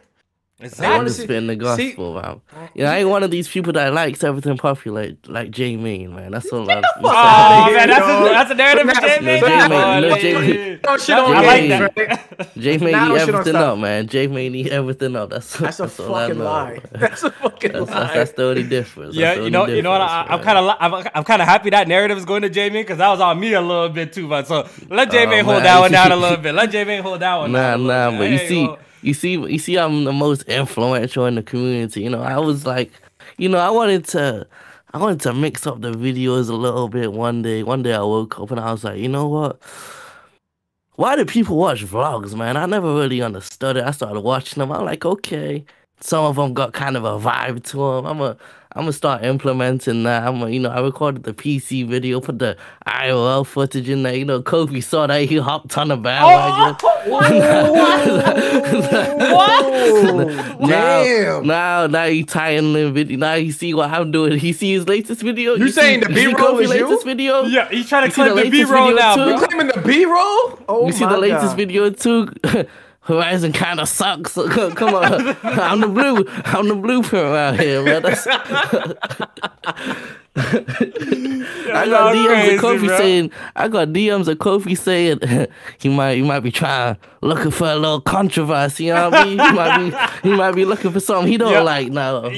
[0.58, 2.70] I'm wanna just see- spitting the see- gospel, man.
[2.76, 6.16] Yeah, I ain't one of these people that likes everything popular like like J Main,
[6.16, 6.32] man.
[6.32, 6.84] That's all I'm saying.
[7.03, 9.39] Oh man, that's a, that's a narrative for oh, oh, Now- J May.
[9.41, 10.22] No, J-May, no, boy.
[10.22, 10.76] J-May.
[10.78, 12.49] Don't shit on I like games, that.
[12.58, 14.08] J May eat everything up, man.
[14.08, 15.30] J May eat everything up.
[15.30, 16.72] That's That's a that's all I fucking know, lie.
[16.72, 16.82] man.
[16.93, 17.99] That's a fucking That's, lie.
[17.99, 19.16] that's, that's the only difference.
[19.16, 20.01] Yeah, the you know, you know what?
[20.01, 22.70] I, I'm kind of, I'm, I'm kind of happy that narrative is going to J
[22.70, 24.45] May because that was on me a little bit too, man.
[24.45, 26.56] So let J May Oh, hold that one down a little bit.
[26.56, 27.51] Let J May hold that one.
[27.51, 30.43] Nah, down a nah, but you see, well, you see, you see, I'm the most
[30.43, 32.02] influential in the community.
[32.02, 32.91] You know, I was like,
[33.38, 34.48] you know, I wanted to,
[34.93, 37.14] I wanted to mix up the videos a little bit.
[37.14, 39.62] One day, one day I woke up and I was like, you know what?
[40.96, 42.56] Why do people watch vlogs, man?
[42.56, 43.84] I never really understood it.
[43.84, 44.72] I started watching them.
[44.72, 45.66] I'm like, okay,
[46.00, 48.06] some of them got kind of a vibe to them.
[48.06, 48.38] I'm a,
[48.76, 50.28] I'm gonna start implementing that.
[50.28, 54.15] I'm, a, you know, I recorded the PC video, put the IOL footage in there.
[54.15, 56.76] You know, Kofi saw that he hopped on the bandwagon.
[56.84, 56.95] Oh,
[60.59, 61.47] Now, damn.
[61.47, 63.17] now, now he tying the video.
[63.17, 64.38] Now he see what I'm doing.
[64.39, 65.55] He see his latest video.
[65.55, 66.88] You see- saying the B-roll Kofi's is you?
[66.88, 67.43] latest video?
[67.43, 69.30] Yeah, he's trying to You see the the B-roll now, too?
[69.30, 70.59] You claiming the B roll?
[70.67, 71.57] Oh You see oh the latest God.
[71.57, 72.30] video too?
[73.06, 74.34] Horizon kind of sucks.
[74.76, 76.26] Come on, I'm the blue.
[76.45, 78.01] I'm the blueprint around here, man.
[78.01, 78.28] That's...
[80.38, 82.97] I got DMs crazy, of Kofi bro.
[82.97, 85.20] saying, I got DMs of Kofi saying
[85.78, 88.86] he might he might be trying looking for a little controversy.
[88.86, 89.39] You know what I mean?
[89.39, 89.78] He might
[90.24, 91.62] be he might be looking for something he don't Yeah.
[91.62, 92.30] like now.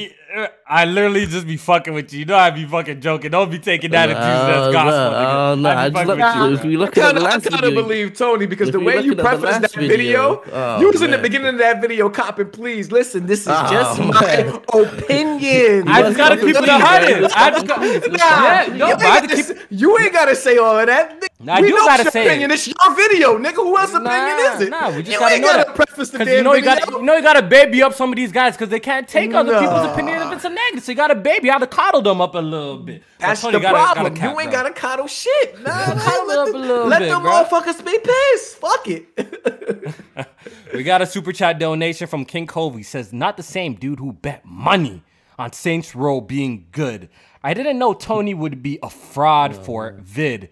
[0.70, 2.20] I literally just be fucking with you.
[2.20, 3.32] You know I be fucking joking.
[3.32, 4.91] Don't be taking that and using it as Oh, gospel.
[4.91, 5.34] no, nigga.
[5.51, 6.70] oh, no, I I just look you, if bro.
[6.72, 7.82] look I at kinda, I last kinda video.
[7.84, 11.11] believe Tony because the way you at prefaced that video, video, oh, you was in
[11.11, 12.49] the beginning of that video, copping.
[12.49, 13.26] Please listen.
[13.28, 14.09] This is Oh, just man.
[14.09, 15.88] my opinion.
[15.88, 17.32] I just gotta Please, keep it a hundred.
[17.34, 19.45] I just got, Nah, yeah, you, no, ain't but I had gotta keep.
[19.45, 21.22] say- you ain't gotta say all of that.
[21.22, 21.28] nigga.
[21.39, 22.51] Nah, I we do know gotta your say it.
[22.51, 23.55] It's your video, nigga.
[23.55, 24.70] Who else's opinion is it?
[24.72, 25.76] nah, we just you gotta ain't know gotta that.
[25.76, 26.86] preface the Cause damn you know you video.
[26.86, 29.34] got you know you gotta baby up some of these guys because they can't take
[29.34, 30.84] other people's opinion if it's a negative.
[30.84, 33.03] So you got a baby, I gotta coddle them up a little bit.
[33.20, 34.14] That's Tony the gotta- problem.
[34.14, 35.62] gotta cap, you ain't gotta coddle shit.
[35.64, 37.32] Nah, nah, coddle let up the- a little let bit, them bro.
[37.32, 38.55] motherfuckers be pissed.
[38.58, 40.28] Fuck it.
[40.74, 42.84] We got a super chat donation from King Covey.
[42.84, 45.01] Says not the same dude who bet money
[45.39, 47.10] on Saints Row being good.
[47.43, 50.49] I didn't know Tony would be a fraud for vid,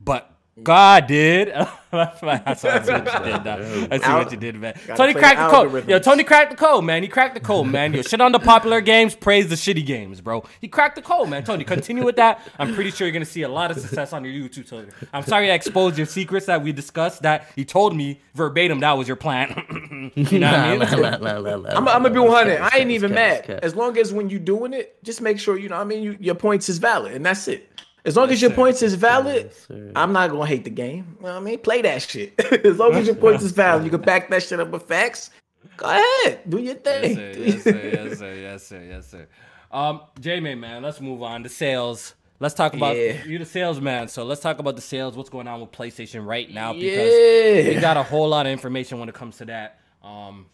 [0.00, 1.48] but God did.
[1.90, 3.44] that's what what you did.
[3.44, 3.44] Dog.
[3.44, 4.74] That's what you did, man.
[4.96, 5.88] Tony play cracked the code.
[5.88, 7.02] Yo, Tony cracked the code, man.
[7.02, 7.92] He cracked the code, man.
[7.92, 10.44] Yo, shit on the popular games, praise the shitty games, bro.
[10.60, 11.44] He cracked the code, man.
[11.44, 12.40] Tony, continue with that.
[12.58, 14.66] I'm pretty sure you're gonna see a lot of success on your YouTube.
[14.66, 14.88] Tony.
[15.12, 17.22] I'm sorry I exposed your secrets that we discussed.
[17.22, 20.10] That he told me verbatim that was your plan.
[20.14, 21.66] you know what I mean?
[21.66, 22.60] I'm, I'm gonna be 100.
[22.60, 23.46] I ain't even mad.
[23.46, 23.60] nah, nah.
[23.62, 25.76] As long as when you doing it, just make sure you know.
[25.76, 27.68] I mean, you, your points is valid, and that's it.
[28.06, 29.50] As long as your points is valid,
[29.96, 31.16] I'm not gonna hate the game.
[31.20, 32.34] You know I mean, play that shit.
[32.64, 35.30] as long as your points is valid, you can back that shit up with facts.
[35.76, 37.18] Go ahead, do your thing.
[37.18, 37.90] Yes, sir.
[37.92, 38.34] Yes, sir.
[38.34, 38.82] Yes, sir.
[38.88, 39.26] Yes, sir.
[39.72, 42.14] Um, J-May, man, let's move on to sales.
[42.38, 43.24] Let's talk about Yeah.
[43.24, 44.08] you, the salesman.
[44.08, 45.16] So let's talk about the sales.
[45.16, 46.72] What's going on with PlayStation right now?
[46.72, 47.74] Because Yeah.
[47.74, 49.80] we got a whole lot of information when it comes to that.
[50.04, 50.46] Um,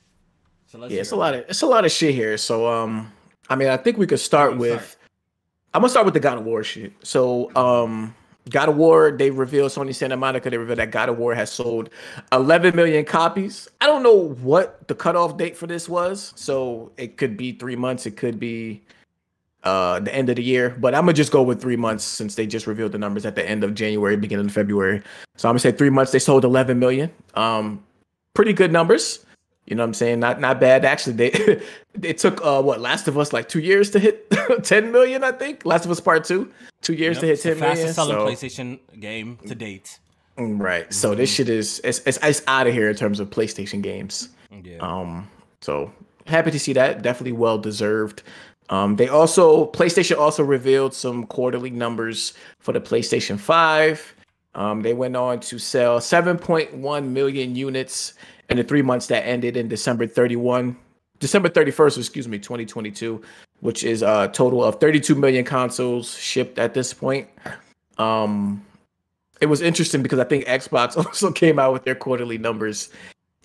[0.66, 2.38] so let's Yeah, it's a lot of it's a lot of shit here.
[2.38, 3.12] So um,
[3.50, 4.96] I mean, I think we could start with.
[5.74, 6.92] I'm gonna start with the God of War shit.
[7.02, 8.14] So um,
[8.50, 10.50] God of War, they revealed Sony Santa Monica.
[10.50, 11.90] They revealed that God of War has sold
[12.32, 13.68] 11 million copies.
[13.80, 16.32] I don't know what the cutoff date for this was.
[16.36, 18.04] So it could be three months.
[18.06, 18.82] It could be
[19.64, 20.76] uh the end of the year.
[20.78, 23.34] But I'm gonna just go with three months since they just revealed the numbers at
[23.34, 25.02] the end of January, beginning of February.
[25.36, 26.12] So I'm gonna say three months.
[26.12, 27.10] They sold 11 million.
[27.34, 27.82] Um,
[28.34, 29.24] pretty good numbers.
[29.66, 30.18] You know what I'm saying?
[30.20, 30.84] Not not bad.
[30.84, 31.30] Actually, they
[32.02, 34.28] it took uh what Last of Us like two years to hit
[34.64, 35.64] 10 million, I think.
[35.64, 36.50] Last of Us Part Two,
[36.80, 37.76] two years Yep, to hit it's the 10 million.
[37.76, 39.98] fastest selling so- PlayStation game to date.
[40.38, 40.92] Mm, right.
[40.92, 41.36] So this Mm-hmm.
[41.36, 44.30] shit is it's, it's it's out of here in terms of PlayStation games.
[44.64, 44.78] Yeah.
[44.78, 45.28] Um,
[45.60, 45.92] so
[46.26, 47.02] happy to see that.
[47.02, 48.22] Definitely well deserved.
[48.68, 54.14] Um, they also PlayStation also revealed some quarterly numbers for the PlayStation 5.
[54.54, 58.14] Um, they went on to sell 7.1 million units
[58.52, 60.76] in the three months that ended in December 31,
[61.18, 63.20] December 31st, excuse me, 2022,
[63.60, 67.28] which is a total of 32 million consoles shipped at this point.
[67.96, 68.64] Um,
[69.40, 72.90] it was interesting because I think Xbox also came out with their quarterly numbers.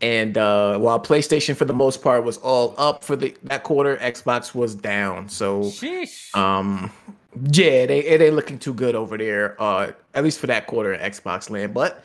[0.02, 3.98] And uh, while PlayStation for the most part was all up for the that quarter,
[3.98, 5.28] Xbox was down.
[5.28, 6.36] So Sheesh.
[6.36, 6.92] um
[7.52, 10.94] yeah, they it ain't looking too good over there, uh, at least for that quarter
[10.94, 11.74] in Xbox land.
[11.74, 12.04] But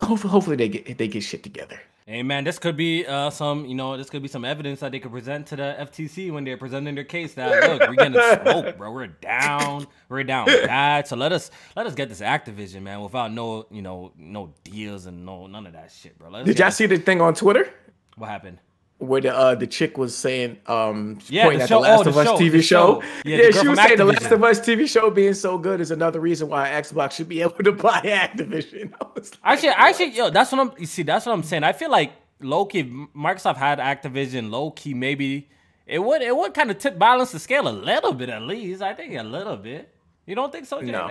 [0.00, 1.80] hopefully, hopefully they get they get shit together.
[2.06, 4.90] Hey man, this could be uh, some, you know, this could be some evidence that
[4.90, 7.34] they could present to the FTC when they're presenting their case.
[7.34, 8.90] That look, we're getting smoked, bro.
[8.90, 11.06] We're down, we're down bad.
[11.06, 15.06] So let us let us get this Activision, man, without no, you know, no deals
[15.06, 16.30] and no none of that shit, bro.
[16.30, 17.72] Let's Did y'all see the thing on Twitter
[18.16, 18.58] what happened?
[19.02, 22.00] Where the uh the chick was saying um Yeah, pointing the at show- the Last
[22.00, 22.62] oh, the of Us show, TV show?
[22.62, 23.02] show.
[23.24, 25.90] Yeah, Yeah, she was saying the Last of Us TV show being so good is
[25.90, 28.92] another reason why Xbox should be able to buy Activision.
[29.00, 30.72] I like, Actually, actually, yo, that's what I'm.
[30.78, 31.64] You see, that's what I'm saying.
[31.64, 32.84] I feel like low key,
[33.14, 34.50] Microsoft had Activision.
[34.50, 35.48] Low key, maybe
[35.86, 38.82] it would it would kind of tip balance the scale a little bit at least.
[38.82, 39.92] I think a little bit.
[40.26, 40.92] You don't think so, Jay?
[40.92, 41.10] No.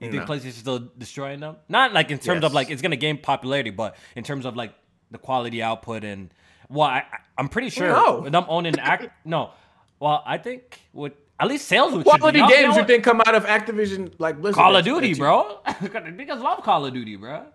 [0.00, 0.34] You think No.
[0.34, 1.56] PlayStation's still destroying them?
[1.68, 4.72] Not like in terms of like it's gonna gain popularity, but in terms of like
[5.10, 6.32] the quality output and
[6.70, 7.04] well, I,
[7.36, 8.20] I'm pretty oh, sure No.
[8.20, 9.08] with them owning act.
[9.24, 9.50] No,
[9.98, 13.04] well, I think with at least sales would quality should be, games you know think
[13.04, 15.60] come out of Activision like Blizzard Call of Duty, bro.
[16.16, 17.46] Because love Call of Duty, bro.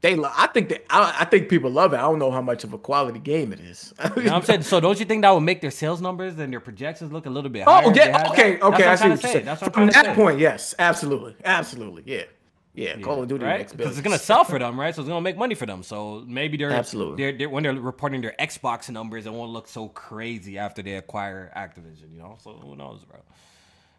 [0.00, 1.96] They, lo- I think that I, I think people love it.
[1.96, 3.94] I don't know how much of a quality game it is.
[4.16, 4.62] You know what I'm saying?
[4.62, 7.30] So don't you think that would make their sales numbers and their projections look a
[7.30, 7.86] little bit oh, higher?
[7.86, 8.84] Oh yeah, okay, okay.
[8.84, 9.32] I see what I'm what you're say.
[9.32, 9.44] saying.
[9.44, 12.22] That's what I'm From that point, yes, absolutely, absolutely, yeah,
[12.74, 12.98] yeah.
[13.00, 13.70] Call of Duty right?
[13.70, 14.94] Because it's gonna sell for them, right?
[14.94, 15.82] So it's gonna make money for them.
[15.82, 17.16] So maybe they're Absolutely.
[17.22, 20.94] They're, they're when they're reporting their Xbox numbers, it won't look so crazy after they
[20.94, 22.12] acquire Activision.
[22.12, 22.38] You know?
[22.40, 23.18] So who knows, bro?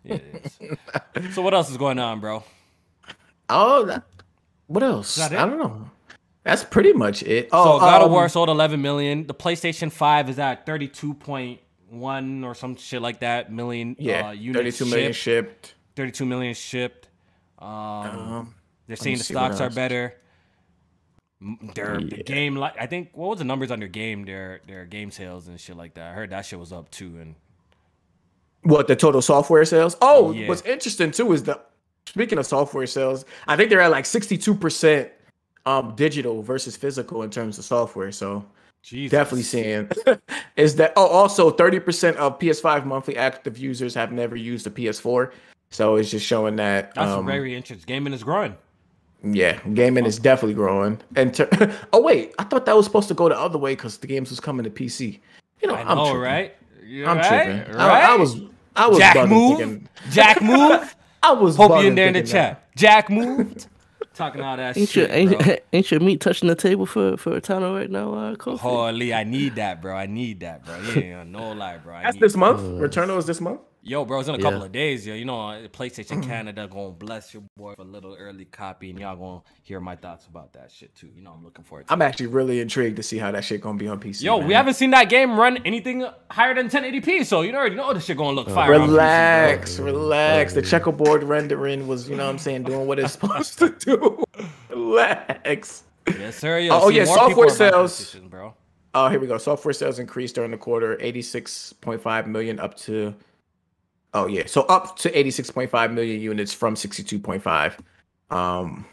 [0.04, 0.52] Yeah, it
[1.20, 1.36] is.
[1.36, 2.44] so what else is going on, bro?
[3.50, 4.04] Oh, that,
[4.68, 5.20] what else?
[5.20, 5.90] I don't know.
[6.44, 7.52] That's pretty much it.
[7.52, 9.28] So Oh, God of um, War sold 11 million.
[9.28, 14.78] The PlayStation 5 is at 32.1 or some shit like that million Yeah, uh, units
[14.80, 15.68] 32 million shipped.
[15.68, 15.76] shipped.
[15.96, 17.08] 32 million shipped.
[17.60, 18.56] Um, Um,
[18.88, 20.16] they're saying the stocks are better.
[21.76, 22.24] Their the Yeah.
[22.24, 25.48] game like I think what was the numbers on their game their their game sales
[25.48, 26.12] and shit like that.
[26.12, 27.36] I heard that shit was up too and
[28.62, 29.98] What the total software sales?
[30.02, 30.48] Oh, Yeah.
[30.48, 31.60] what's interesting too is the
[32.06, 35.10] speaking of software sales, I think they're at like 62%
[35.66, 38.12] um digital versus physical in terms of software.
[38.14, 38.46] So
[38.82, 39.12] Jesus.
[39.12, 39.90] definitely seeing
[40.56, 45.32] is that oh also 30% of PS5 monthly active users have never used a PS4.
[45.72, 47.86] So it's just showing that That's um, very interesting.
[47.86, 48.56] Gaming is growing.
[49.24, 51.00] Yeah, gaming is definitely growing.
[51.16, 51.50] And ter-
[51.94, 54.30] oh wait, I thought that was supposed to go the other way because the games
[54.30, 55.20] was coming to PC.
[55.62, 56.22] You know, I am know, tripping.
[56.22, 56.56] right?
[56.86, 57.46] You're I'm right?
[57.46, 57.74] tripping.
[57.76, 58.04] Right?
[58.04, 58.42] I, I was
[58.76, 59.58] I was Jack move.
[59.60, 60.96] thinking- Jack move.
[61.22, 62.50] I was Hope you bugging in there in the thinking that.
[62.72, 62.76] chat.
[62.76, 63.68] Jack moved.
[64.14, 65.40] Talking all that Ain't your, shit, bro.
[65.48, 68.60] ain't, ain't your meat touching the table for for Returnal right now, uh, Kofi?
[68.60, 69.96] Holy, I need that, bro.
[69.96, 70.80] I need that, bro.
[70.96, 71.96] Yeah, no lie, bro.
[71.96, 72.60] I That's need this month.
[72.62, 73.62] Returnal is this month.
[73.86, 74.66] Yo, bro, it's in a couple Yeah.
[74.66, 75.14] of days, yo.
[75.14, 76.26] You know, uh, PlayStation Mm.
[76.26, 79.98] Canada gonna bless your boy for a little early copy, and y'all gonna hear my
[79.98, 81.10] thoughts about that shit too.
[81.14, 81.92] You know, I'm looking forward to.
[81.94, 84.24] I'm actually really intrigued to see how that shit gonna be on PC.
[84.24, 84.48] Yo, man.
[84.48, 88.06] we haven't seen that game run anything higher than 1080p, so you already know this
[88.06, 88.74] shit gonna look fire.
[88.74, 88.88] on PC.
[88.92, 90.54] Relax, relax.
[90.54, 94.24] The checkerboard rendering was, you know what I'm saying, doing what it's supposed to do.
[94.70, 95.84] Relax.
[96.08, 96.60] Yes, sir.
[96.60, 98.16] Yo, Oh, yeah, software sales.
[98.30, 98.54] Bro.
[98.96, 99.38] Oh, here we go.
[99.38, 103.14] Software sales increased during the quarter, 86.5 million up to
[104.14, 107.80] Oh yeah, so up to 86.5 million units from 62.5.
[108.36, 108.86] Um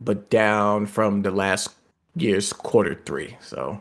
[0.00, 1.70] but down from the last
[2.16, 3.36] year's quarter 3.
[3.40, 3.80] So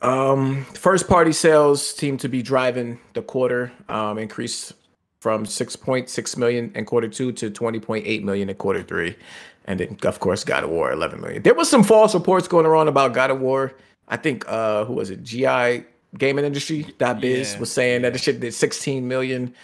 [0.00, 4.72] um first party sales seem to be driving the quarter um increase
[5.20, 9.16] from 6.6 million in quarter 2 to 20.8 million in quarter 3
[9.64, 11.42] and then of course God of War 11 million.
[11.42, 13.74] There was some false reports going around about God of War.
[14.06, 15.24] I think uh who was it?
[15.24, 15.84] GI
[16.16, 19.54] Gaming Industry that biz Yeah, was saying that the shit did 16 million.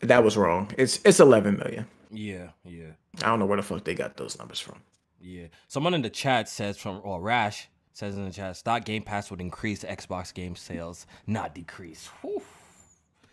[0.00, 0.70] That was wrong.
[0.78, 1.86] It's it's 11 million.
[2.10, 2.92] Yeah, yeah.
[3.22, 4.76] I don't know where the fuck they got those numbers from.
[5.20, 5.46] Yeah.
[5.66, 9.30] Someone in the chat says from or Rash says in the chat, stock Game Pass
[9.30, 12.08] would increase Xbox game sales, not decrease.
[12.22, 12.40] Whew.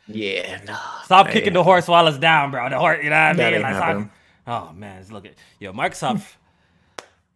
[0.07, 1.01] Yeah, nah.
[1.03, 1.33] Stop man.
[1.33, 2.69] kicking the horse while it's down, bro.
[2.69, 3.61] The horse, you know what I mean?
[3.61, 4.09] Like, stop-
[4.47, 6.25] oh man, look at Yo, Microsoft.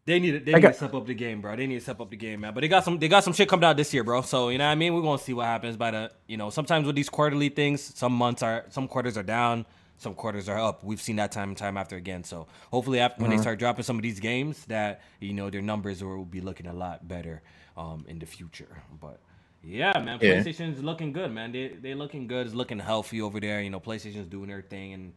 [0.05, 1.55] They need to, they I need got- to step up the game, bro.
[1.55, 2.53] They need to step up the game, man.
[2.53, 4.21] But they got some they got some shit coming out this year, bro.
[4.21, 4.93] So you know what I mean?
[4.95, 8.13] We're gonna see what happens by the you know, sometimes with these quarterly things, some
[8.13, 9.65] months are some quarters are down,
[9.97, 10.84] some quarters are up.
[10.84, 12.23] We've seen that time and time after again.
[12.23, 13.30] So hopefully after, Uh-huh.
[13.30, 16.41] when they start dropping some of these games that you know their numbers will be
[16.41, 17.41] looking a lot better
[17.77, 18.81] um in the future.
[18.99, 19.19] But
[19.63, 20.41] yeah, man, Yeah.
[20.41, 21.51] PlayStation's looking good, man.
[21.51, 22.47] They they looking good.
[22.47, 23.61] It's looking healthy over there.
[23.61, 25.13] You know, PlayStation's doing their thing and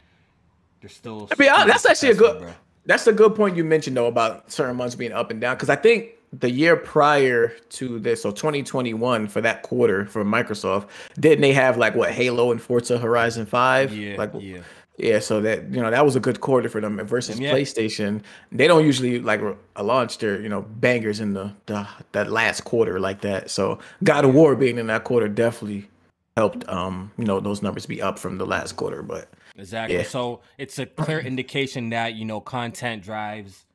[0.81, 1.29] they're still.
[1.31, 2.39] Honest, still that's actually a good.
[2.43, 2.53] bro.
[2.87, 5.71] That's a good point you mentioned though about certain months being up and down because
[5.71, 10.89] I think the year prior to this, so 2021 for that quarter for Microsoft,
[11.21, 13.95] didn't they have like what Halo and Forza Horizon Five?
[13.95, 14.61] Yeah, like yeah.
[14.97, 15.19] yeah.
[15.19, 16.99] So that you know that was a good quarter for them.
[17.07, 17.53] Versus Yeah.
[17.53, 19.43] PlayStation, they don't usually like
[19.79, 23.51] launch their you know bangers in the, the that last quarter like that.
[23.51, 25.89] So God of War being in that quarter definitely
[26.37, 29.29] helped um you know those numbers be up from the last quarter, but.
[29.57, 29.99] Exactly.
[29.99, 30.05] Yeah.
[30.05, 33.67] So it's a clear indication that you know content drives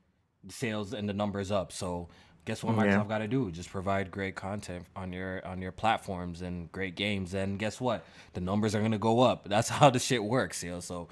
[0.49, 1.71] sales and the numbers up.
[1.71, 2.09] So
[2.45, 2.97] guess what Yeah.
[2.97, 3.51] Microsoft got to do?
[3.51, 7.33] Just provide great content on your on your platforms and great games.
[7.33, 8.05] And guess what?
[8.33, 9.47] The numbers are gonna go up.
[9.47, 10.79] That's how the shit works, yo.
[10.79, 11.09] So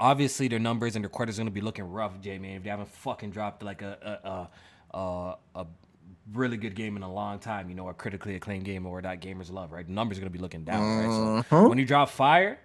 [0.00, 2.56] obviously their numbers and their quarters are gonna be looking rough, J man.
[2.56, 5.66] If they haven't fucking dropped like a a a, a, a
[6.32, 9.20] really good game in a long time, you know, a critically acclaimed game or that
[9.20, 9.86] gamers love, right?
[9.86, 11.04] The numbers are gonna be looking down, right?
[11.04, 11.68] So mm-hmm.
[11.68, 12.58] when you drop fire,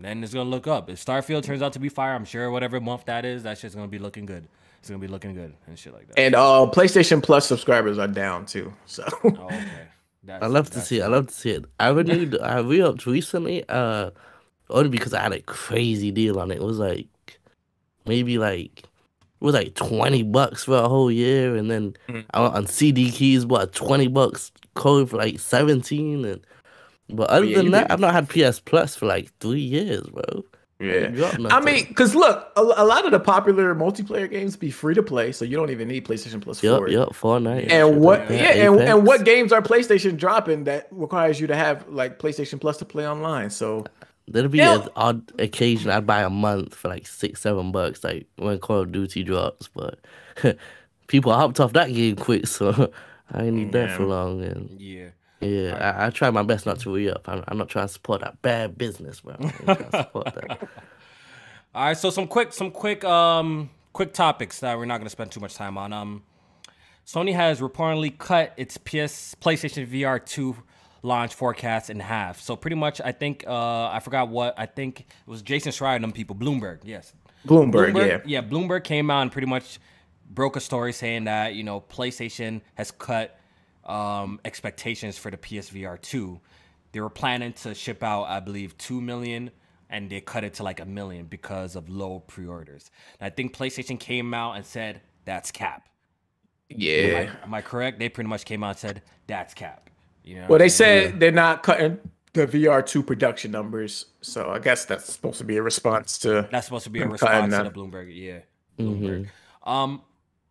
[0.00, 0.90] then it's gonna look up.
[0.90, 3.74] If Starfield turns out to be fire, I'm sure whatever month that is, that shit's
[3.74, 4.46] gonna be looking good.
[4.80, 6.18] It's gonna be looking good and shit like that.
[6.18, 8.72] And uh, PlayStation Plus subscribers are down too.
[8.86, 9.88] So oh, okay.
[10.24, 11.02] That's, I love to see it.
[11.02, 11.64] I love to see it.
[11.78, 12.38] I renewed.
[12.40, 13.62] I re-upped recently.
[13.68, 14.10] Uh,
[14.70, 16.56] only because I had a crazy deal on it.
[16.56, 17.06] It was like
[18.06, 18.86] maybe like it
[19.40, 22.24] was like twenty bucks for a whole year, and then Mhm.
[22.32, 26.40] I went on CD keys bought twenty bucks code for like seventeen, and
[27.16, 30.44] but other yeah, than that, I've not had PS Plus for like three years, bro.
[30.80, 31.32] yeah.
[31.50, 35.02] I mean, because look, a, a lot of the popular multiplayer games be free to
[35.02, 36.92] play, so you don't even need PlayStation Plus Yup, for it.
[36.92, 37.70] yup, Fortnite.
[37.70, 38.20] And what?
[38.20, 41.88] like Yeah, that, and, and what games are PlayStation dropping that requires you to have
[41.88, 43.50] like PlayStation Plus to play online?
[43.50, 43.84] So
[44.26, 48.26] There'll be an odd occasion I'd buy a month for like six, seven bucks, like
[48.36, 49.68] when Call of Duty drops.
[49.68, 49.98] But
[51.08, 52.92] people hopped off that game quick, so
[53.30, 54.42] I ain't need that for long.
[54.42, 55.08] And Yeah.
[55.44, 57.28] Yeah, I, I try my best not to re up.
[57.28, 59.36] I'm, I'm not trying to support that bad business, bro.
[59.38, 60.68] I ain't trying to support that.
[61.74, 65.30] All right, so some quick, some quick, um, quick topics that we're not gonna spend
[65.32, 65.92] too much time on.
[65.92, 66.22] Um,
[67.06, 70.56] Sony has reportedly cut its PS PlayStation VR 2
[71.02, 72.40] launch forecast in half.
[72.40, 75.96] So pretty much, I think uh, I forgot what I think it was Jason Schreier
[75.96, 76.34] and them people.
[76.34, 77.12] Bloomberg, yes.
[77.46, 78.20] Bloomberg, yeah.
[78.24, 78.42] yeah.
[78.42, 79.78] Bloomberg came out and pretty much
[80.30, 83.38] broke a story saying that you know PlayStation has cut
[83.86, 86.40] um, expectations for the PSVR 2.
[86.92, 89.50] They were planning to ship out, I believe, two million,
[89.90, 92.90] and they cut it to like a million because of low pre-orders.
[93.20, 95.88] And I think PlayStation came out and said that's cap.
[96.70, 97.32] Am Yeah.
[97.40, 97.98] I, am I correct?
[97.98, 99.90] They pretty much came out and said that's cap.
[100.22, 100.46] You know.
[100.48, 101.10] Well, they I'm saying?
[101.10, 101.98] said they're not cutting
[102.32, 106.48] the VR2 production numbers, so I guess that's supposed to be a response to.
[106.50, 107.70] That's supposed to be a I'm response to the.
[107.70, 108.10] Bloomberg.
[108.14, 108.38] Yeah.
[108.78, 109.04] Mm-hmm.
[109.04, 109.28] Bloomberg.
[109.64, 110.02] Um,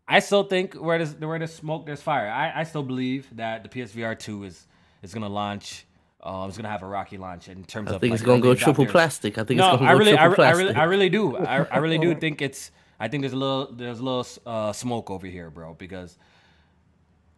[0.07, 2.27] I still think where there's where there's smoke, there's fire.
[2.30, 4.67] I, I still believe that the PSVR two is
[5.01, 5.85] is gonna launch.
[6.21, 7.95] Um, it's gonna have a rocky launch in terms I of.
[7.97, 9.38] I think like, it's gonna go triple plastic.
[9.38, 10.67] I think No, it's gonna I go really, I, triple I plastic.
[10.67, 11.38] really, I really do.
[11.38, 12.71] I, I really do think it's.
[12.99, 15.73] I think there's a little, there's a little uh, smoke over here, bro.
[15.73, 16.17] Because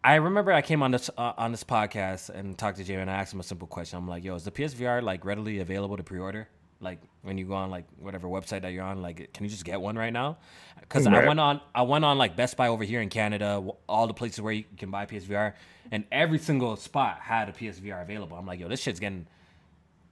[0.04, 3.10] I remember I came on this uh, on this podcast and talked to Jay and
[3.10, 3.98] I asked him a simple question.
[3.98, 6.48] I'm like, "Yo, is the PSVR like readily available to pre-order?
[6.80, 9.64] Like when you go on like whatever website that you're on, like can you just
[9.64, 10.38] get one right now?"
[10.80, 13.64] Because mm, I went on, I went on like Best Buy over here in Canada,
[13.88, 15.54] all the places where you can buy PSVR,
[15.90, 18.36] and every single spot had a PSVR available.
[18.36, 19.26] I'm like, "Yo, this shit's getting."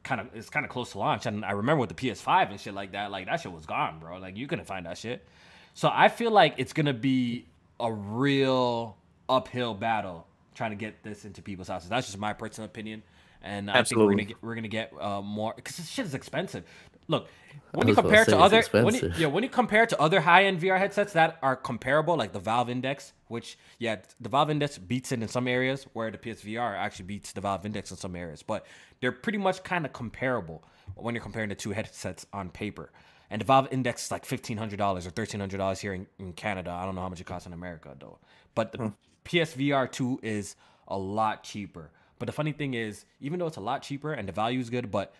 [0.05, 2.61] kind of it's kind of close to launch and i remember with the ps5 and
[2.61, 5.27] shit like that like that shit was gone bro like you couldn't find that shit
[5.73, 7.47] so i feel like it's gonna be
[7.81, 8.97] a real
[9.29, 13.03] uphill battle trying to get this into people's houses that's just my personal opinion
[13.45, 16.15] and i think we're gonna get we're gonna get uh, more because this shit is
[16.15, 16.65] expensive.
[17.07, 17.29] Look
[17.73, 20.79] when you compare to other when you, yeah when you compare to other high-end vr
[20.79, 25.21] headsets that are comparable like the valve index which yeah the valve index beats it
[25.21, 28.67] in some areas where the psvr actually beats the valve index in some areas but
[29.01, 30.65] they're pretty much kind of comparable
[30.95, 32.91] when you're comparing the two headsets on paper.
[33.31, 36.71] And the valve index is like $1500 or $1300 here in, in canada.
[36.71, 38.19] I don't know how much it costs in america though.
[38.55, 38.93] But the
[39.25, 40.57] psvr 2 is
[40.87, 41.91] a lot cheaper
[42.25, 44.71] but the funny thing is even though it's a lot cheaper and the value is
[44.71, 45.13] good but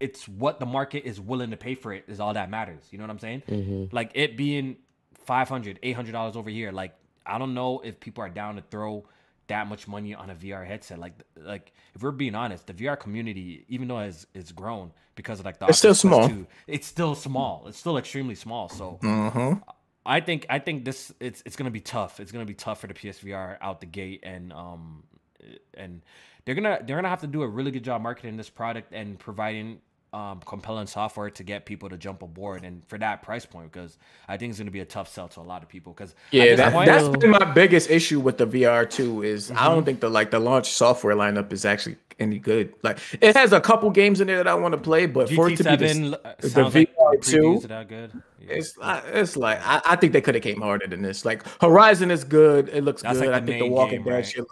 [0.00, 2.82] it's what the market is willing to pay for it is all that matters.
[2.90, 3.42] You know what I'm saying?
[3.92, 4.78] Like it being
[5.26, 6.72] 500 $800 over here.
[6.72, 6.92] Like,
[7.24, 9.06] I don't know if people are down to throw
[9.46, 10.98] that much money on a VR headset.
[10.98, 15.38] Like, like if we're being honest, the VR community, even though it's, it's grown because
[15.38, 16.28] of like the It's still small.
[16.28, 17.64] 2, it's still small.
[17.68, 18.68] It's still extremely small.
[18.68, 19.60] So Mm-hmm.
[20.06, 22.20] I think I think this it's it's gonna be tough.
[22.20, 25.04] It's gonna be tough for the PSVR out the gate, and um,
[25.74, 26.02] and
[26.44, 29.18] they're gonna they're gonna have to do a really good job marketing this product and
[29.18, 29.80] providing
[30.12, 33.98] um compelling software to get people to jump aboard and for that price point because
[34.28, 36.54] I think it's gonna be a tough sell to a lot of people because Yeah,
[36.54, 39.22] that, point, that's been my biggest issue with the VR too.
[39.24, 39.64] Is I Mm-hmm.
[39.64, 42.72] don't think the like the launch software lineup is actually any good.
[42.84, 45.48] Like it has a couple games in there that I want to play, but for
[45.50, 48.12] it to be GT7 this, uh, the sounds like VR2 previews are good.
[48.38, 48.52] Yeah.
[48.54, 51.24] it's uh, it's like I, I think they could have came harder than this.
[51.24, 53.30] Like Horizon is good, it looks That's good.
[53.32, 54.24] like I think the Walking game, Dead right?
[54.26, 54.44] shit.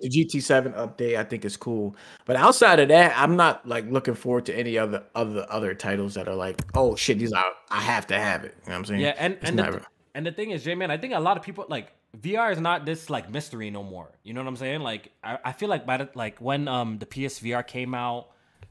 [0.00, 1.94] The GT7 update I think is cool,
[2.24, 6.14] but outside of that, I'm not like looking forward to any other other other titles
[6.14, 8.54] that are like, oh shit, these are I have to have it.
[8.64, 9.00] You know what I'm saying?
[9.00, 9.82] Yeah, and It's and the, never-
[10.14, 12.58] and the thing is, J man, I think a lot of people like VR is
[12.60, 14.10] not this like mystery no more.
[14.22, 14.80] You know what I'm saying?
[14.80, 18.28] Like I, I feel like by the like when um the PSVR came out,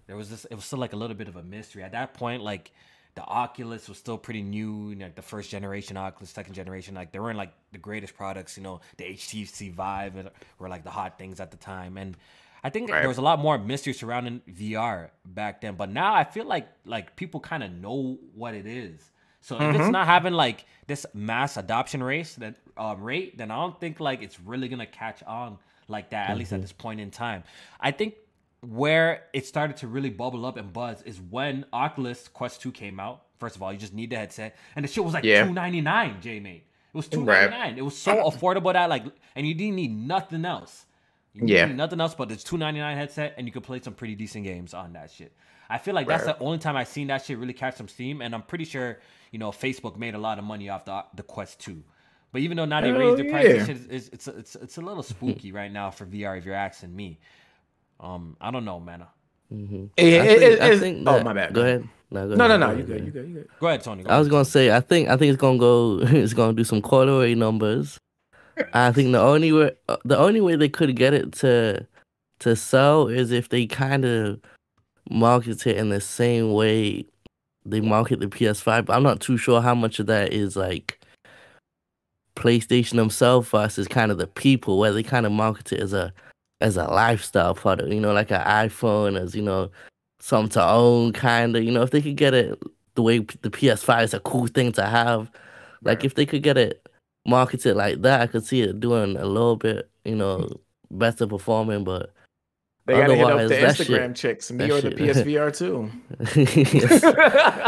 [0.08, 1.84] there was this it was still like a little bit of a mystery.
[1.84, 2.72] At that point, like
[3.16, 6.94] the Oculus was still pretty new, you know, like the first generation Oculus, second generation,
[6.96, 10.30] like they weren't like the greatest products, you know, the HTC Vive and-
[10.60, 11.98] were like the hot things at the time.
[11.98, 12.18] And
[12.64, 13.00] I think Right.
[13.00, 15.76] there was a lot more mystery surrounding VR back then.
[15.76, 19.00] But now I feel like like people kind of know what it is.
[19.42, 19.82] So if Mm-hmm.
[19.82, 24.00] it's not having like this mass adoption race that uh, rate, then I don't think
[24.00, 26.32] like it's really gonna catch on like that.
[26.32, 26.56] At least Mm-hmm.
[26.56, 27.44] at this point in time,
[27.80, 28.16] I think
[28.70, 33.00] where it started to really bubble up and buzz is when Oculus Quest Two came
[33.00, 33.24] out.
[33.40, 35.46] First of all, you just need the headset, and the shit was like Yeah.
[35.46, 36.22] two ninety nine.
[36.22, 36.64] J mate,
[36.94, 37.78] it was two ninety nine.
[37.78, 39.04] It was so affordable that like,
[39.36, 40.86] and you didn't need nothing else.
[41.34, 41.66] You didn't Yeah.
[41.66, 44.16] need nothing else but this two ninety nine headset, and you could play some pretty
[44.16, 45.34] decent games on that shit.
[45.70, 46.38] I feel like that's Right.
[46.38, 49.00] the only time I've seen that shit really catch some steam, and I'm pretty sure
[49.32, 51.84] you know Facebook made a lot of money off the the Quest Two.
[52.32, 53.74] But even though now they Hell raised the price, yeah.
[53.74, 56.96] is, is, it's it's it's a little spooky right now for VR if you're asking
[56.96, 57.20] me.
[58.00, 59.04] Um, I don't know, man.
[59.54, 59.90] Mhm.
[59.98, 61.54] It- I it- think, it- I it's- think oh my bad.
[61.54, 61.88] Go ahead.
[62.12, 62.66] No, go No, no, ahead, no.
[62.68, 63.06] go You ahead, good?
[63.06, 63.28] You good?
[63.30, 63.48] You good?
[63.60, 64.04] Go ahead, Tony.
[64.04, 66.64] Go I was gonna say I think I think it's gonna go it's gonna do
[66.64, 67.98] some quarterly numbers.
[68.74, 71.86] I think the only way uh, the only way they could get it to
[72.40, 74.40] to sell is if they kind of
[75.10, 77.06] market it in the same way
[77.66, 78.86] they market the PS5.
[78.86, 81.00] But I'm not too sure how much of that is like
[82.36, 86.14] PlayStation themselves versus kind of the people where they kind of market it as a
[86.66, 89.70] as a lifestyle product, you know, like an iPhone, as you know,
[90.20, 91.64] something to own, kind of.
[91.64, 92.60] You know, if they could get it
[92.96, 95.30] the way the PS5 is a cool thing to have,
[95.84, 96.06] like Right.
[96.06, 96.88] if they could get it
[97.28, 100.50] marketed like that, I could see it doing a little bit, you know,
[100.90, 101.84] better performing.
[101.84, 102.12] But
[102.88, 105.92] They gotta hit up the Instagram shit- chicks, me that or the shit- PSVR too.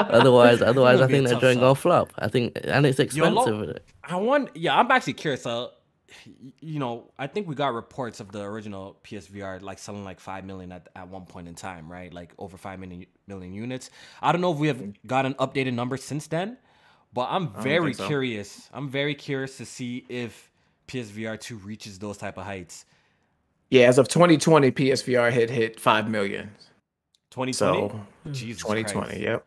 [0.09, 1.61] otherwise, otherwise, I think that tough joint sell.
[1.63, 2.13] gonna flop.
[2.17, 3.77] I think, and it's Yo, lo- expensive.
[4.03, 4.55] I want.
[4.55, 5.45] Yeah, I'm actually curious.
[5.45, 5.67] Uh,
[6.59, 10.45] you know, I think we got reports of the original PSVR like selling like five
[10.45, 12.13] million at, at one point in time, right?
[12.13, 13.89] Like over five million million units.
[14.21, 16.57] I don't know if we have got an updated number since then,
[17.13, 18.07] but I'm very so.
[18.07, 18.69] curious.
[18.73, 20.49] I'm very curious to see if
[20.87, 22.85] PSVR two reaches those type of heights.
[23.69, 26.51] Yeah, as of 2020, PSVR hit hit five million.
[27.31, 27.53] 2020.
[27.53, 29.21] So Jesus 2020, Christ.
[29.21, 29.45] yep.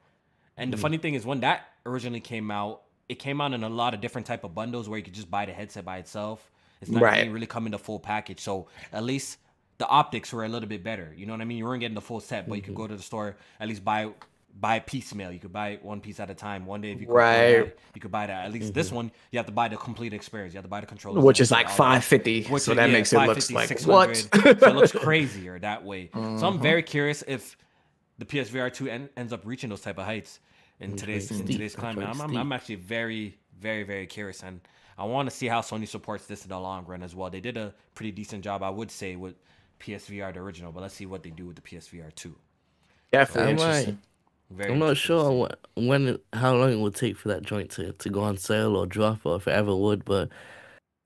[0.56, 0.82] And the hmm.
[0.82, 4.00] funny thing is, when that originally came out, it came out in a lot of
[4.00, 6.50] different type of bundles where you could just buy the headset by itself.
[6.80, 7.30] It's not Right.
[7.30, 8.40] really, in the full package.
[8.40, 9.38] So at least
[9.78, 11.12] the optics were a little bit better.
[11.16, 11.58] You know what I mean?
[11.58, 12.82] You weren't getting the full set, but you could mm-hmm.
[12.82, 14.10] go to the store at least buy
[14.58, 15.30] buy piecemeal.
[15.30, 16.66] You could buy one piece at a time.
[16.66, 17.52] One day if you could Right.
[17.66, 18.46] that, you could buy that.
[18.46, 18.96] At least this mm-hmm.
[18.96, 20.52] one, you have to buy the complete experience.
[20.52, 22.44] You have to buy the controller, Which is like 550.
[22.44, 23.88] which so that yeah, makes it looks 550, like 600.
[23.88, 24.60] what?
[24.60, 26.10] so it looks crazier that way.
[26.12, 26.28] So Uh-huh.
[26.28, 26.62] I'm mm-hmm.
[26.62, 27.56] very curious if
[28.18, 30.40] the PSVR 2 en- ends up reaching those type of heights
[30.80, 32.08] in today's in today's climate.
[32.08, 32.36] I'm, I'm.
[32.36, 34.60] I'm actually very very very curious and
[35.00, 37.30] I want to see how Sony supports this in the long run as well.
[37.30, 39.34] They did a pretty decent job, I would say, with
[39.80, 42.36] PSVR the original, but let's see what they do with the PSVR 2.
[43.10, 43.98] Definitely I interesting.
[44.50, 48.10] Very I'm not sure when, how long it would take for that joint to, to
[48.10, 50.04] go on sale or drop, or if it ever would.
[50.04, 50.28] But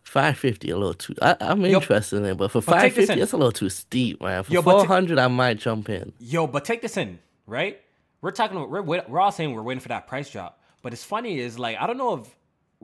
[0.02, 1.14] 550 a little too.
[1.22, 3.18] I, I'm Yo, interested in it, but for but take this 550, in.
[3.20, 4.42] that's a little too steep, man.
[4.42, 6.12] For ta- 400, I might jump in.
[6.18, 7.80] Yo, but take this in, right?
[8.22, 8.58] We're talking.
[8.68, 10.58] We're we're all saying we're waiting for that price drop.
[10.82, 12.34] But it's funny is like I don't know if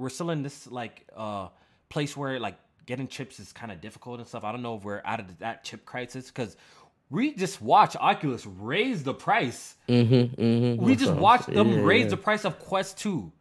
[0.01, 1.49] we're still in this like uh
[1.89, 2.57] place where like
[2.87, 4.43] getting chips is kind of difficult and stuff.
[4.45, 6.57] I don't know if we're out of that chip crisis because
[7.11, 9.77] we just watched Oculus raise the price.
[9.89, 10.83] Mm-hmm, mm-hmm.
[10.83, 13.33] We just watched them raise the price of Quest Two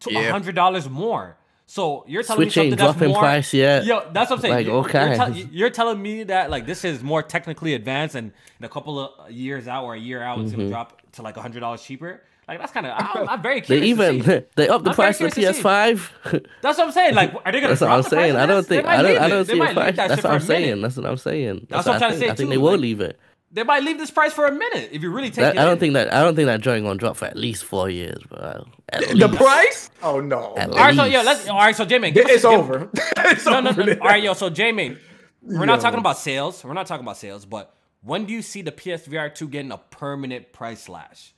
[0.00, 1.36] to a hundred dollars more.
[1.70, 3.84] So you're telling Switch me ain't something that's dropping more, price yet.
[3.84, 4.54] Yo, that's what I'm saying.
[4.54, 5.06] Like, You- okay.
[5.08, 8.70] you're, tell- you're telling me that like this is more technically advanced, and in a
[8.70, 10.60] couple of years out or a year out, it's Mm-hmm.
[10.60, 12.22] gonna drop to like a hundred dollars cheaper.
[12.48, 13.98] Like that's kind of I'm, I'm very They curious.
[13.98, 14.46] to even see.
[14.56, 15.68] they up the I'm price very of the curious to see.
[15.68, 16.46] PS5.
[16.62, 17.14] That's what I'm saying.
[17.14, 18.36] Like, are they gonna That's what I'm saying.
[18.36, 19.28] I don't think I don't leave I it.
[19.28, 19.96] don't They see a price.
[19.96, 20.64] that That's what I'm for a minute.
[20.66, 20.82] saying.
[20.82, 21.66] That's what I'm saying.
[21.68, 22.28] That's what what I'm trying I to think.
[22.28, 23.18] say I think they will leave it.
[23.50, 25.58] They might leave this price for a minute if you really take That, it.
[25.58, 25.78] I don't in.
[25.80, 28.66] think that I don't think that joint gonna drop for at least four years, bro.
[28.90, 29.34] At The least.
[29.36, 29.90] price?
[30.02, 30.54] Oh no.
[30.56, 31.26] At All right, so yeah, least.
[31.26, 31.48] let's.
[31.48, 32.90] All right, so J-Man, give us- It's over.
[33.18, 33.84] it's No, no, over.
[33.84, 33.92] no.
[34.00, 34.34] All right, yo.
[34.34, 34.98] So J-Man,
[35.42, 36.62] we're not talking about sales.
[36.64, 39.78] We're not talking about sales, but when do you see the PSVR 2 getting a
[39.78, 41.32] permanent price slash?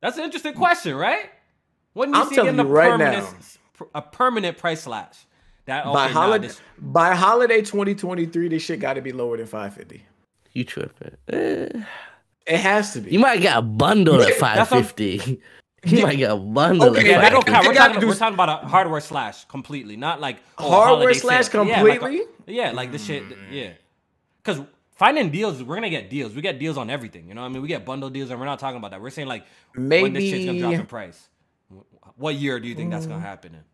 [0.00, 1.30] That's an interesting question, right?
[1.92, 3.34] When do you I'm see it telling getting a right permanent,
[3.80, 3.86] now.
[3.94, 5.26] a permanent price slash?
[5.66, 9.36] That okay, by nah, holiday this- by holiday 2023, this shit got to be lower
[9.36, 10.04] than 550.
[10.52, 11.16] You tripping?
[11.28, 11.68] Eh.
[12.46, 13.10] It has to be.
[13.12, 15.38] You might get a bundle at Yeah, five that's.
[15.84, 16.90] You might get a bundle.
[16.90, 17.52] Okay, at Yeah, that don't 550.
[17.52, 17.66] count.
[17.66, 21.48] We're talking, do- we're talking about a hardware slash completely, not like oh, Hardware slash
[21.48, 21.64] sale.
[21.66, 22.26] Yeah, like a- completely?
[22.46, 23.22] Yeah, like this shit.
[23.50, 23.70] Yeah,
[24.42, 24.60] because
[25.00, 26.34] finding deals, we're gonna get deals.
[26.34, 27.26] We get deals on everything.
[27.26, 29.00] You know, what I mean, we get bundle deals, and we're not talking about that.
[29.00, 31.28] We're saying like when this shit's gonna drop in price.
[32.16, 33.22] What year do you think that's gonna mm.
[33.22, 33.64] happen in?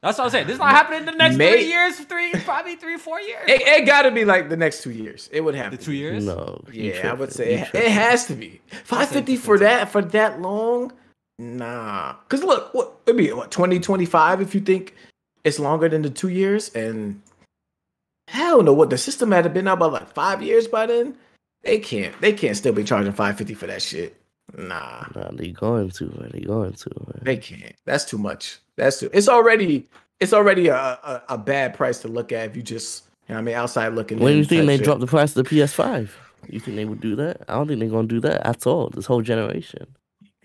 [0.00, 0.46] That's what I'm saying.
[0.46, 3.42] This is not happening in the next May- three years, three probably three, four years.
[3.46, 5.28] It, it got to be like the next two years.
[5.32, 6.24] It would have the to two years.
[6.24, 6.62] No.
[6.72, 10.92] Yeah, I would say it, it has to be 550 for that for that long.
[11.38, 14.94] Nah, because look, what it'd be what 2025 if you think
[15.44, 17.20] it's longer than the two years, and
[18.28, 21.16] hell no, what the system had been out by like five years by then.
[21.62, 22.18] They can't.
[22.20, 24.16] They can't still be charging 550 for that shit.
[24.56, 26.30] Nah, Nah, they going to, man.
[26.32, 27.20] They going to, man.
[27.22, 27.74] they can't.
[27.84, 28.58] That's too much.
[28.76, 29.10] That's too.
[29.12, 29.88] It's already.
[30.20, 33.04] It's already a, a, a bad price to look at if you just.
[33.28, 34.20] You know what I mean, outside looking.
[34.20, 34.84] When do you think they shit.
[34.84, 36.08] drop the price of the PS5?
[36.48, 37.42] You think they would do that?
[37.48, 38.88] I don't think they're gonna do that at all.
[38.90, 39.86] This whole generation.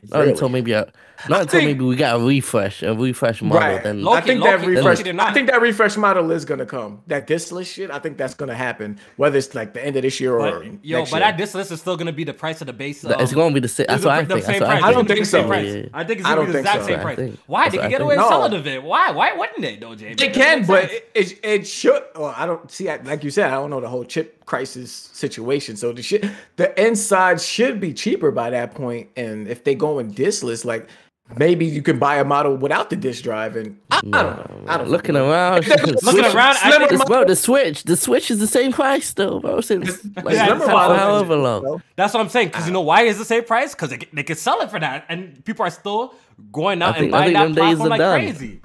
[0.10, 0.92] Not until maybe a,
[1.30, 3.60] not until think- maybe we got a refresh, a refresh model.
[3.60, 3.84] Right.
[3.84, 5.06] Then Low I think key- that refresh.
[5.06, 7.02] low I think that refresh model is gonna come.
[7.08, 7.92] That diskless shit.
[7.92, 8.98] I think that's gonna happen.
[9.18, 11.26] Whether it's like the end of this year or But, yo, next but year.
[11.28, 13.02] at this list is still gonna be the price of the base.
[13.02, 13.86] Th- it's um, gonna be the same.
[13.88, 14.30] That's It's what I think.
[14.44, 14.84] same That's what price.
[14.84, 15.08] I I don't think.
[15.10, 15.48] think It's the same so.
[15.50, 15.68] price.
[15.68, 15.86] Yeah, yeah.
[15.94, 16.88] I think it's gonna be the exact so.
[16.88, 17.18] same price.
[17.18, 17.24] Why?
[17.26, 18.84] did They what can I get away with selling of it.
[18.84, 19.12] Why?
[19.12, 20.20] Why wouldn't they, though, James?
[20.20, 22.02] They can, but it, it, it should.
[22.16, 22.88] Well, I don't see.
[22.88, 25.78] Like you said, I don't know the whole chip crisis situation.
[25.78, 26.26] So the shit,
[26.58, 29.08] the inside should be cheaper by that point.
[29.16, 30.90] And if they go in diskless, like
[31.38, 33.56] maybe you can buy a model without the disk drive.
[33.56, 34.64] And I, I don't know.
[34.68, 34.92] I don't know.
[34.92, 38.74] Looking around, Looking Switch- around, I think, bro, the switch, the switch is the same
[38.74, 39.62] price still, bro.
[39.62, 41.82] Since like Yeah, for it's about- however long.
[41.96, 42.50] That's what I'm saying.
[42.50, 42.78] Because you ah.
[42.80, 43.74] know why is the same price?
[43.74, 46.14] Because they, can- they can sell it for that, and people are still
[46.52, 48.20] going out I think- and I buying that platform like done.
[48.20, 48.60] crazy.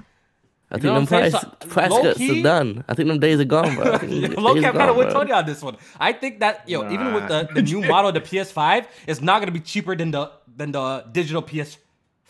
[0.69, 2.83] I You think know them what price So, price cuts key- are done.
[2.89, 3.93] I think them days are gone, bro.
[3.93, 5.13] I think them Low days cap are kind of gone, with.
[5.13, 5.77] Tony on this one.
[5.99, 9.51] I think that yo, even with the, the new model, the PS5 it's not gonna
[9.51, 11.77] be cheaper than the than the digital PS5.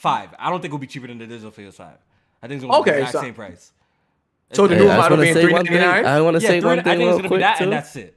[0.05, 1.81] I don't think it'll be cheaper than the digital PS5.
[1.81, 3.71] I think it's gonna be the exact so- same price.
[4.53, 5.87] So the new I model wanna being say three one ninety thing.
[5.87, 6.05] nine.
[6.05, 7.41] I want to Yeah, say three- one I thing think it's real gonna be quick
[7.41, 7.63] that, too.
[7.65, 8.15] and that's it.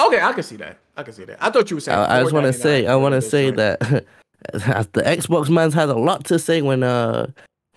[0.00, 0.78] Okay, I can see that.
[0.96, 1.36] I can see that.
[1.40, 1.98] I thought you were saying.
[1.98, 3.78] I, I just want to say, I want to say that
[4.52, 7.26] the Xbox man's had a lot to say when uh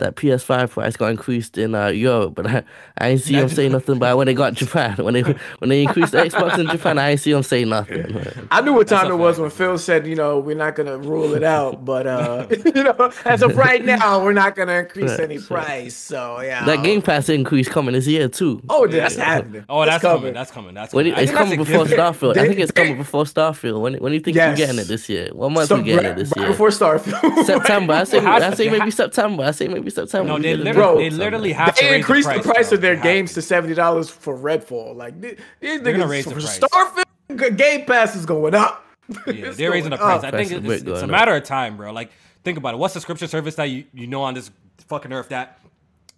[0.04, 2.64] that PS5 price got increased in uh Europe, but I,
[2.98, 4.96] I ain't see him say nothing about when they got Japan.
[4.98, 8.16] When they when they increased the Xbox in Japan, I ain't see him say nothing.
[8.52, 11.34] I knew what time it was when Phil said, you know, we're not gonna rule
[11.34, 15.20] it out, but uh, you know, as of right now, we're not gonna increase Right,
[15.22, 15.48] any right.
[15.48, 15.96] price.
[15.96, 18.62] So yeah, That Game Pass increase coming this year too.
[18.70, 19.66] Oh, that's happening.
[19.70, 20.20] Oh, that's coming.
[20.20, 20.34] coming.
[20.34, 20.74] That's coming.
[20.76, 21.08] That's coming.
[21.08, 21.98] it, it's coming before given.
[21.98, 22.38] Starfield.
[22.38, 23.82] I think it's coming before Starfield.
[23.82, 24.58] When when do you think Yes.
[24.58, 25.30] you're getting it this year?
[25.32, 26.52] What month So, we getting right, it this right year?
[26.52, 27.46] before Starfield.
[27.46, 27.94] September.
[27.94, 29.44] I say I say maybe September.
[29.44, 30.28] I say maybe September.
[30.30, 32.82] No, We they literally, Bro, they literally have to They raise increased the price, of
[32.82, 33.36] their They games to.
[33.36, 34.96] to seventy dollars for Redfall.
[34.96, 36.60] Like these these They're gonna niggas raise for the price.
[36.60, 38.86] Starfield Game Pass is going up.
[39.28, 40.24] Yeah, they're raising the price.
[40.24, 40.34] up.
[40.34, 41.92] I think Price it's, it's, a matter of time, bro.
[41.92, 42.12] Like,
[42.44, 42.78] think about it.
[42.78, 44.50] What subscription service that you, you know on this
[44.88, 45.60] fucking earth that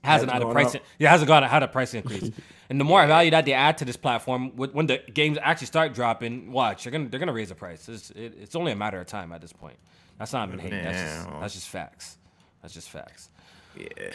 [0.04, 0.76] hasn't Hasn't had a price?
[0.76, 0.82] up.
[1.00, 2.30] Yeah, hasn't got had a price increase.
[2.70, 5.94] and the more value that they add to this platform, when the games actually start
[5.96, 7.90] dropping, watch they're gonna they're gonna raise the price.
[7.90, 9.78] It's it, it's only a matter of time at this point.
[10.20, 10.84] That's not even hating.
[10.84, 12.18] That's just, that's just facts.
[12.62, 13.30] That's just facts.
[13.78, 14.12] Yeah.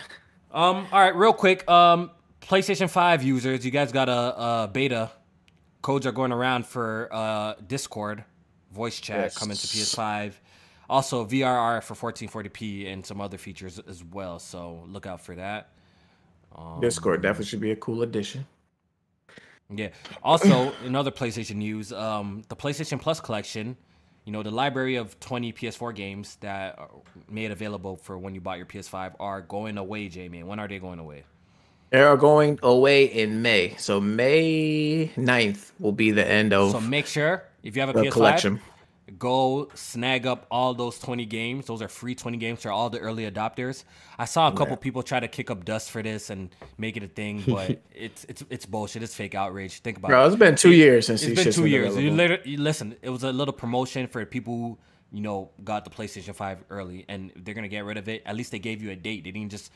[0.52, 0.86] Um.
[0.92, 1.68] All right, real quick.
[1.70, 2.10] Um,
[2.40, 4.12] PlayStation Five users, you guys got a,
[4.64, 5.10] a beta.
[5.82, 8.24] Codes are going around for uh Discord,
[8.72, 9.38] voice chat Yes.
[9.38, 10.32] coming to PS5.
[10.88, 14.38] Also VRR for 1440p and some other features as well.
[14.40, 15.70] So look out for that.
[16.80, 18.44] Discord definitely should be a cool addition.
[19.72, 19.90] Yeah.
[20.24, 23.76] Also, in other PlayStation news, um, the PlayStation Plus collection,
[24.24, 26.90] you know, the library of 20 PS4 games that are
[27.28, 30.42] made available for when you bought your PS5 are going away, Jamie.
[30.42, 31.24] When are they going away?
[31.90, 33.74] They are going away in May.
[33.76, 37.92] So May 9th will be the end of So make sure if you have a
[37.94, 38.60] the PS5, collection.
[39.18, 41.66] Go snag up all those 20 games.
[41.66, 43.84] Those are free 20 games for all the early adopters.
[44.18, 47.02] I saw a couple people try to kick up dust for this and make it
[47.02, 49.02] a thing, but it's it's it's bullshit.
[49.02, 49.80] It's fake outrage.
[49.80, 50.22] Think about Bro, it.
[50.22, 51.96] Bro, it's been two years since It's been two years.
[51.96, 52.96] You, literally, listen.
[53.02, 54.78] It was a little promotion for people who
[55.12, 58.22] you know got the PlayStation Five early, and they're gonna get rid of it.
[58.26, 59.24] At least they gave you a date.
[59.24, 59.72] They didn't just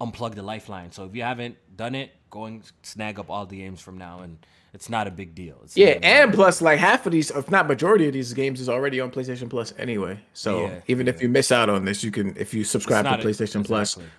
[0.00, 0.92] unplug the lifeline.
[0.92, 4.20] So if you haven't done it, go and snag up all the games from now,
[4.20, 4.38] and
[4.72, 5.60] it's not a big deal.
[5.64, 8.12] It's Yeah, not a big and plus, like half of these, if not majority of
[8.12, 10.18] these games, is already on PlayStation Plus anyway.
[10.32, 13.10] So Yeah, even if you miss out on this, you can if you subscribe to
[13.10, 14.10] not a- PlayStation Plus, exactly.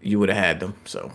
[0.00, 0.74] you would have had them.
[0.84, 1.10] So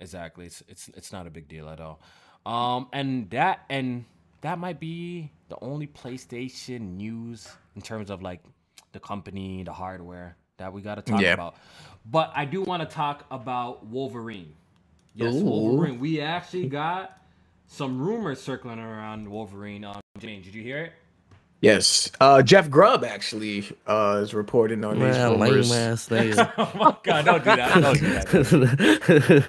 [0.00, 0.46] Exactly.
[0.46, 2.00] It's it's it's not a big deal at all.
[2.44, 4.04] Um, and that and
[4.40, 8.40] that might be the only PlayStation news in terms of like
[8.92, 11.34] the company, the hardware that we got to talk Yeah.
[11.34, 11.54] about.
[12.04, 14.54] But I do want to talk about Wolverine.
[15.14, 15.44] Yes, Ooh.
[15.44, 16.00] Wolverine.
[16.00, 17.21] We actually got
[17.72, 19.84] some rumors circling around Wolverine.
[19.84, 20.92] Um, Jane, did you hear it?
[21.60, 25.72] yes, uh, Jeff Grubb actually uh, is reporting on these Man, lame rumors.
[25.72, 26.52] ass nigga.
[26.58, 27.24] Oh my god!
[27.24, 27.82] Don't do that!
[27.82, 29.40] Don't do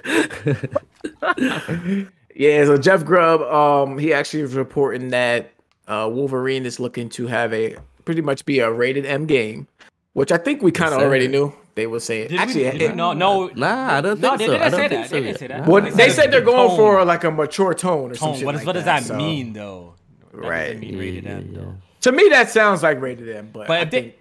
[1.20, 2.08] that.
[2.36, 5.52] Yeah, so Jeff Grubb, um, he actually is reporting that
[5.86, 9.68] uh, Wolverine is looking to have a pretty much be a rated M game,
[10.14, 11.30] which I think we kind of already it.
[11.30, 11.52] knew.
[11.74, 14.36] They were saying Did actually, we, did it- we- no, no, Nah, I don't no,
[14.36, 14.52] think they so.
[14.52, 15.08] didn't I say think that.
[15.10, 15.66] so They didn't say that.
[15.66, 16.76] what they it said they're going tone.
[16.76, 18.16] for like a mature tone or tone.
[18.16, 18.44] something.
[18.46, 19.94] What, like what does that, that so- mean though?
[20.32, 20.78] That Right.
[20.78, 21.74] mean rated Yeah, M, yeah, though.
[22.02, 24.14] To me, that sounds like rated M, but, But I if they, think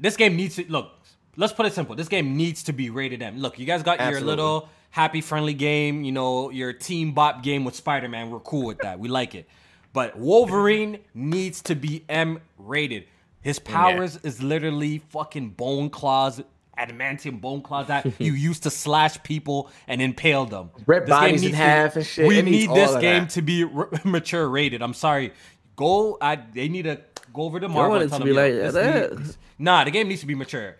[0.00, 0.90] this game needs to look.
[1.36, 1.94] Let's put it simple.
[1.94, 3.38] This game needs to be rated M.
[3.38, 6.04] Look, you guys got your little happy, friendly game.
[6.04, 8.30] You know, your team bop game with Spider Man.
[8.30, 8.98] We're cool with that.
[8.98, 9.48] We like it.
[9.94, 13.04] But Wolverine needs to be M rated.
[13.40, 16.40] His powers is literally fucking bone claws,
[16.88, 20.70] adamantium bone claws that you used to slash people and impale them.
[20.86, 22.26] Rip This bodies in to- half and shit.
[22.26, 23.30] We It need this game that.
[23.30, 24.82] to be r- mature rated.
[24.82, 25.32] I'm sorry.
[25.76, 26.18] Go.
[26.20, 26.36] I.
[26.36, 27.00] They need to
[27.32, 27.90] go over to I Marvel.
[27.90, 29.18] want and it tell to them, be like this that.
[29.18, 30.76] needs- Nah, the game needs to be mature.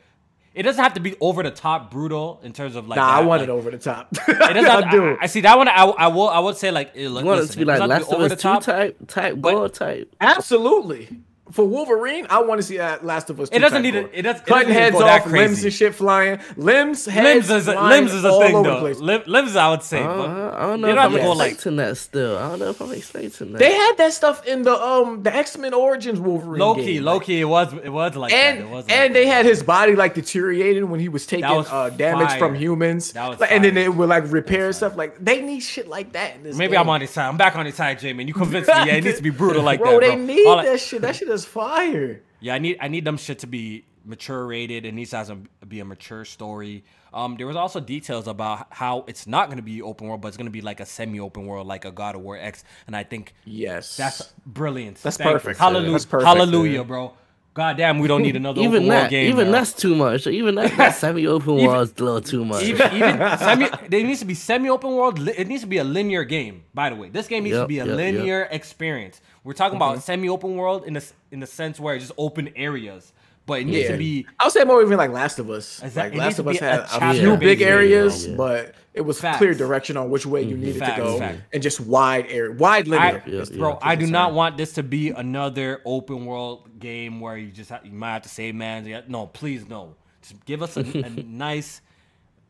[0.55, 2.97] It doesn't have to be over the top brutal in terms of like.
[2.99, 4.09] nah, I want like- it over the top.
[4.29, 5.11] It doesn't have, I do.
[5.13, 5.67] I, I see that one.
[5.69, 6.29] I, I will.
[6.29, 6.89] I would say like.
[6.95, 8.71] eh, look, You want it listen, to be like doesn't have Last of Us 2
[8.73, 10.15] type, type, but- type.
[10.21, 11.09] Absolutely.
[11.53, 13.49] For Wolverine, I want to see that Last of Us.
[13.53, 14.03] It doesn't need gore.
[14.03, 16.39] it- it does- it Cutting doesn't need heads go that off, limbs and shit flying.
[16.57, 18.81] Limbs, heads, Limbs is a, limbs is a thing over though.
[18.81, 18.99] place.
[18.99, 20.01] Lim, limbs, I would say.
[20.03, 21.53] I but don't, I don't know you if don't I'm have to go like.
[21.53, 22.39] expecting that still.
[22.39, 23.59] I don't know if I'm expecting that.
[23.59, 26.61] They had that stuff in the um the X Men Origins Wolverine.
[26.61, 26.85] Low game.
[26.87, 28.65] key, low key, it was it was like And that.
[28.65, 31.91] It was and they had his body like deteriorating when he was taking was uh,
[31.91, 32.39] damage fire.
[32.39, 33.13] from humans.
[33.13, 33.83] That was Like, and then fire.
[33.85, 34.97] they would like repair stuff.
[34.97, 36.57] Like they need shit like that in this.
[36.57, 36.81] Maybe game.
[36.81, 37.29] I'm on his side.
[37.29, 38.25] I'm back on his side, Jamie.
[38.25, 38.75] You convinced me.
[38.87, 40.09] Yeah, it needs to be brutal like bro, that, bro.
[40.09, 41.03] they need that shit.
[41.03, 42.23] That shit is fire.
[42.41, 44.85] Yeah, I need I need them shit to be mature rated.
[44.85, 46.85] It needs to some, be a mature story.
[47.15, 50.29] Um, there was also details about how it's not going to be open world, but
[50.29, 52.65] it's going to be like a semi-open world, like a God of War X.
[52.87, 54.97] And I think Yes, that's brilliant.
[55.03, 55.33] That's Thank you.
[55.35, 55.59] perfect.
[55.61, 56.87] Hallelujah, That's perfect, hallelujah, dude.
[56.89, 57.13] bro.
[57.55, 59.29] Goddamn, we don't need another even open that, world game.
[59.29, 59.53] even bro.
[59.53, 60.27] that's too much.
[60.27, 62.63] Even that, that semi-open world is a little too much.
[62.63, 65.29] even even semi, there needs to be semi-open world.
[65.29, 66.65] It needs to be a linear game.
[66.75, 67.97] By the way, this game needs to be a yep, yep.
[67.97, 69.21] linear experience.
[69.45, 73.13] We're talking about semi-open world in the in the sense where it's just open areas,
[73.47, 73.93] but it needs Yeah.
[73.93, 75.83] to be I would say more even like Last of Us.
[75.83, 78.37] Is that- like Last of Us be a had a few big areas, yeah.
[78.37, 79.39] but it was Facts.
[79.39, 80.65] clear direction on which way you mm-hmm.
[80.65, 81.39] needed Facts, to go, facts.
[81.53, 83.23] and just wide area, wide linear.
[83.27, 87.21] I, Yeah, is bro, I do not want this to be another open world game
[87.21, 89.05] where you just have, you might have to save man.
[89.09, 89.97] No, please no.
[90.21, 91.81] Just give us a, a nice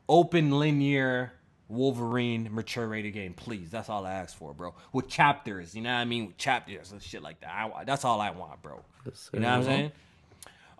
[0.08, 1.32] open linear
[1.68, 3.70] Wolverine mature rated game, please.
[3.70, 4.74] That's all I ask for, bro.
[4.92, 6.26] With chapters, you know what I mean?
[6.26, 7.50] With chapters and shit like that.
[7.50, 8.84] I, that's all I want, bro.
[9.32, 9.92] You know what I'm saying?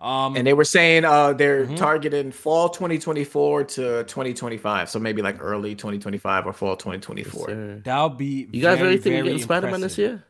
[0.03, 1.75] Um, And they were saying uh, they're Mm-hmm.
[1.75, 7.47] targeting fall 2024 to 2025, so maybe like early 2025 or fall 2024.
[7.49, 7.81] Sir.
[7.85, 8.47] that'll be.
[8.51, 10.23] You guys very, really think we're getting Spider-Man this year?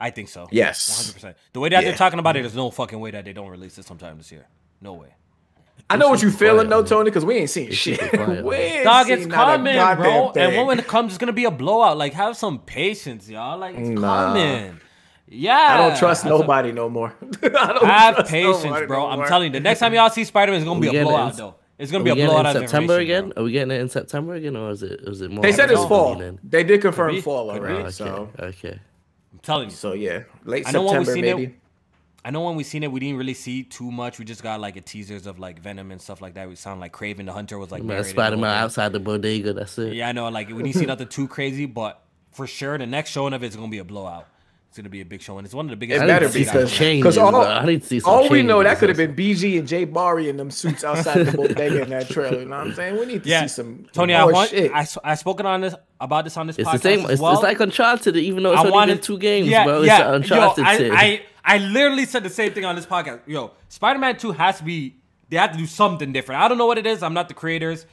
[0.00, 0.48] I think so.
[0.50, 1.12] Yes.
[1.14, 1.34] 100%.
[1.52, 1.88] The way that Yeah.
[1.90, 4.32] they're talking about it, there's no fucking way that they don't release it sometime this
[4.32, 4.46] year.
[4.80, 5.08] No way.
[5.90, 6.82] I know what you super feeling though.
[6.82, 7.98] Tony, because we ain't seen shit.
[8.00, 10.24] super quiet on we ain't Dog, it's seen not coming, bro.
[10.26, 10.56] And thing.
[10.56, 11.96] when, when it comes, it's gonna be a blowout.
[11.98, 13.58] Like, have some patience, y'all.
[13.58, 14.26] Like, it's Nah.
[14.34, 14.80] coming.
[15.30, 15.56] Yeah.
[15.56, 17.14] I don't trust That's a- nobody no more.
[17.42, 19.00] I don't Have trust patience, bro.
[19.00, 21.02] no I'm telling you, the next time y'all see Spider Man, it's gonna be a
[21.04, 21.54] blowout, though.
[21.78, 23.28] It's gonna be a blowout in September information, again?
[23.30, 23.42] bro.
[23.42, 25.42] Are we getting it in September again, or is it is it more?
[25.42, 26.16] They said it's fall.
[26.16, 26.40] Then?
[26.42, 27.20] They did confirm be.
[27.20, 27.78] fall Could already.
[27.82, 27.90] Okay.
[27.90, 28.80] So, okay.
[29.32, 29.74] I'm telling you.
[29.76, 31.52] so yeah, late I know when we September seen maybe.
[31.52, 31.58] it.
[32.24, 34.18] I know when we seen it, we didn't really see too much.
[34.18, 36.48] We just got like a teasers of like Venom and stuff like that.
[36.48, 39.52] We sound like Kraven the Hunter was like Man, Spider Man outside the bodega.
[39.52, 39.92] That's it.
[39.94, 40.28] Yeah, I know.
[40.28, 42.02] Like we didn't see nothing too crazy, but
[42.32, 44.26] for sure, the next showing of it is gonna be a blowout.
[44.78, 46.04] It's gonna be a big show, and it's one of the biggest.
[46.04, 47.34] It better be because all.
[47.34, 49.66] Uh, I need to see some all we know that could have been BG and
[49.66, 52.38] Jay Barry in them suits outside the bodega in that trailer.
[52.38, 52.96] You know what I'm saying?
[52.96, 54.50] We need to Yeah, see some Tony, more I want.
[54.50, 54.70] shit.
[54.72, 57.04] I I spoken on this about this on this It's podcast the same.
[57.06, 57.32] as It's, well.
[57.32, 59.82] it's like Uncharted, even though it's I only wanted been two games, yeah, bro.
[59.82, 60.92] Yeah, It's an Uncharted yo, I, thing.
[60.92, 63.22] I I literally said the same thing on this podcast.
[63.26, 64.94] Yo, Spider Man Two has to be.
[65.28, 66.40] They have to do something different.
[66.40, 67.02] I don't know what it is.
[67.02, 67.84] I'm not the creators.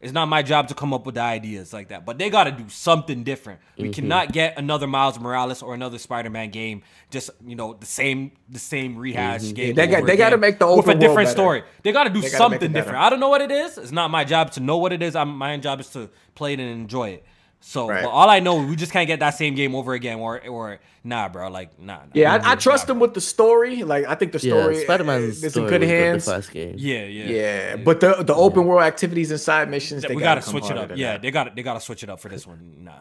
[0.00, 2.04] It's not my job to come up with the ideas like that.
[2.04, 3.60] But they got to do something different.
[3.78, 3.92] We Mm-hmm.
[3.92, 6.82] cannot get another Miles Morales or another Spider Man game.
[7.10, 9.54] Just you know the same the same rehash Mm-hmm.
[9.54, 9.74] game.
[9.74, 11.30] they got- they gotta make the with a different better.
[11.30, 11.62] story.
[11.82, 12.98] They got to do They gotta make it something different.
[12.98, 13.78] I don't know what it is.
[13.78, 15.16] It's not my job to know what it is.
[15.16, 17.24] I'm, my job is to play it and enjoy it.
[17.60, 18.04] So, Right.
[18.04, 20.78] but all I know, we just can't get that same game over again, or or
[21.02, 21.48] nah, bro.
[21.50, 21.96] Like, nah.
[21.96, 22.02] nah.
[22.14, 23.82] yeah, I, I trust them with the story.
[23.82, 26.24] Like I think the story yeah, Spider Man's is in good was hands.
[26.26, 26.74] The first game.
[26.78, 30.22] Yeah, yeah, Yeah, but the the open world activities and side missions, Yeah, they we
[30.22, 30.92] gotta, gotta switch it up.
[30.94, 31.22] Yeah, that.
[31.22, 32.84] they got to they got to switch it up for this one.
[32.84, 32.92] Nah,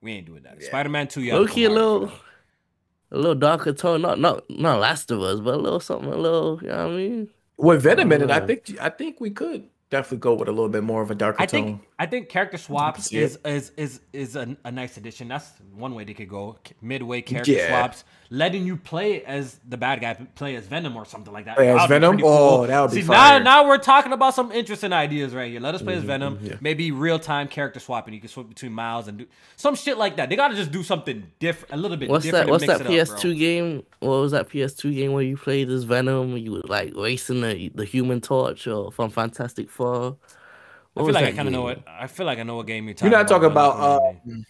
[0.00, 0.62] we ain't doing that.
[0.62, 1.34] Spider Man Two, yeah.
[1.34, 2.12] Low a little,
[3.10, 4.02] a little darker tone.
[4.02, 6.60] Not not not Last of Us, but a little something, a little.
[6.62, 7.28] You know what I mean?
[7.56, 10.52] With Venom in it, I Uh, think I think we could definitely go with a
[10.52, 11.62] little bit more of a darker I tone.
[11.64, 15.28] think I think character swaps is, is is is a, a nice addition.
[15.28, 16.56] That's one way they could go.
[16.80, 17.68] Midway character Yeah.
[17.68, 21.56] swaps, letting you play as the bad guy, play as Venom or something like that.
[21.56, 22.10] Play as That would be Venom?
[22.16, 23.38] pretty Oh, that would be See fire.
[23.38, 25.60] now now we're talking about some interesting ideas right here.
[25.60, 26.58] Let us play Mm-hmm, as Venom.
[26.62, 28.14] Maybe real time character swapping.
[28.14, 29.26] You can swap between Miles and do
[29.56, 30.30] some shit like that.
[30.30, 32.46] They got to just do something different, a little bit What's different.
[32.46, 32.50] that?
[32.50, 33.34] What's that mix it up, PS2 bro.
[33.34, 33.82] game?
[34.00, 36.36] What was that PS2 game where you played as Venom?
[36.38, 40.16] You were like racing the the Human Torch or from Fantastic Four.
[40.96, 41.78] I feel like I kind of know game?
[41.78, 41.82] it.
[41.86, 43.12] I feel like I know what game you're talking.
[43.12, 44.44] You're talking not talking but about uh, gonna name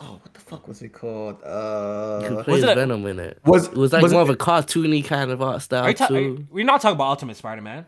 [0.00, 1.36] oh, what the fuck was it called?
[1.40, 3.38] You Uh, could Was play as it Venom in it.
[3.44, 5.88] was- it was like was more it- of a cartoony kind of art style Are
[5.88, 6.14] you ta- are too.
[6.20, 7.86] you- we're not talking about Ultimate Spider-Man.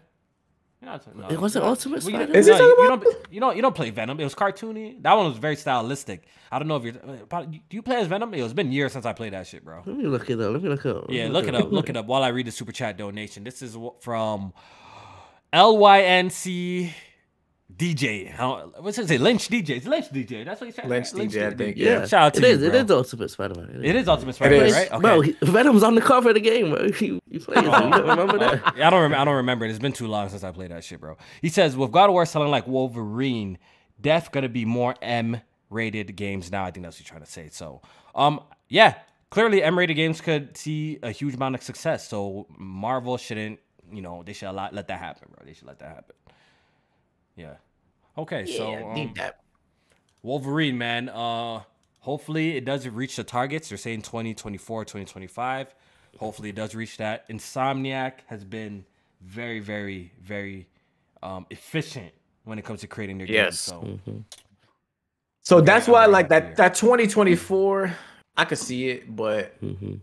[0.80, 2.36] You're not talking- no, It wasn't you're Ultimate well, you- Spider-Man?
[2.36, 3.16] Is he no, talking you, you about- don't.
[3.32, 3.56] You don't.
[3.56, 4.18] You don't play Venom.
[4.18, 5.00] It was cartoony.
[5.02, 6.24] That one was very stylistic.
[6.50, 6.92] I don't know if you're.
[6.92, 8.34] Do you play as Venom?
[8.34, 9.82] It's been years since I played that shit, bro.
[9.86, 10.52] Let me look it up.
[10.52, 11.04] Let me look it up.
[11.08, 11.70] Yeah, look it up.
[11.70, 13.44] Look it up while I read the super chat donation.
[13.44, 14.52] This is from
[15.52, 16.92] LYNC
[17.76, 18.30] DJ.
[18.30, 19.18] How, what's it say?
[19.18, 19.70] Lynch DJ.
[19.70, 20.44] It's Lynch DJ.
[20.44, 20.88] That's what he said.
[20.88, 22.62] Lynch DJ, I think, Yeah, Shout out to it you, is.
[22.62, 22.80] It bro.
[22.80, 23.80] is Ultimate Spider-Man.
[23.84, 24.90] It is Ultimate Spider-Man, right?
[24.90, 25.00] Okay.
[25.00, 26.90] Bro, he, Venom's on the cover of the game, bro.
[26.92, 27.64] He, he plays it.
[27.64, 28.76] You don't remember that?
[28.76, 29.16] Yeah, I don't remember.
[29.20, 29.70] I don't remember it.
[29.70, 31.16] It's been too long since I played that shit, bro.
[31.40, 33.58] He says with God of War selling like Wolverine,
[34.00, 36.64] Death gonna be more M-rated games now.
[36.64, 37.48] I think that's what he's trying to say.
[37.50, 37.80] So,
[38.14, 38.94] um, yeah,
[39.30, 42.08] clearly M-rated games could see a huge amount of success.
[42.08, 43.60] So Marvel shouldn't,
[43.92, 45.44] you know, they should allow, let that happen, bro.
[45.46, 46.14] They should let that happen.
[47.36, 47.54] Yeah.
[48.16, 49.38] Okay, so um, that.
[50.22, 51.08] Wolverine, man.
[51.08, 51.62] Uh,
[52.00, 53.68] hopefully it does reach the targets.
[53.68, 55.74] They're saying 2024, 2025.
[56.18, 57.28] Hopefully it does reach that.
[57.28, 58.84] Insomniac has been
[59.22, 60.68] very, very, very
[61.22, 62.12] um, efficient
[62.44, 63.36] when it comes to creating their games.
[63.36, 63.60] Yes.
[63.60, 63.98] So
[65.40, 67.92] So that's why, very like happy that that 2024,
[68.36, 69.94] I could see it, but hmm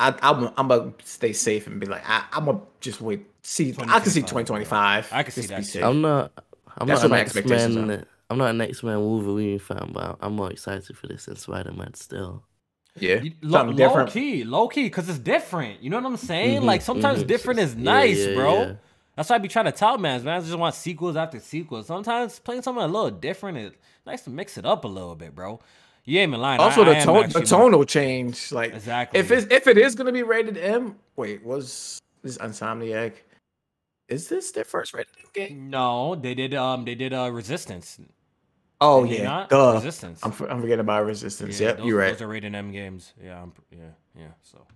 [0.00, 3.26] I, I'm I'm gonna stay safe and be like, I, I'm gonna just wait.
[3.48, 5.08] See, I can see 2025.
[5.10, 5.70] I can see just to that be too.
[5.70, 5.82] safe.
[5.84, 6.32] I'm not.
[6.76, 8.06] I'm That's not an what my X expectations Men.
[8.30, 11.72] I'm not an X Men Wolverine fan, but I'm more excited for this than Spider
[11.72, 12.44] Man still.
[12.98, 14.10] Yeah, You- Low, something different.
[14.10, 15.82] key, low key, because it's different.
[15.82, 16.60] You know what I'm saying?
[16.62, 17.26] Mhm, like sometimes mhm.
[17.28, 18.60] different is nice, yeah, bro.
[18.60, 18.72] yeah.
[19.16, 20.40] That's why I be trying to tell man, man.
[20.40, 21.86] I just want sequels after sequels.
[21.86, 23.72] Sometimes playing something a little different is
[24.06, 25.58] nice to mix it up a little bit, bro.
[26.04, 26.60] You ain't even lying.
[26.60, 29.18] Also, I, the I tone, the actually- tonal change, like Exactly.
[29.20, 33.12] if it's if it is gonna be rated M, wait, was this Insomniac?
[34.08, 35.70] Is this their first rated M game?
[35.70, 36.54] No, they did.
[36.54, 37.98] Um, they did uh Resistance.
[38.80, 39.74] Oh Did yeah, duh.
[39.74, 40.20] Resistance.
[40.22, 41.58] I'm, I'm forgetting about Resistance.
[41.60, 42.12] Yeah, yep, those, you're right.
[42.12, 43.12] Those are rated M games.
[43.22, 43.78] Yeah, I'm, yeah,
[44.16, 44.28] yeah.
[44.42, 44.66] So,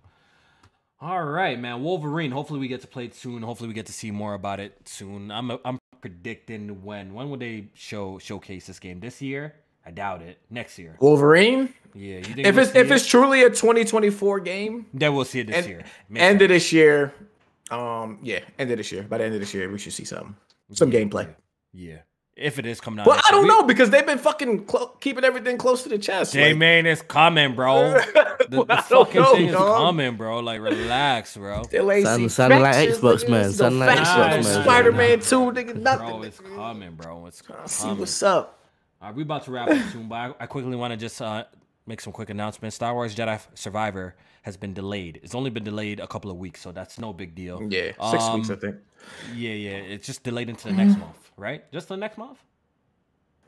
[1.00, 1.82] all right, man.
[1.82, 2.32] Wolverine.
[2.32, 3.42] Hopefully, we get to play it soon.
[3.42, 5.30] Hopefully, we get to see more about it soon.
[5.30, 7.14] I'm I'm predicting when.
[7.14, 9.00] When will they show showcase this game?
[9.00, 9.54] This year?
[9.86, 10.38] I doubt it.
[10.50, 10.96] Next year.
[11.00, 11.72] Wolverine.
[11.94, 12.18] Yeah.
[12.18, 12.94] You think If we'll it's if it?
[12.94, 15.84] it's truly a 2024 game, then we'll see it this and, year.
[16.08, 17.12] Makes end of this year,
[17.72, 19.02] um, yeah, end of this year.
[19.02, 20.34] By the end of this year, we should see something,
[20.72, 21.34] some Yeah, gameplay.
[21.72, 21.98] Yeah.
[22.34, 23.06] If it is coming out.
[23.06, 23.54] Well, I don't year.
[23.54, 26.32] know because they've been fucking clo- keeping everything close to the chest.
[26.32, 28.00] J like- Man is coming, bro.
[28.48, 30.40] The, the fucking know, thing is coming, bro.
[30.40, 31.62] Like, relax, bro.
[31.64, 33.44] Still ain't Sound- sounding like Xbox, man.
[33.52, 34.62] Still Sounding like Xbox, man.
[34.64, 36.06] Spider-Man 2, nigga, nothing.
[36.08, 37.26] Bro, it's coming, bro.
[37.26, 38.58] It's I see what's up.
[39.00, 41.22] All right, we about to wrap up soon, but I, I quickly want to just
[41.22, 41.44] uh,
[41.86, 42.76] make some quick announcements.
[42.76, 45.20] Star Wars Jedi Survivor has been delayed.
[45.22, 47.62] It's only been delayed a couple of weeks, so that's no big deal.
[47.70, 48.76] Yeah, six weeks, I Um, think.
[49.34, 49.70] Yeah, yeah.
[49.94, 51.70] It's just delayed into the next month, right?
[51.72, 52.38] Just the next month.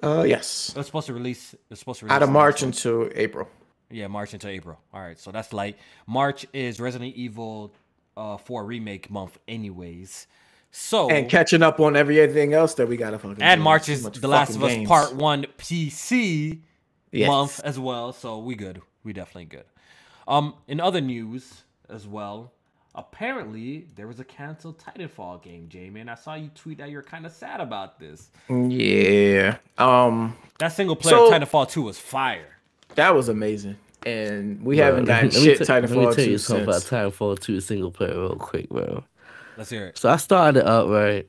[0.03, 0.71] Uh, yes.
[0.71, 1.55] It was supposed to release.
[1.71, 2.77] It's supposed to release Out of March month.
[2.77, 3.49] into April.
[3.91, 4.79] Yeah, March into April.
[4.93, 5.77] All right, so that's like
[6.07, 7.73] March is Resident Evil
[8.17, 10.27] uh 4 remake month, anyways.
[10.71, 13.43] So And catching up on everything else that we gotta fucking.
[13.43, 13.65] and do.
[13.65, 14.89] March is The Last of fucking Us games.
[14.89, 16.61] Part One PC
[17.13, 17.29] Yes.
[17.29, 18.13] month as well.
[18.13, 18.83] So we good.
[19.05, 19.65] We definitely good.
[20.27, 22.53] Um, in other news as well,
[22.95, 26.09] apparently there was a canceled Titanfall game, J man.
[26.09, 28.31] I saw you tweet that you're kind of sad about this.
[28.49, 29.57] Yeah.
[29.79, 32.57] Um, That single player So- Titanfall 2 was fire.
[32.95, 33.77] that was amazing,
[34.07, 36.39] and we Bro, haven't gotten let me shit ta- Let me Titanfall tell 2 you
[36.39, 36.83] something about.
[36.83, 39.05] Titanfall 2 single player real quick, bro.
[39.57, 39.99] Let's hear it.
[39.99, 41.29] So I started it up, right?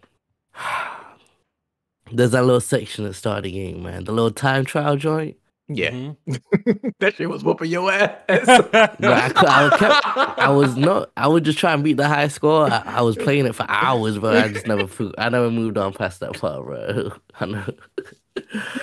[2.12, 4.04] There's that little section at the start the game, man.
[4.04, 5.38] The little time trial joint.
[5.68, 6.94] Yeah, Mhm.
[7.00, 8.14] that shit was whooping your ass.
[8.30, 10.08] I, I, was kept,
[10.40, 11.12] I was not.
[11.18, 12.66] I would just try and beat the high score.
[12.72, 14.88] I, I was playing it for hours, but I just never.
[15.18, 17.14] I never moved on past that part, bro.
[17.40, 17.66] I know.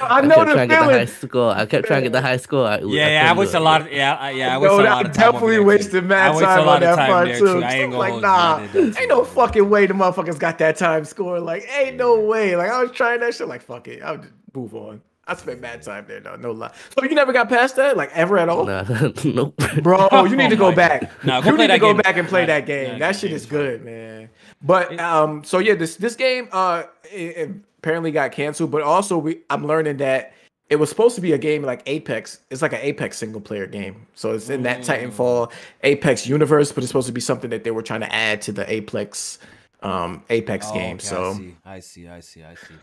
[0.01, 1.07] I know kept the trying to get the high feeling.
[1.07, 1.53] score.
[1.53, 2.67] I kept trying to get the high score.
[2.67, 4.81] I, Yeah, yeah, I couldn't wish do a lot of yeah, I, yeah, I No,
[4.81, 5.65] a lot I of time definitely there, too.
[5.67, 7.39] wasted mad time a on that time part too.
[7.39, 7.63] too.
[7.63, 8.29] I ain't like, hold you.
[8.29, 11.39] I nah, ain't too, no fucking way the motherfuckers got that time score.
[11.39, 12.57] Like, ain't no way.
[12.57, 13.47] Like, I was trying that shit.
[13.47, 15.03] Like, fuck it, I'll just move on.
[15.27, 16.37] I spent mad time there, though.
[16.37, 16.73] No lie.
[16.99, 18.83] So you never got past that, like ever at all, Nah,
[19.25, 19.55] nope.
[19.83, 20.09] bro.
[20.13, 21.01] You need to Oh go back.
[21.03, 21.11] God.
[21.25, 22.03] Nah, you need to go game.
[22.03, 22.85] back and play Nah, that game.
[22.85, 24.29] nah, that that shit is good, man.
[24.63, 28.71] But um, so yeah, this this game uh it, it apparently got canceled.
[28.73, 30.33] But also, we I'm learning that
[30.71, 32.41] it was supposed to be a game like Apex.
[32.51, 34.07] It's like an Apex single player game.
[34.15, 35.53] So it's in that Titanfall
[35.85, 38.53] Apex universe, but it's supposed to be something that they were trying to add to
[38.53, 39.39] the Apex
[39.83, 40.97] um Apex Oh, game.
[40.97, 42.75] okay, so I see, I see, I see, I see.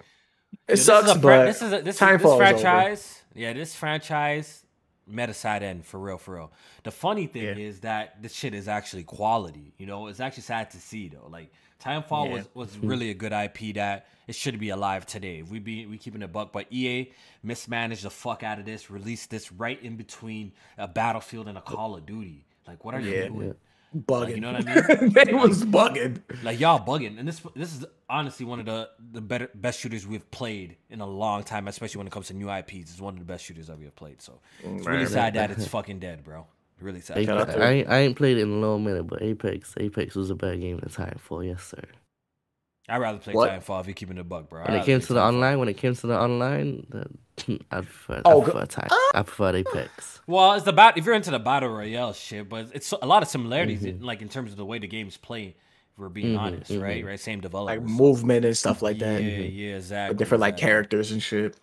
[0.70, 2.38] It sucks, this is a, but this is a, this, is, this is over.
[2.38, 3.24] franchise.
[3.36, 4.64] Yeah, this franchise
[5.08, 6.52] meta side end for real, for real.
[6.84, 7.56] The funny thing Yeah.
[7.56, 9.74] is that this shit is actually quality.
[9.78, 11.28] You know, it's actually sad to see though.
[11.30, 11.52] Like
[11.84, 12.34] Titanfall Yeah.
[12.34, 15.42] was was really a good IP that it should be alive today.
[15.42, 17.12] We be we keeping a buck, but EA
[17.44, 18.90] mismanaged the fuck out of this.
[18.92, 22.46] Released this right in between a Battlefield and a Call of Duty.
[22.68, 23.24] Like, what are Yeah.
[23.24, 23.56] you doing?
[23.96, 24.36] Bugging.
[24.36, 25.10] you know what I mean?
[25.14, 26.22] they was bugging.
[26.44, 30.06] Like y'all bugging, and this this is honestly one of the the better best shooters
[30.06, 32.92] we've played in a long time, especially when it comes to new IPs.
[32.92, 34.22] It's one of the best shooters that we have played.
[34.22, 35.08] So it's really man.
[35.08, 36.46] sad that it's fucking dead, bro.
[36.82, 37.18] Really sad.
[37.18, 40.30] Apex, I, ain't, I ain't played it in a long minute, but Apex, Apex was
[40.30, 41.84] a better game than Titanfall, yes sir.
[42.88, 43.52] I'd rather play What?
[43.52, 44.64] Titanfall if you're keeping the buck, bro.
[44.64, 45.24] When it came to the Titanfall.
[45.24, 47.06] online, when it came to the online, the,
[47.72, 50.22] I prefer, Oh, I go- prefer Titan, I prefer Apex.
[50.28, 50.98] Well, it's the bat.
[50.98, 53.88] If you're into the battle royale shit, but it's a lot of similarities, Mm-hmm.
[53.88, 55.56] in, like in terms of the way the games play.
[55.94, 57.04] If we're being honest, right?
[57.04, 57.80] Right, same developers.
[57.80, 59.22] Like movement and stuff like yeah, that.
[59.24, 60.12] yeah, exactly.
[60.14, 61.58] With different like characters and shit.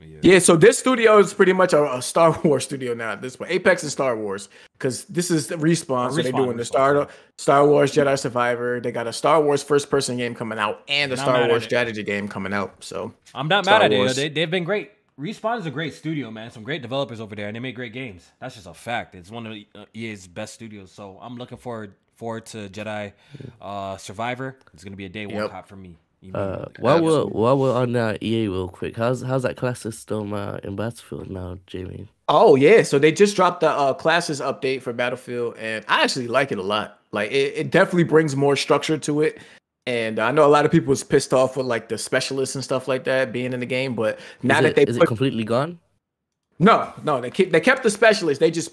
[0.00, 0.18] Yeah.
[0.22, 3.10] Yeah, so this studio is pretty much a, a Star Wars studio now.
[3.12, 6.06] At this point, Apex and Star Wars, because this is the respawn.
[6.06, 7.06] Oh, so they're Respawn, doing the Star yeah.
[7.36, 8.78] Star Wars Jedi Survivor.
[8.78, 11.64] They got a Star Wars first person game coming out and a Not Star Wars
[11.64, 12.84] strategy game coming out.
[12.84, 13.96] So I'm not Star mad at it.
[13.98, 14.14] Wars.
[14.14, 14.92] They, they've been great.
[15.18, 16.50] Respawn is a great studio, man.
[16.52, 18.30] Some great developers over there, and they make great games.
[18.40, 19.16] That's just a fact.
[19.16, 20.92] It's one of uh, EA's best studios.
[20.92, 23.12] So I'm looking forward forward to Jedi
[23.60, 24.56] uh, Survivor.
[24.72, 25.50] It's gonna be a day one Yep.
[25.50, 25.96] cop for me.
[26.22, 26.74] Uh, immediately.
[26.82, 30.58] while we're while we're on uh, EA real quick, how's how's that class system uh,
[30.62, 32.08] in Battlefield now, Jamie?
[32.28, 36.28] Oh yeah, so they just dropped the uh, classes update for Battlefield, and I actually
[36.28, 37.00] like it a lot.
[37.10, 39.38] Like it, it definitely brings more structure to it.
[39.88, 42.62] And I know a lot of people was pissed off with like the specialists and
[42.62, 45.06] stuff like that being in the game, but now is that they is put it
[45.06, 45.78] completely gone?
[46.58, 48.38] no, no, they keep they kept the specialists.
[48.38, 48.70] They just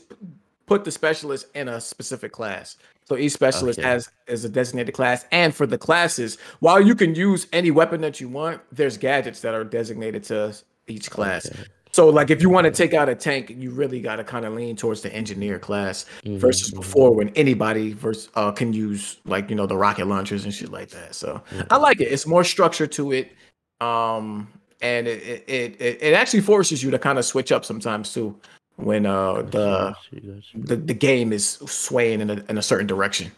[0.66, 2.76] put the specialist in a specific class.
[3.06, 3.88] So each specialist Okay.
[3.88, 8.02] has is a designated class, and for the classes, while you can use any weapon
[8.02, 10.54] that you want, there's gadgets that are designated to
[10.88, 11.46] each class.
[11.46, 11.64] Okay.
[11.96, 14.44] So like if you want to take out a tank, you really got to kind
[14.44, 16.76] of lean towards the engineer class versus Mhm.
[16.82, 20.72] before when anybody versus uh, can use like you know the rocket launchers and shit
[20.74, 21.16] like that.
[21.16, 21.42] So
[21.72, 22.12] I like it.
[22.12, 23.32] It's more structure to it,
[23.80, 24.52] um,
[24.82, 28.12] and it it, it it it actually forces you to kind of switch up sometimes
[28.14, 28.36] too
[28.76, 30.64] when uh the Got you, got you.
[30.66, 33.32] the, the game is swaying in a in a certain direction.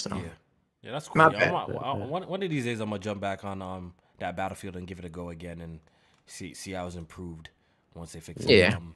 [0.00, 0.22] So Yeah,
[0.82, 1.16] yeah, that's cool.
[1.22, 1.52] Not Yeah, I bad.
[1.54, 2.08] want- Not I- bad.
[2.10, 4.98] one, one of these days, I'm gonna jump back on um that battlefield and give
[4.98, 5.80] it a go again and
[6.26, 7.48] see see how it's improved
[7.96, 8.50] once they fix it.
[8.50, 8.76] Yeah.
[8.76, 8.94] Um,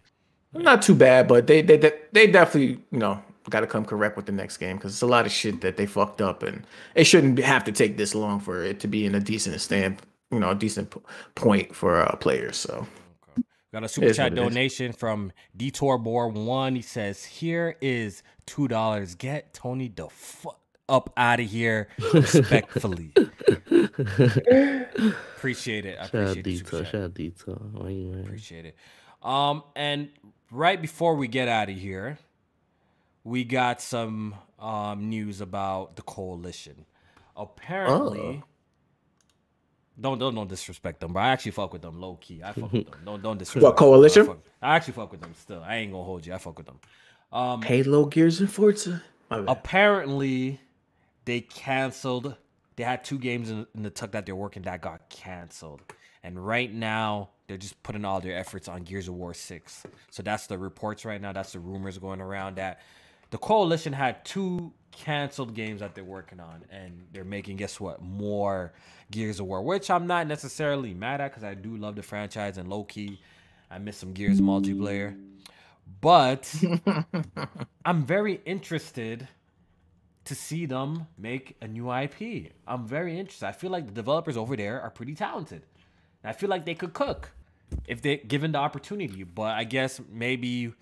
[0.53, 4.17] not too bad, but they they they, they definitely you know got to come correct
[4.17, 6.65] with the next game because it's a lot of shit that they fucked up and
[6.95, 10.01] it shouldn't have to take this long for it to be in a decent stand
[10.31, 11.01] you know a decent p-
[11.35, 12.57] point for uh, players.
[12.57, 12.87] So
[13.73, 14.55] Got a super chat what it is.
[14.55, 16.75] donation from Detour Bor One.
[16.75, 19.15] He says, "Here is two dollars.
[19.15, 20.60] Get Tony the fuck
[20.91, 23.13] up out of here, respectfully."
[25.37, 25.99] appreciate it.
[26.01, 26.83] I appreciate the super Detour.
[26.83, 26.93] chat.
[26.93, 27.55] Shout out Detour.
[27.73, 28.21] Why you man?
[28.25, 28.77] Appreciate it.
[29.23, 30.09] Um, and
[30.51, 32.19] right before we get out of here,
[33.25, 36.85] we got some um news about the coalition.
[37.37, 38.45] Apparently, Oh.
[40.01, 42.43] don't don't don't disrespect them, but I actually fuck with them low key.
[42.43, 43.01] I fuck with them.
[43.05, 43.63] Don't don't disrespect.
[43.63, 44.37] What, them, I Coalition?
[44.63, 45.63] I, actually fuck with them still.
[45.63, 46.35] I ain't gonna hold you.
[46.35, 46.81] I fuck with them.
[47.33, 49.03] Um, Halo, Gears, and Forza.
[49.31, 50.61] Apparently
[51.25, 52.37] they canceled
[52.77, 55.83] they had two games in, in the tuck that they're working that got canceled.
[56.23, 60.23] And right now they're just putting all their efforts on gears of war 6 so
[60.23, 62.81] that's the reports right now that's the rumors going around that
[63.31, 68.01] the coalition had two canceled games that they're working on and they're making guess what
[68.03, 68.73] more
[69.11, 72.57] gears of war which i'm not necessarily mad at because i do love the franchise
[72.57, 73.21] and low-key
[73.71, 75.17] i miss some gears multiplayer.
[76.01, 76.55] But
[77.85, 79.29] I'm very interested
[80.31, 82.53] to see them make a new IP.
[82.65, 83.47] I'm very interested.
[83.47, 85.63] I feel like the developers over there are pretty talented.
[86.23, 87.33] And I feel like they could cook
[87.89, 89.25] if they given the opportunity.
[89.25, 90.73] But I guess maybe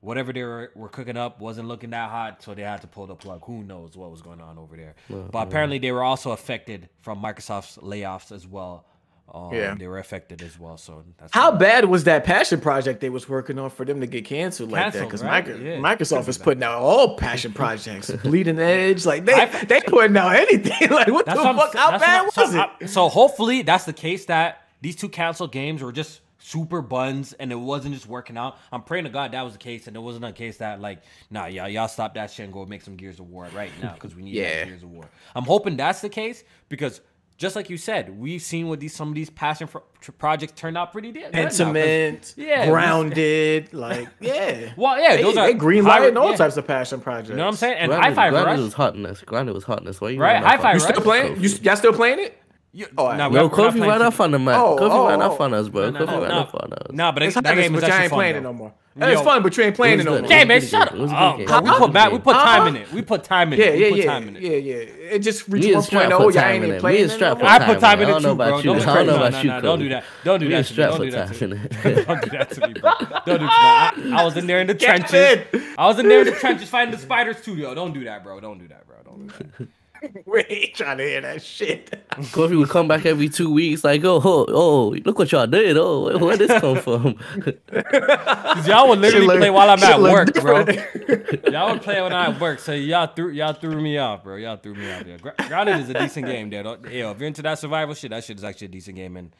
[0.00, 3.06] whatever they were, were cooking up wasn't looking that hot, so they had to pull
[3.06, 3.44] the plug.
[3.44, 4.94] Who knows what was going on over there?
[5.30, 8.86] but apparently they were also affected from Microsoft's layoffs as well.
[9.32, 9.74] Um, Yeah.
[9.74, 10.76] they were affected as well.
[10.78, 14.06] So that's How bad was that passion project they was working on for them to
[14.06, 15.04] get canceled like that?
[15.04, 15.46] Because right?
[15.46, 15.76] Yeah.
[15.78, 20.34] Microsoft is putting out all passion projects, Bleeding Edge, like they I- they putting out
[20.36, 20.90] anything.
[20.90, 21.74] like what the fuck?
[21.74, 22.70] How bad what- was so, it?
[22.82, 27.32] I- so hopefully that's the case that these two canceled games were just super buns
[27.32, 28.56] and it wasn't just working out.
[28.70, 31.00] I'm praying to God that was the case and it wasn't a case that like,
[31.28, 33.94] nah, y'all, y'all stop that shit and go make some Gears of War right now
[33.94, 34.64] because we need Yeah.
[34.66, 35.06] Gears of War.
[35.34, 37.00] I'm hoping that's the case because
[37.38, 40.52] just like you said, we've seen what these some of these passion pro- tr- projects
[40.58, 41.32] turned out pretty good.
[41.32, 44.72] now, 'cause- Pentiment, Yeah, grounded, like yeah.
[44.76, 46.36] Well, yeah, they, those are they green high- lighting all yeah.
[46.36, 47.30] types of passion projects.
[47.30, 47.76] You know what I'm saying?
[47.78, 48.58] And Granted, Hi-Fi granted Rush.
[48.60, 49.22] was hotness.
[49.26, 50.00] Granted was hotness.
[50.00, 51.40] Why you Right, running off You still playing?
[51.42, 52.38] You y'all still playing it?
[52.72, 54.38] You, Oh, nah, I- we- No, we're not Kofi playing ran too- off on the
[54.38, 54.60] map.
[54.60, 55.30] Oh, Kofi oh, ran oh.
[55.32, 55.90] off on us, bro.
[55.90, 56.38] No, no, Kofi no, ran no.
[56.38, 56.86] off on us.
[56.92, 58.16] Nah, but it, It's that hotness, game was but y'all actually ain't fun.
[58.18, 58.38] playing though.
[58.38, 58.74] it no more.
[58.98, 59.24] It's Yo.
[59.24, 60.20] fun, but you ain't playing It it no more.
[60.22, 60.26] good.
[60.32, 60.98] Okay, man, shut game.
[60.98, 61.36] It was a up.
[61.36, 62.44] good Oh, we put back, we put Uh-huh.
[62.46, 62.92] time in it.
[62.92, 63.78] We put time in Yeah, it.
[63.78, 64.42] yeah, we put yeah, time in it.
[64.42, 64.74] yeah, yeah.
[65.14, 66.12] It just reached one Strap point.
[66.14, 67.44] Oh, y'all ain't even playing it Strap no?
[67.44, 68.12] I put time in in it.
[68.12, 68.62] it I don't too, bro.
[68.62, 70.04] Don't I don't know about you, Don't do that.
[70.24, 70.74] Don't do that and to me.
[70.74, 72.04] Strap Don't do that to me.
[72.06, 72.90] Don't do that to me, bro.
[73.26, 73.94] Don't do that.
[73.98, 75.46] I, I was in there in the trenches.
[75.76, 77.74] I was in there in the trenches fighting the spider studio.
[77.74, 78.40] Don't do that, bro.
[78.40, 78.96] Don't do that, bro.
[79.04, 79.68] Don't do that.
[80.26, 81.90] We ain't trying to hear that shit.
[82.10, 85.76] Kofi would come back every two weeks, like, oh, oh, oh look what y'all did.
[85.76, 87.14] Oh, where, where this come from?
[87.14, 90.64] 'Cause y'all would literally look- play while I'm at look work, bro.
[91.52, 92.58] Y'all would play when I'm at work.
[92.58, 94.36] So y'all threw y'all threw me off, bro.
[94.36, 95.04] Y'all threw me off.
[95.06, 95.16] Yeah.
[95.18, 96.64] Gra- Grounded is a decent game, dude.
[96.64, 99.16] Don't- Yo, if you're into that survival shit, that shit is actually a decent game.
[99.16, 99.30] And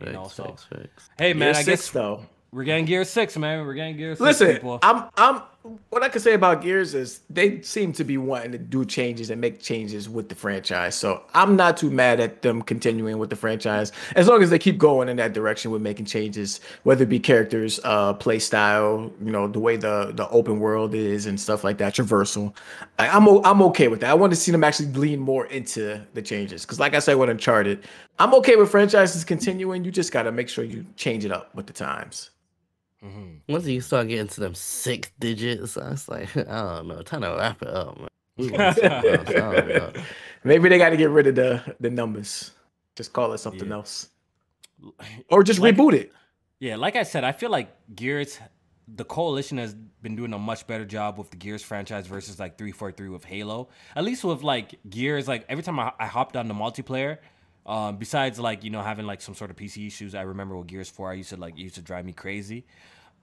[0.00, 1.10] you know, Facts, so facts, facts.
[1.18, 2.26] hey, man, Gear I six, guess though.
[2.52, 3.66] we're getting Gear Six, man.
[3.66, 4.20] We're getting Gear Six.
[4.20, 4.78] Listen, people.
[4.82, 5.42] I'm I'm
[5.90, 9.30] what I can say about Gears is they seem to be wanting to do changes
[9.30, 10.94] and make changes with the franchise.
[10.94, 14.58] So I'm not too mad at them continuing with the franchise as long as they
[14.58, 19.10] keep going in that direction with making changes, whether it be characters, uh, play style,
[19.24, 22.54] you know, the way the the open world is and stuff like that, traversal.
[22.98, 24.10] I, I'm o- I'm okay with that.
[24.10, 27.14] I want to see them actually lean more into the changes because, like I said,
[27.14, 27.86] with Uncharted,
[28.18, 29.84] I'm okay with franchises continuing.
[29.84, 32.30] You just got to make sure you change it up with the times.
[33.04, 33.40] Mhm.
[33.48, 37.22] Once you start getting to them six digits, I was like, I don't know, time
[37.22, 38.08] to wrap it up, man.
[38.38, 39.92] We want something else, I don't know.
[40.44, 42.52] Maybe they got to get rid of the the numbers.
[42.94, 43.74] Just call it something Yeah.
[43.76, 44.08] else,
[45.30, 46.12] or just Like- reboot it.
[46.58, 48.38] Yeah, like I said, I feel like Gears,
[48.88, 52.56] the coalition has been doing a much better job with the Gears franchise versus like
[52.56, 53.68] 343 with Halo.
[53.94, 57.18] At least with like Gears, like every time I, I hopped on the multiplayer,
[57.66, 60.68] um, besides like, you know, having like some sort of PC issues, I remember with
[60.68, 62.64] Gears 4, I used to like, used to drive me crazy.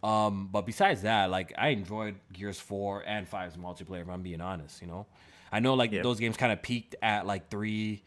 [0.03, 4.01] Um, but besides that, like I enjoyed Gears Four and 5's multiplayer.
[4.01, 5.05] If I'm being honest, you know,
[5.51, 8.03] I know like those games kind of peaked at like three,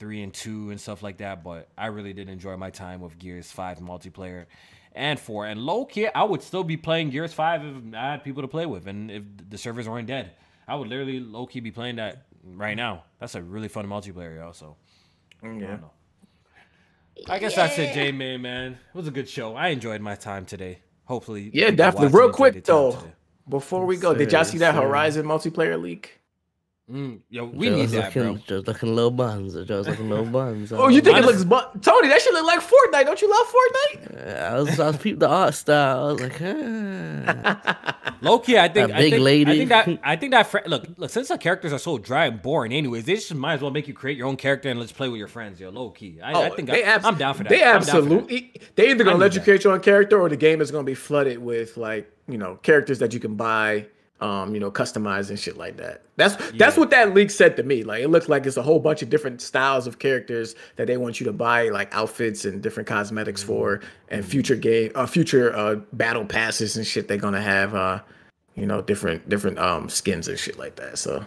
[0.00, 1.44] three and two and stuff like that.
[1.44, 4.46] But I really did enjoy my time with Gears Five multiplayer
[4.92, 5.46] and four.
[5.46, 8.48] And low key, I would still be playing Gears Five if I had people to
[8.48, 10.32] play with, and if the servers weren't dead,
[10.66, 13.04] I would literally low key be playing that right now.
[13.20, 14.76] That's a really fun multiplayer, yo.
[15.42, 15.66] Mm, so I Yeah.
[15.72, 15.90] don't know.
[17.28, 18.72] I guess that's it, J Main, man.
[18.72, 19.54] It was a good show.
[19.56, 20.80] I enjoyed my time today.
[21.04, 22.16] Hopefully, Yeah, definitely.
[22.18, 23.12] Real quick though, today.
[23.48, 24.74] before we go, Yes, did y'all see that.
[24.74, 26.17] Horizon multiplayer leak?
[26.90, 28.42] Mm, yo, we need that, looking, bro.
[28.46, 29.52] Joe's looking little buns.
[29.66, 30.72] Joe's looking little buns.
[30.72, 32.08] Oh, you think it looks bu- Tony?
[32.08, 33.04] That should look like Fortnite.
[33.04, 34.36] Don't you love Fortnite?
[34.42, 36.08] I was, I was peeped the art style.
[36.08, 37.94] I was like, huh.
[38.22, 40.58] Low key, I think That I big think, I think that I think that fr-
[40.66, 43.60] look look since the characters are so dry and boring, anyways, they just might as
[43.60, 45.68] well make you create your own character and let's play with your friends, yo.
[45.70, 47.50] Low key, I, I think I, abs- I'm down for that.
[47.50, 47.96] They I'm down for that.
[47.98, 48.54] absolutely.
[48.74, 49.44] They either gonna let you that.
[49.44, 52.56] create your own character, or the game is gonna be flooded with like you know
[52.56, 53.86] characters that you can buy,
[54.20, 56.02] um, you know, customize and shit like that.
[56.16, 57.84] That's that's what that leak said to me.
[57.84, 60.96] Like it looks like it's a whole bunch of different styles of characters that they
[60.96, 65.54] want you to buy, like outfits and different cosmetics for, and future game, uh, future
[65.54, 67.06] uh, battle passes and shit.
[67.06, 68.00] They're gonna have, uh,
[68.56, 70.98] you know, different different um skins and shit like that.
[70.98, 71.24] So.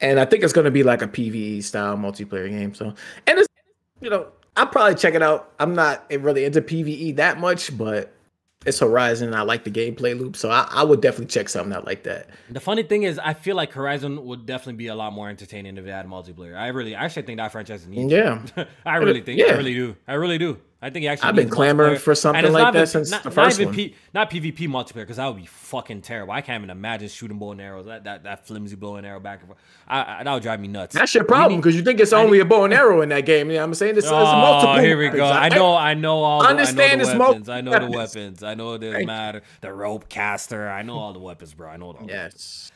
[0.00, 2.74] And I think it's going to be like a PVE style multiplayer game.
[2.74, 2.92] So,
[3.28, 3.46] and it's
[4.00, 4.26] you know,
[4.56, 5.52] I'll probably check it out.
[5.58, 8.12] I'm not really into PVE that much, but
[8.66, 9.28] it's Horizon.
[9.28, 12.04] And I like the gameplay loop, so I, I would definitely check something out like
[12.04, 12.28] that.
[12.50, 15.76] The funny thing is, I feel like Horizon would definitely be a lot more entertaining
[15.76, 16.56] if it had multiplayer.
[16.56, 18.12] I really, I actually think that franchise needs.
[18.12, 18.44] Yeah.
[18.86, 19.38] I really think.
[19.38, 19.46] Yeah.
[19.46, 19.96] I really do.
[20.06, 20.58] I really do.
[20.84, 21.28] I think it actually.
[21.28, 23.76] I've been clamoring for something like not that since not, the not first even one.
[23.76, 26.32] P, not PvP multiplayer because that would be fucking terrible.
[26.32, 27.86] I can't even imagine shooting bow and arrows.
[27.86, 29.58] That that, that flimsy bow and arrow back and forth.
[29.86, 30.92] I, I, that would drive me nuts.
[30.96, 33.48] That's your problem because you think it's only a bow and arrow in that game.
[33.48, 34.78] Yeah, I'm saying this is Oh, multiple.
[34.80, 35.24] here we go.
[35.24, 36.42] I know, I know all.
[36.42, 37.48] The, understand I know the weapons.
[37.48, 37.96] I know the weapons.
[37.96, 38.42] weapons.
[38.42, 39.06] I know you.
[39.06, 39.42] matter.
[39.60, 40.68] The rope caster.
[40.68, 41.68] I know all the weapons, bro.
[41.70, 42.06] I know all.
[42.08, 42.72] Yes.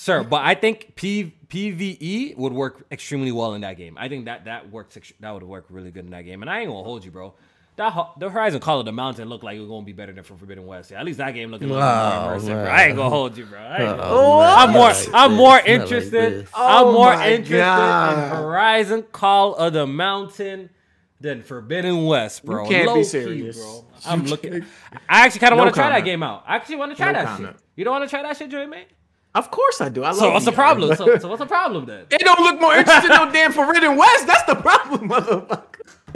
[0.00, 3.98] Sir, but I think P- PVE would work extremely well in that game.
[3.98, 4.96] I think that that works.
[5.20, 6.40] That would work really good in that game.
[6.40, 7.34] And I ain't gonna hold you, bro.
[7.76, 10.24] That the Horizon Call of the Mountain looked like it was gonna be better than
[10.24, 10.90] from Forbidden West.
[10.90, 12.64] Yeah, at least that game looked a little Oh, more immersive, bro.
[12.64, 13.58] I ain't gonna hold you, bro.
[13.60, 14.42] I ain't gonna Oh, more.
[14.44, 16.32] I'm more not like interested.
[16.32, 16.50] this.
[16.54, 18.12] I'm Oh more interested God.
[18.32, 20.70] in Horizon Call of the Mountain
[21.20, 22.62] than Forbidden West, bro.
[22.64, 23.58] You can't be Low key, serious.
[23.58, 23.84] bro.
[24.06, 24.64] I'm looking.
[25.10, 26.44] I actually kind of No want to try that game out.
[26.46, 27.56] I actually want to try No that comment.
[27.56, 27.62] shit.
[27.76, 28.84] You don't want to try that shit, Joey, man?
[29.34, 30.02] Of course I do.
[30.02, 30.96] I love So what's the problem?
[30.96, 32.06] So, so what's the problem then?
[32.10, 34.26] It don't look more interesting than damn Forbidden West.
[34.26, 35.64] That's the problem, motherfucker.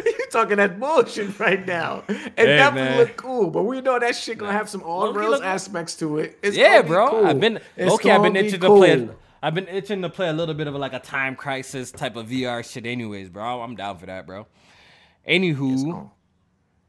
[0.05, 2.03] you talking that bullshit right now.
[2.09, 5.95] It Hey, definitely look cool, but we know that shit gonna have some all aspects
[5.97, 6.39] to it.
[6.43, 7.09] It's Yeah, bro.
[7.11, 7.27] cool.
[7.27, 8.11] I've been It's okay.
[8.11, 9.09] I've been itching to play.
[9.43, 12.29] I've been itching to play a little bit of like a time crisis type of
[12.29, 13.61] VR shit, anyways, bro.
[13.63, 14.47] I'm down for that, bro.
[15.29, 16.11] Anywho,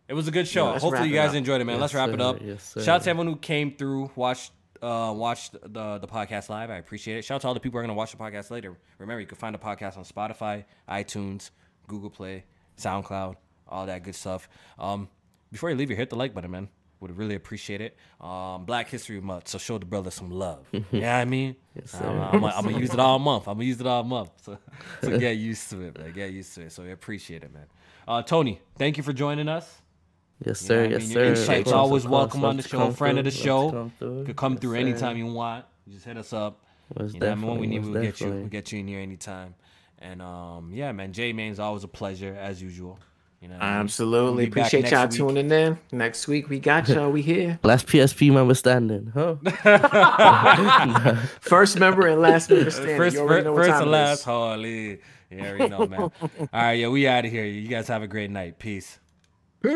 [0.07, 0.71] it was a good show.
[0.73, 1.75] Yeah, Hopefully, you guys enjoyed it, man.
[1.75, 2.37] Yes, let's wrap it up.
[2.41, 6.69] Yes, Shout out to everyone who came through, watched, uh, watched the the podcast live.
[6.69, 7.25] I appreciate it.
[7.25, 8.77] Shout out to all the people who are gonna watch the podcast later.
[8.99, 11.51] Remember, you can find the podcast on Spotify, iTunes,
[11.87, 12.43] Google Play,
[12.77, 13.35] SoundCloud,
[13.67, 14.49] all that good stuff.
[14.77, 15.09] Um,
[15.51, 16.69] before you leave, here, hit the like button, man.
[17.01, 17.97] Would really appreciate it.
[18.21, 20.65] Um, Black History Month, so show the brother some love.
[20.71, 22.05] yeah, you know I mean, sir.
[22.05, 23.47] I'm, I'm, gonna use it all month.
[23.47, 24.31] I'm gonna use it all month.
[24.41, 24.57] So,
[25.01, 26.13] so get used to it, man.
[26.13, 26.71] Get used to it.
[26.71, 27.65] So we appreciate it, man.
[28.07, 29.81] Uh, Tony, thank you for joining us.
[30.43, 30.83] Yes, You know sir.
[30.83, 31.09] I yes, mean?
[31.11, 31.19] sir.
[31.19, 32.11] Your insights always course.
[32.11, 32.77] welcome on the Love show.
[32.79, 33.71] come Friend of the through, show.
[33.71, 34.25] come through.
[34.25, 34.75] Could come Yes, through sir.
[34.77, 35.65] anytime you want.
[35.87, 36.61] You just hit us up.
[36.99, 37.47] Most You know, I mean?
[37.47, 38.29] when we need, we'll most get you.
[38.31, 39.55] We'll get you in here anytime.
[39.99, 42.99] And um, yeah, man, J Main's always a pleasure as usual.
[43.41, 43.79] You know, what I mean?
[43.81, 44.43] Absolutely.
[44.45, 45.17] We'll Appreciate y'all week.
[45.17, 45.77] tuning in.
[45.91, 47.11] Next week we got y'all.
[47.11, 47.59] We here.
[47.63, 49.35] Last PSP member standing, huh?
[51.41, 52.97] First member and last member standing.
[52.97, 54.19] First, you first, know what first time and it last.
[54.19, 54.25] is.
[54.25, 54.89] Holy,
[55.29, 55.99] you already know, man.
[56.01, 56.11] All
[56.53, 57.45] right, yeah, we out of here.
[57.45, 58.59] You guys have a great night.
[58.59, 58.99] Peace.
[59.61, 59.73] Peace.